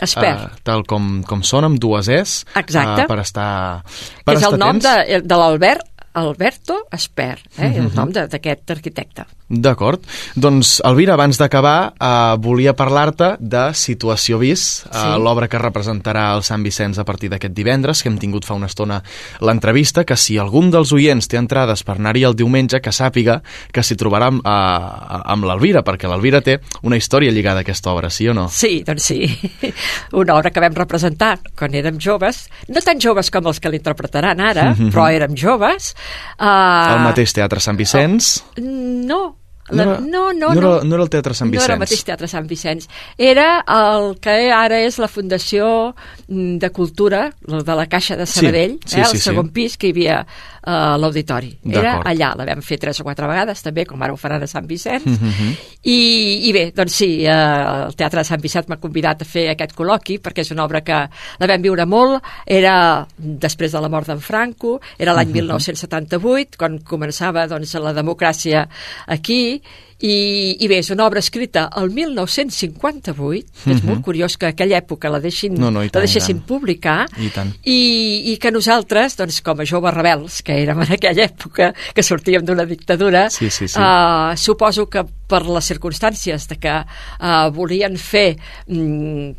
esper, 0.01 0.24
Esper. 0.34 0.51
eh, 0.53 0.61
tal 0.62 0.84
com, 0.84 1.22
com 1.24 1.42
són, 1.42 1.64
amb 1.64 1.78
dues 1.78 2.09
es, 2.09 2.44
Exacte. 2.55 3.03
eh, 3.03 3.07
per 3.07 3.18
estar 3.20 3.82
per 4.24 4.34
és 4.34 4.40
estar 4.42 4.53
el 4.53 4.59
nom 4.59 4.76
atents. 4.76 4.84
de, 5.09 5.20
de 5.22 5.34
l'Albert 5.36 5.82
Alberto 6.16 6.86
Esper, 6.90 7.38
eh? 7.59 7.66
el 7.76 7.82
Mhm. 7.90 7.94
nom 7.94 8.11
de- 8.11 8.26
d'aquest 8.26 8.70
arquitecte. 8.70 9.26
D'acord. 9.49 10.01
Doncs, 10.34 10.80
Elvira, 10.84 11.14
abans 11.14 11.38
d'acabar, 11.38 11.94
eh, 12.01 12.36
volia 12.42 12.74
parlar-te 12.74 13.36
de 13.38 13.68
Situació 13.74 14.38
Vis, 14.40 14.84
eh, 14.86 14.88
Sí. 14.92 15.20
l'obra 15.22 15.47
que 15.49 15.57
representarà 15.59 16.34
el 16.34 16.42
Sant 16.42 16.64
Vicenç 16.64 16.99
a 16.99 17.05
partir 17.05 17.28
d'aquest 17.30 17.55
divendres, 17.55 18.03
que 18.03 18.09
hem 18.09 18.18
tingut 18.18 18.44
fa 18.44 18.55
una 18.55 18.66
estona 18.66 19.03
l'entrevista, 19.40 20.05
que 20.05 20.16
si 20.16 20.36
algun 20.36 20.70
dels 20.72 20.90
oients 20.92 21.28
té 21.28 21.36
entrades 21.36 21.84
per 21.84 21.94
anar-hi 21.97 22.24
el 22.24 22.34
diumenge, 22.34 22.80
que 22.80 22.90
sàpiga 22.90 23.40
que 23.72 23.82
s'hi 23.82 23.94
trobarà 23.94 24.26
amb, 24.32 24.40
eh, 24.44 25.22
amb 25.24 25.44
l'Elvira, 25.44 25.84
perquè 25.84 26.09
l'Elvira 26.09 26.40
té 26.40 26.59
una 26.82 26.97
història 26.97 27.30
lligada 27.30 27.61
a 27.61 27.62
aquesta 27.62 27.92
obra, 27.92 28.11
sí 28.11 28.26
o 28.28 28.34
no? 28.34 28.49
Sí, 28.49 28.82
doncs 28.84 29.03
sí. 29.05 29.38
Una 30.12 30.34
obra 30.34 30.51
que 30.51 30.61
vam 30.61 30.74
representar 30.74 31.38
quan 31.57 31.72
érem 31.74 31.99
joves, 32.01 32.49
no 32.68 32.80
tan 32.80 32.99
joves 32.99 33.30
com 33.30 33.47
els 33.47 33.61
que 33.61 33.70
l'interpretaran 33.70 34.40
ara, 34.40 34.74
Mhm. 34.74 34.90
però 34.92 35.09
érem 35.14 35.36
joves. 35.36 35.94
Uh, 36.40 36.97
El 36.97 37.05
mateix 37.05 37.32
Teatre 37.32 37.61
Sant 37.61 37.76
Vicenç... 37.76 38.42
No, 38.59 39.36
No 39.71 39.77
la, 39.77 39.83
era- 39.83 40.01
no, 40.01 40.33
no, 40.33 40.55
no 40.55 40.61
era- 40.61 40.85
no 40.85 40.95
era 40.95 41.03
el 41.05 41.11
Teatre 41.11 41.35
Sant 41.35 41.51
No 41.53 41.61
era 41.61 41.75
el 41.75 41.81
Vicenç. 41.81 41.91
mateix 41.91 42.05
Teatre 42.05 42.29
Sant 42.29 42.47
Vicenç. 42.47 42.89
Era 43.19 43.64
el 43.67 44.19
que 44.21 44.53
ara 44.53 44.81
és 44.81 44.99
la 44.99 45.09
Fundació 45.09 45.95
mm, 46.29 46.59
de 46.59 46.71
Cultura, 46.71 47.33
de 47.43 47.75
la 47.75 47.87
Caixa 47.87 48.17
de 48.17 48.27
Sí, 48.27 48.41
Sabadell, 48.41 48.79
sí, 48.85 49.01
eh, 49.01 49.05
sí, 49.05 49.11
el 49.11 49.17
sí. 49.19 49.25
segon 49.31 49.49
pis 49.51 49.77
que 49.77 49.89
hi 49.89 49.91
havia 49.91 50.21
eh, 50.21 50.27
a 50.67 50.97
l'auditori. 50.99 51.53
Era 51.71 52.01
allà, 52.03 52.33
la 52.35 52.45
vam 52.49 52.61
fer 52.64 52.79
tres 52.83 52.99
o 53.01 53.05
quatre 53.07 53.29
vegades 53.31 53.62
també, 53.62 53.85
com 53.87 54.03
ara 54.03 54.12
ho 54.12 54.17
faran 54.19 54.43
a 54.43 54.49
Sant 54.51 54.67
Vicenç. 54.67 55.07
Mhm. 55.07 55.53
I, 55.87 56.49
I 56.49 56.53
bé, 56.53 56.64
doncs 56.75 56.93
sí, 56.99 57.09
eh, 57.25 57.31
el 57.31 57.95
Teatre 57.95 58.21
de 58.21 58.25
Sant 58.27 58.43
Vicenç 58.43 58.67
m'ha 58.69 58.81
convidat 58.83 59.23
a 59.23 59.25
fer 59.25 59.49
aquest 59.53 59.77
col·loqui 59.79 60.19
perquè 60.21 60.43
és 60.43 60.51
una 60.51 60.64
obra 60.64 60.81
que 60.83 60.99
la 61.39 61.47
vam 61.47 61.62
viure 61.62 61.87
molt, 61.87 62.23
era 62.45 63.07
després 63.17 63.73
de 63.73 63.81
la 63.81 63.89
mort 63.89 64.11
d'en 64.11 64.21
Franco, 64.21 64.81
era 64.99 65.14
l'any 65.14 65.29
Mhm. 65.29 65.35
1978, 65.35 66.59
quan 66.59 66.81
començava 66.83 67.47
doncs, 67.47 67.75
la 67.75 67.93
democràcia 67.95 68.67
aquí, 69.07 69.62
i, 70.01 70.57
i 70.61 70.68
bé, 70.68 70.78
és 70.82 70.90
una 70.92 71.07
obra 71.07 71.20
escrita 71.20 71.70
el 71.80 71.90
1958, 71.90 73.47
que 73.64 73.70
és 73.72 73.82
Mhm. 73.82 73.86
molt 73.88 74.03
curiós 74.05 74.36
que 74.36 74.47
aquella 74.47 74.78
època 74.78 75.09
la, 75.11 75.20
deixin, 75.20 75.55
No, 75.55 75.70
no, 75.70 75.82
i 75.82 75.86
la 75.86 75.90
tant, 75.90 76.03
i 76.03 76.07
deixessin 76.07 76.38
tant. 76.38 76.47
publicar, 76.47 77.07
I 77.18 77.28
tant. 77.30 77.55
i, 77.64 78.32
i 78.32 78.36
que 78.38 78.51
nosaltres, 78.53 79.16
doncs, 79.16 79.40
com 79.42 79.61
a 79.61 79.64
joves 79.64 79.94
rebels, 79.94 80.42
que 80.42 80.53
érem 80.62 80.82
en 80.82 80.92
aquella 80.92 81.24
època, 81.24 81.72
que 81.94 82.03
sortíem 82.03 82.44
d'una 82.44 82.66
dictadura, 82.66 83.30
Sí, 83.30 83.49
sí, 83.51 83.68
sí. 83.68 83.78
eh, 83.80 84.36
suposo 84.36 84.88
que 84.88 85.05
per 85.26 85.47
les 85.47 85.64
circumstàncies 85.64 86.47
de 86.49 86.57
que 86.57 86.68
eh, 86.68 87.51
volien 87.53 87.97
fer 87.97 88.36
mm, 88.68 89.30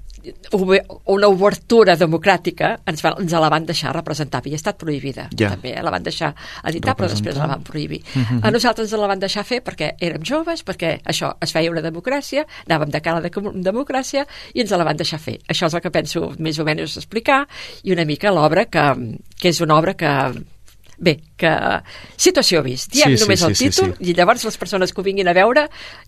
una 1.05 1.27
obertura 1.27 1.95
democràtica, 1.97 2.79
ens, 2.85 3.01
va, 3.03 3.13
ens 3.19 3.31
la 3.31 3.49
van 3.49 3.65
deixar 3.65 3.93
representar. 3.95 4.41
Havia 4.41 4.55
estat 4.55 4.77
prohibida, 4.77 5.27
Ja. 5.37 5.49
també. 5.55 5.73
eh? 5.77 5.83
La 5.83 5.91
van 5.91 6.03
deixar 6.03 6.33
editar, 6.63 6.95
però 6.95 7.07
després 7.09 7.35
la 7.37 7.47
van 7.47 7.63
prohibir. 7.63 8.01
Mhm. 8.15 8.39
A 8.43 8.51
nosaltres 8.51 8.91
ens 8.91 8.99
la 9.01 9.07
van 9.07 9.19
deixar 9.19 9.43
fer 9.45 9.63
perquè 9.63 9.95
érem 9.99 10.23
joves, 10.23 10.63
perquè 10.65 11.01
això 11.03 11.35
es 11.41 11.51
feia 11.51 11.71
una 11.71 11.81
democràcia, 11.81 12.45
anàvem 12.67 12.89
de 12.91 13.01
cara 13.01 13.29
com- 13.29 13.53
democràcia 13.61 14.25
i 14.53 14.61
ens 14.61 14.71
la 14.71 14.83
van 14.83 14.97
deixar 14.97 15.19
fer. 15.19 15.39
Això 15.47 15.67
és 15.67 15.73
el 15.73 15.81
que 15.81 15.91
penso 15.91 16.33
més 16.39 16.59
o 16.59 16.63
menys 16.65 16.97
explicar 16.97 17.47
i 17.83 17.91
una 17.91 18.05
mica 18.05 18.31
l'obra 18.31 18.65
que, 18.65 19.17
que 19.39 19.49
és 19.49 19.61
una 19.61 19.75
obra 19.77 19.93
que 19.95 20.07
Bé, 20.97 21.13
que 21.37 21.49
situació 22.17 22.63
vist. 22.65 22.89
Diem 22.89 23.11
Sí, 23.13 23.17
sí, 23.19 23.23
només 23.23 23.41
el 23.45 23.53
sí, 23.55 23.67
sí, 23.67 23.69
títol 23.69 23.91
sí. 23.93 24.07
i 24.09 24.15
llavors 24.17 24.43
les 24.47 24.57
persones 24.57 24.93
que 24.93 25.01
ho 25.01 25.03
vinguin 25.05 25.27
a 25.29 25.33
veure 25.37 25.67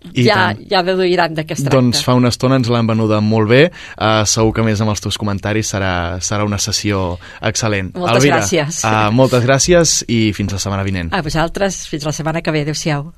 I 0.09 0.23
ja, 0.25 0.37
tant. 0.49 0.63
ja 0.71 0.81
deduiran 0.87 1.35
de 1.37 1.45
què 1.45 1.53
es 1.53 1.61
tracta. 1.61 1.75
Doncs 1.77 2.01
fa 2.05 2.15
una 2.17 2.31
estona 2.33 2.57
ens 2.57 2.71
l'han 2.73 2.89
venuda 2.89 3.19
molt 3.21 3.51
bé. 3.51 3.61
Uh, 3.93 4.23
segur 4.25 4.55
que 4.55 4.63
a 4.63 4.65
més 4.65 4.81
amb 4.81 4.89
els 4.95 5.03
teus 5.05 5.19
comentaris 5.21 5.69
serà, 5.75 5.91
serà 6.25 6.47
una 6.47 6.57
sessió 6.57 7.19
excel·lent. 7.41 7.93
Moltes 7.93 8.17
Elvira, 8.17 8.41
gràcies. 8.41 8.81
Uh, 8.81 9.11
moltes 9.13 9.45
gràcies 9.45 9.99
i 10.09 10.21
fins 10.33 10.57
la 10.57 10.61
setmana 10.63 10.87
vinent. 10.87 11.13
A 11.13 11.21
vosaltres, 11.21 11.83
fins 11.91 12.09
la 12.09 12.15
setmana 12.15 12.41
que 12.41 12.55
ve. 12.55 12.65
Adéu-siau. 12.65 13.11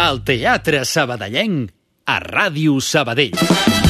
El 0.00 0.24
Teatre 0.24 0.86
Sabadellenc 0.88 1.70
a 2.08 2.18
Ràdio 2.24 2.80
Sabadell. 2.80 3.89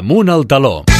Amunt 0.00 0.30
al 0.30 0.46
taló. 0.46 0.99